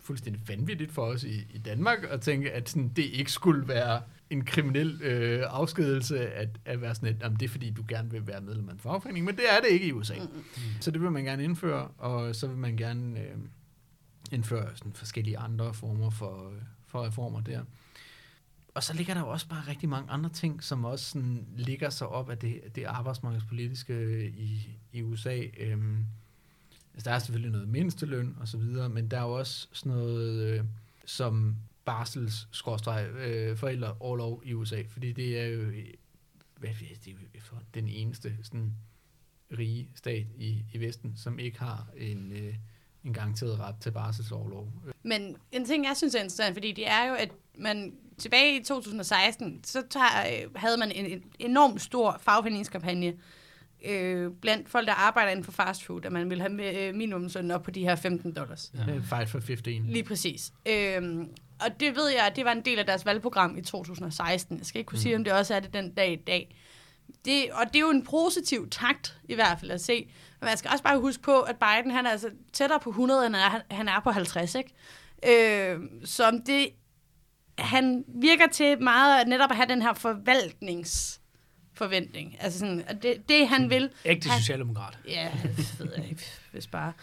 fuldstændig 0.06 0.42
vanvittigt 0.48 0.92
for 0.92 1.02
os 1.02 1.24
i, 1.24 1.48
i 1.50 1.58
Danmark 1.58 1.98
at 2.10 2.22
tænke, 2.22 2.52
at 2.52 2.70
sådan, 2.70 2.90
det 2.90 3.04
ikke 3.04 3.32
skulle 3.32 3.68
være 3.68 4.02
en 4.30 4.46
kriminel 4.46 5.02
øh, 5.02 5.44
afskedelse 5.48 6.34
at, 6.34 6.50
at 6.66 6.82
være 6.82 6.96
sådan 6.96 7.10
et, 7.10 7.22
jamen, 7.22 7.40
det 7.40 7.46
er 7.46 7.50
fordi, 7.50 7.70
du 7.70 7.84
gerne 7.88 8.12
vil 8.12 8.28
være 8.28 8.42
medlem 8.42 8.70
af 8.70 8.74
en 8.74 8.80
fagforening, 8.80 9.26
men 9.26 9.36
det 9.36 9.44
er 9.50 9.60
det 9.62 9.70
ikke 9.70 9.88
i 9.88 9.92
USA. 9.92 10.14
Mm. 10.20 10.44
Så 10.82 10.92
det 10.92 11.02
vil 11.02 11.12
man 11.12 11.24
gerne 11.24 11.44
indføre, 11.44 11.88
og 11.88 12.36
så 12.36 12.48
vil 12.48 12.58
man 12.58 12.78
gerne 12.78 13.20
øh, 13.20 13.38
indføre 14.32 14.68
sådan 14.76 14.94
forskellige 14.94 15.38
andre 15.38 15.74
former 15.74 16.10
for, 16.10 16.54
for 16.88 17.06
reformer 17.06 17.42
der. 17.42 17.62
Og 18.76 18.84
så 18.84 18.94
ligger 18.94 19.14
der 19.14 19.22
jo 19.22 19.28
også 19.28 19.48
bare 19.48 19.64
rigtig 19.68 19.90
mange 19.90 20.12
andre 20.12 20.30
ting, 20.30 20.64
som 20.64 20.86
også 20.86 21.06
sådan 21.06 21.48
ligger 21.56 21.90
sig 21.90 22.08
op 22.08 22.30
af 22.30 22.38
det, 22.38 22.62
det 22.76 22.84
arbejdsmarkedspolitiske 22.84 24.28
i, 24.30 24.78
i 24.92 25.02
USA. 25.02 25.42
Øhm, 25.60 26.06
altså 26.96 27.10
der 27.10 27.16
er 27.16 27.20
selvfølgelig 27.20 27.52
noget 27.52 27.68
mindsteløn 27.68 28.38
og 28.40 28.48
så 28.48 28.58
videre, 28.58 28.90
men 28.90 29.12
der 29.12 29.18
er 29.18 29.22
jo 29.22 29.34
også 29.34 29.68
sådan 29.72 29.92
noget 29.92 30.44
øh, 30.44 30.64
som 31.06 31.56
barsels 31.86 32.48
øh, 33.18 33.58
forældreoverlov 33.58 34.42
i 34.46 34.54
USA, 34.54 34.84
fordi 34.90 35.12
det 35.12 35.40
er 35.40 35.46
jo 35.46 35.72
hvad, 36.60 36.70
det 37.06 37.18
er 37.36 37.42
for 37.42 37.62
den 37.74 37.88
eneste 37.88 38.36
sådan 38.44 38.74
rige 39.58 39.90
stat 39.96 40.26
i, 40.38 40.64
i 40.74 40.80
Vesten, 40.80 41.14
som 41.16 41.40
ikke 41.40 41.60
har 41.60 41.88
en, 41.98 42.32
øh, 42.32 42.56
en 43.04 43.14
garanteret 43.14 43.60
ret 43.60 43.76
til 43.82 43.92
barselsoverlov. 43.92 44.72
Men 45.04 45.38
en 45.52 45.66
ting, 45.66 45.86
jeg 45.86 45.98
synes 45.98 46.16
er 46.16 46.20
interessant, 46.20 46.56
fordi 46.56 46.72
det 46.72 46.88
er 46.88 47.10
jo, 47.10 47.14
at 47.14 47.32
man 47.58 47.96
tilbage 48.18 48.60
i 48.60 48.64
2016, 48.64 49.64
så 49.64 49.84
tager, 49.90 50.44
øh, 50.46 50.56
havde 50.56 50.78
man 50.78 50.92
en, 50.92 51.06
en 51.06 51.24
enorm 51.40 51.78
stor 51.78 52.18
fagforeningskampagne 52.22 53.14
øh, 53.86 54.32
blandt 54.42 54.70
folk, 54.70 54.88
der 54.88 54.94
arbejder 54.94 55.32
inden 55.32 55.46
for 55.46 55.52
fast 55.52 55.84
food, 55.84 56.06
at 56.06 56.12
man 56.12 56.30
vil 56.30 56.42
have 56.42 57.44
øh, 57.44 57.56
op 57.56 57.64
på 57.64 57.72
de 57.72 57.82
her 57.82 57.96
15 57.96 58.34
dollars. 58.34 58.72
Ja. 58.88 58.94
Fight 59.18 59.30
for 59.30 59.40
15. 59.40 59.86
Lige 59.86 60.04
præcis. 60.04 60.52
Øh, 60.68 61.02
og 61.60 61.80
det 61.80 61.96
ved 61.96 62.10
jeg, 62.10 62.34
det 62.36 62.46
var 62.46 62.52
en 62.52 62.66
del 62.66 62.80
af 62.80 62.86
deres 62.86 63.06
valgprogram 63.06 63.58
i 63.58 63.62
2016. 63.62 64.58
Jeg 64.58 64.66
skal 64.66 64.80
ikke 64.80 64.88
kunne 64.88 64.98
mm. 64.98 65.02
sige, 65.02 65.16
om 65.16 65.24
det 65.24 65.34
også 65.34 65.56
er 65.56 65.60
det 65.60 65.74
den 65.74 65.94
dag 65.94 66.12
i 66.12 66.16
dag. 66.16 66.56
Det, 67.26 67.52
og 67.52 67.68
det 67.68 67.76
er 67.76 67.80
jo 67.80 67.90
en 67.90 68.04
positiv 68.04 68.70
takt, 68.70 69.20
i 69.30 69.36
hvert 69.36 69.60
fald 69.60 69.72
at 69.72 69.82
se. 69.82 70.12
Men 70.40 70.46
man 70.46 70.58
skal 70.58 70.72
også 70.72 70.84
bare 70.84 71.00
huske 71.00 71.24
på, 71.24 71.40
at 71.42 71.56
Biden 71.56 71.92
han 71.92 72.06
er 72.06 72.10
altså 72.10 72.30
tættere 72.54 72.80
på 72.80 72.90
100, 72.90 73.26
end 73.26 73.36
han 73.72 73.88
er 73.88 74.00
på 74.00 74.12
50. 74.12 74.56
Ikke? 74.56 75.74
Øh, 75.74 75.80
som 76.04 76.42
det 76.42 76.70
han 77.58 78.04
virker 78.08 78.48
til 78.48 78.82
meget 78.82 79.28
netop 79.28 79.52
at 79.52 79.56
have 79.56 79.70
den 79.70 79.82
her 79.82 79.94
forvaltnings 79.94 81.22
forventning. 81.76 82.38
Altså 82.40 82.60
sådan, 82.60 82.84
at 82.88 83.04
det, 83.04 83.30
det 83.30 83.48
han 83.48 83.70
vil... 83.70 83.90
Ægte 84.06 84.30
socialdemokrat. 84.30 84.98
Ja, 85.08 85.32
det 85.58 85.80
ved 85.80 85.92
jeg 85.98 86.10
ikke, 86.10 86.24
hvis 86.52 86.68
bare. 86.68 86.94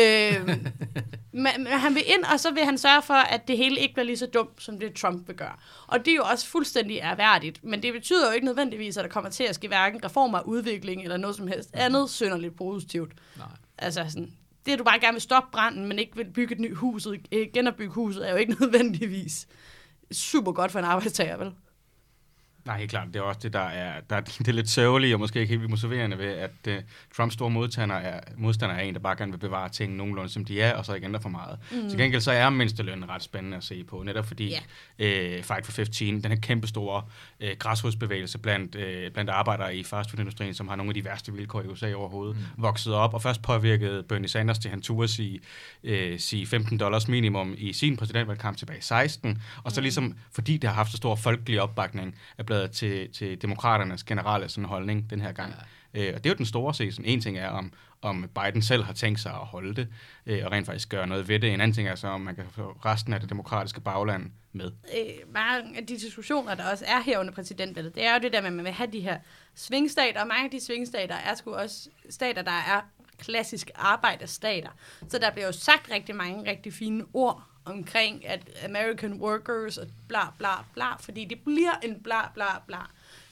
Øh, 0.00 0.48
men, 1.32 1.52
men 1.58 1.66
han 1.66 1.94
vil 1.94 2.02
ind, 2.06 2.24
og 2.32 2.40
så 2.40 2.50
vil 2.50 2.64
han 2.64 2.78
sørge 2.78 3.02
for, 3.02 3.14
at 3.14 3.48
det 3.48 3.56
hele 3.56 3.80
ikke 3.80 3.94
bliver 3.94 4.06
lige 4.06 4.16
så 4.16 4.26
dumt, 4.26 4.62
som 4.62 4.80
det 4.80 4.94
Trump 4.94 5.28
vil 5.28 5.36
gøre. 5.36 5.54
Og 5.86 5.98
det 5.98 6.08
er 6.08 6.16
jo 6.16 6.22
også 6.22 6.46
fuldstændig 6.46 6.98
erhverdigt, 6.98 7.64
men 7.64 7.82
det 7.82 7.92
betyder 7.92 8.26
jo 8.26 8.32
ikke 8.34 8.46
nødvendigvis, 8.46 8.96
at 8.96 9.04
der 9.04 9.10
kommer 9.10 9.30
til 9.30 9.44
at 9.44 9.54
ske 9.54 9.68
hverken 9.68 10.04
reformer, 10.04 10.40
udvikling 10.40 11.02
eller 11.02 11.16
noget 11.16 11.36
som 11.36 11.46
helst 11.46 11.70
andet 11.72 12.10
synderligt 12.10 12.56
positivt. 12.56 13.12
Nej. 13.36 13.46
Altså 13.78 14.04
sådan, 14.08 14.32
det, 14.66 14.72
at 14.72 14.78
du 14.78 14.84
bare 14.84 15.00
gerne 15.00 15.14
vil 15.14 15.22
stoppe 15.22 15.48
branden, 15.52 15.86
men 15.86 15.98
ikke 15.98 16.16
vil 16.16 16.24
bygge 16.24 16.54
et 16.54 16.60
nyt 16.60 16.76
hus, 16.76 17.06
genopbygge 17.54 17.92
huset, 17.92 18.26
er 18.28 18.30
jo 18.30 18.36
ikke 18.36 18.56
nødvendigvis 18.60 19.48
super 20.12 20.52
godt 20.52 20.72
for 20.72 20.78
en 20.78 20.84
arbejdstager, 20.84 21.36
vel? 21.36 21.52
Nej, 22.68 22.78
helt 22.78 22.90
klart. 22.90 23.08
Det 23.08 23.16
er 23.16 23.22
også 23.22 23.40
det, 23.42 23.52
der 23.52 23.60
er, 23.60 24.00
der 24.10 24.16
er 24.16 24.20
det 24.38 24.48
er 24.48 24.52
lidt 24.52 24.70
sørgelige 24.70 25.14
og 25.14 25.20
måske 25.20 25.40
ikke 25.40 25.58
helt 25.58 25.70
motiverende 25.70 26.18
ved, 26.18 26.26
at 26.26 26.50
uh, 26.66 26.74
Trumps 27.16 27.34
store 27.34 27.50
modstander 27.50 27.94
er, 27.94 28.20
modstander 28.36 28.74
er 28.74 28.80
en, 28.80 28.94
der 28.94 29.00
bare 29.00 29.16
gerne 29.16 29.32
vil 29.32 29.38
bevare 29.38 29.68
ting 29.68 29.96
nogenlunde, 29.96 30.30
som 30.30 30.44
de 30.44 30.60
er, 30.60 30.74
og 30.74 30.84
så 30.84 30.94
ikke 30.94 31.04
ændre 31.04 31.20
for 31.20 31.28
meget. 31.28 31.58
Mm. 31.72 31.88
Til 31.88 31.98
gengæld 31.98 32.20
så 32.20 32.32
er 32.32 32.50
mindstelønnen 32.50 33.08
ret 33.08 33.22
spændende 33.22 33.56
at 33.56 33.64
se 33.64 33.84
på, 33.84 34.02
netop 34.02 34.26
fordi 34.26 34.54
yeah. 35.00 35.38
uh, 35.38 35.44
Fight 35.44 35.66
for 35.66 35.72
15, 35.72 36.22
den 36.22 36.30
her 36.30 36.38
kæmpe 36.40 36.66
store 36.66 37.02
uh, 37.40 37.48
græsrodsbevægelse 37.58 38.38
blandt, 38.38 38.74
uh, 38.74 39.12
blandt 39.12 39.30
arbejdere 39.30 39.76
i 39.76 39.84
fastfoodindustrien, 39.84 40.54
som 40.54 40.68
har 40.68 40.76
nogle 40.76 40.90
af 40.90 40.94
de 40.94 41.04
værste 41.04 41.32
vilkår 41.32 41.62
i 41.62 41.66
USA 41.66 41.94
overhovedet, 41.94 42.36
mm. 42.36 42.62
vokset 42.62 42.94
op, 42.94 43.14
og 43.14 43.22
først 43.22 43.42
påvirkede 43.42 44.02
Bernie 44.02 44.28
Sanders 44.28 44.58
til 44.58 44.70
han 44.70 44.82
turde 44.82 45.08
sige, 45.08 45.40
uh, 45.84 45.90
sige 46.18 46.46
15 46.46 46.78
dollars 46.78 47.08
minimum 47.08 47.54
i 47.58 47.72
sin 47.72 47.96
præsidentvalgkamp 47.96 48.56
tilbage 48.56 48.78
i 48.78 48.82
16, 48.82 49.42
og 49.64 49.72
så 49.72 49.80
mm. 49.80 49.82
ligesom, 49.82 50.14
fordi 50.32 50.56
det 50.56 50.70
har 50.70 50.74
haft 50.74 50.90
så 50.90 50.96
stor 50.96 51.16
folkelig 51.16 51.62
opbakning, 51.62 52.14
er 52.38 52.42
blevet 52.42 52.57
været 52.58 52.70
til, 52.70 53.12
til 53.12 53.42
demokraternes 53.42 54.04
generelle 54.04 54.48
sådan, 54.48 54.64
holdning 54.64 55.10
den 55.10 55.20
her 55.20 55.32
gang. 55.32 55.54
Ja. 55.94 56.08
Øh, 56.08 56.14
og 56.14 56.24
det 56.24 56.30
er 56.30 56.34
jo 56.34 56.36
den 56.36 56.46
store 56.46 56.74
se. 56.74 56.92
Sådan, 56.92 57.04
en 57.04 57.20
ting 57.20 57.38
er, 57.38 57.48
om, 57.48 57.72
om 58.02 58.28
Biden 58.34 58.62
selv 58.62 58.84
har 58.84 58.92
tænkt 58.92 59.20
sig 59.20 59.32
at 59.32 59.46
holde 59.46 59.74
det, 59.74 59.88
øh, 60.26 60.40
og 60.44 60.52
rent 60.52 60.66
faktisk 60.66 60.88
gøre 60.88 61.06
noget 61.06 61.28
ved 61.28 61.40
det. 61.40 61.54
En 61.54 61.60
anden 61.60 61.74
ting 61.74 61.88
er 61.88 61.94
så, 61.94 62.08
om 62.08 62.20
man 62.20 62.34
kan 62.34 62.44
få 62.50 62.76
resten 62.84 63.12
af 63.12 63.20
det 63.20 63.28
demokratiske 63.30 63.80
bagland 63.80 64.30
med. 64.52 64.66
Øh, 64.66 65.32
mange 65.34 65.76
af 65.76 65.86
de 65.86 65.98
diskussioner, 65.98 66.54
der 66.54 66.70
også 66.70 66.84
er 66.88 67.00
her 67.00 67.18
under 67.18 67.32
præsidentvalget, 67.32 67.94
det 67.94 68.04
er 68.04 68.14
jo 68.14 68.20
det 68.22 68.32
der 68.32 68.40
med, 68.40 68.48
at 68.48 68.54
man 68.54 68.64
vil 68.64 68.72
have 68.72 68.90
de 68.92 69.00
her 69.00 69.18
svingstater, 69.54 70.20
og 70.20 70.26
mange 70.26 70.44
af 70.44 70.50
de 70.50 70.60
svingstater 70.60 71.14
er 71.14 71.34
sgu 71.34 71.54
også 71.54 71.88
stater, 72.10 72.42
der 72.42 72.50
er 72.50 72.80
klassisk 73.18 73.70
arbejderstater. 73.74 74.70
Så 75.08 75.18
der 75.18 75.30
bliver 75.30 75.46
jo 75.46 75.52
sagt 75.52 75.90
rigtig 75.90 76.16
mange 76.16 76.50
rigtig 76.50 76.72
fine 76.72 77.04
ord 77.12 77.42
omkring 77.70 78.26
at 78.26 78.40
American 78.64 79.12
workers 79.12 79.78
og 79.78 79.86
bla 80.08 80.30
bla 80.38 80.64
bla, 80.74 80.96
fordi 80.96 81.24
det 81.24 81.40
bliver 81.44 81.72
en 81.82 82.02
bla 82.02 82.28
bla 82.34 82.58
bla. 82.66 82.78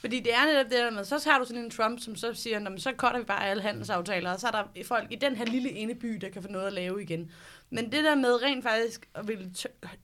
Fordi 0.01 0.21
det 0.21 0.35
er 0.35 0.47
netop 0.47 0.65
det 0.65 0.79
der 0.79 0.91
med, 0.91 1.05
så 1.05 1.31
har 1.31 1.39
du 1.39 1.45
sådan 1.45 1.65
en 1.65 1.71
Trump, 1.71 2.01
som 2.01 2.17
så 2.17 2.35
siger, 2.35 2.77
så 2.79 2.93
cutter 2.97 3.19
vi 3.19 3.25
bare 3.25 3.47
alle 3.47 3.63
handelsaftaler, 3.63 4.33
og 4.33 4.41
så 4.41 4.47
er 4.47 4.51
der 4.51 4.85
folk 4.85 5.13
i 5.13 5.17
den 5.17 5.37
her 5.37 5.45
lille 5.45 5.71
ene 5.71 5.95
by, 5.95 6.09
der 6.09 6.29
kan 6.29 6.43
få 6.43 6.49
noget 6.49 6.67
at 6.67 6.73
lave 6.73 7.03
igen. 7.03 7.33
Men 7.71 7.93
det 7.93 8.05
der 8.05 8.15
med 8.15 8.43
rent 8.43 8.63
faktisk 8.63 9.09
at 9.15 9.29
ville 9.29 9.53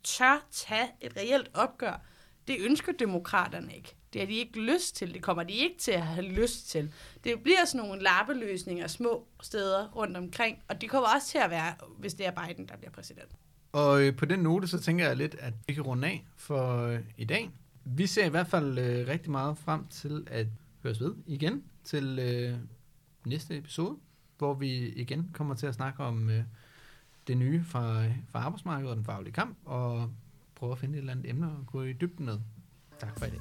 tør 0.04 0.46
tage 0.50 0.88
et 1.00 1.16
reelt 1.16 1.50
opgør, 1.54 2.00
det 2.48 2.56
ønsker 2.60 2.92
demokraterne 2.92 3.76
ikke. 3.76 3.94
Det 4.12 4.20
har 4.20 4.26
de 4.26 4.34
ikke 4.34 4.60
lyst 4.60 4.96
til. 4.96 5.14
Det 5.14 5.22
kommer 5.22 5.42
de 5.42 5.52
ikke 5.52 5.78
til 5.78 5.92
at 5.92 6.02
have 6.02 6.26
lyst 6.26 6.68
til. 6.68 6.92
Det 7.24 7.42
bliver 7.42 7.64
sådan 7.64 7.86
nogle 7.86 8.02
lappeløsninger 8.02 8.86
små 8.86 9.26
steder 9.42 9.88
rundt 9.88 10.16
omkring, 10.16 10.62
og 10.68 10.80
det 10.80 10.90
kommer 10.90 11.08
også 11.14 11.28
til 11.28 11.38
at 11.38 11.50
være, 11.50 11.74
hvis 11.98 12.14
det 12.14 12.26
er 12.26 12.30
Biden, 12.30 12.68
der 12.68 12.76
bliver 12.76 12.90
præsident. 12.90 13.30
Og 13.72 14.02
øh, 14.02 14.16
på 14.16 14.24
den 14.24 14.38
note, 14.38 14.66
så 14.68 14.80
tænker 14.80 15.06
jeg 15.06 15.16
lidt, 15.16 15.36
at 15.38 15.54
vi 15.66 15.74
kan 15.74 15.82
runde 15.82 16.08
af 16.08 16.26
for 16.36 16.76
øh, 16.76 17.00
i 17.16 17.24
dag. 17.24 17.50
Vi 17.84 18.06
ser 18.06 18.26
i 18.26 18.28
hvert 18.28 18.46
fald 18.46 18.78
øh, 18.78 19.08
rigtig 19.08 19.30
meget 19.30 19.58
frem 19.58 19.86
til 19.86 20.26
at 20.30 20.46
høres 20.82 21.00
ved 21.00 21.14
igen 21.26 21.62
til 21.84 22.18
øh, 22.18 22.58
næste 23.26 23.58
episode, 23.58 23.96
hvor 24.38 24.54
vi 24.54 24.88
igen 24.88 25.30
kommer 25.32 25.54
til 25.54 25.66
at 25.66 25.74
snakke 25.74 26.02
om 26.02 26.30
øh, 26.30 26.44
det 27.26 27.36
nye 27.36 27.64
fra, 27.64 28.04
fra 28.28 28.38
arbejdsmarkedet 28.38 28.90
og 28.90 28.96
den 28.96 29.04
faglige 29.04 29.32
kamp, 29.32 29.56
og 29.64 30.10
prøve 30.54 30.72
at 30.72 30.78
finde 30.78 30.94
et 30.94 30.98
eller 30.98 31.12
andet 31.12 31.30
emne 31.30 31.46
og 31.46 31.66
gå 31.66 31.82
i 31.82 31.92
dybden 31.92 32.26
med. 32.26 32.38
Tak 32.98 33.18
for 33.18 33.26
i 33.26 33.30
dag. 33.30 33.40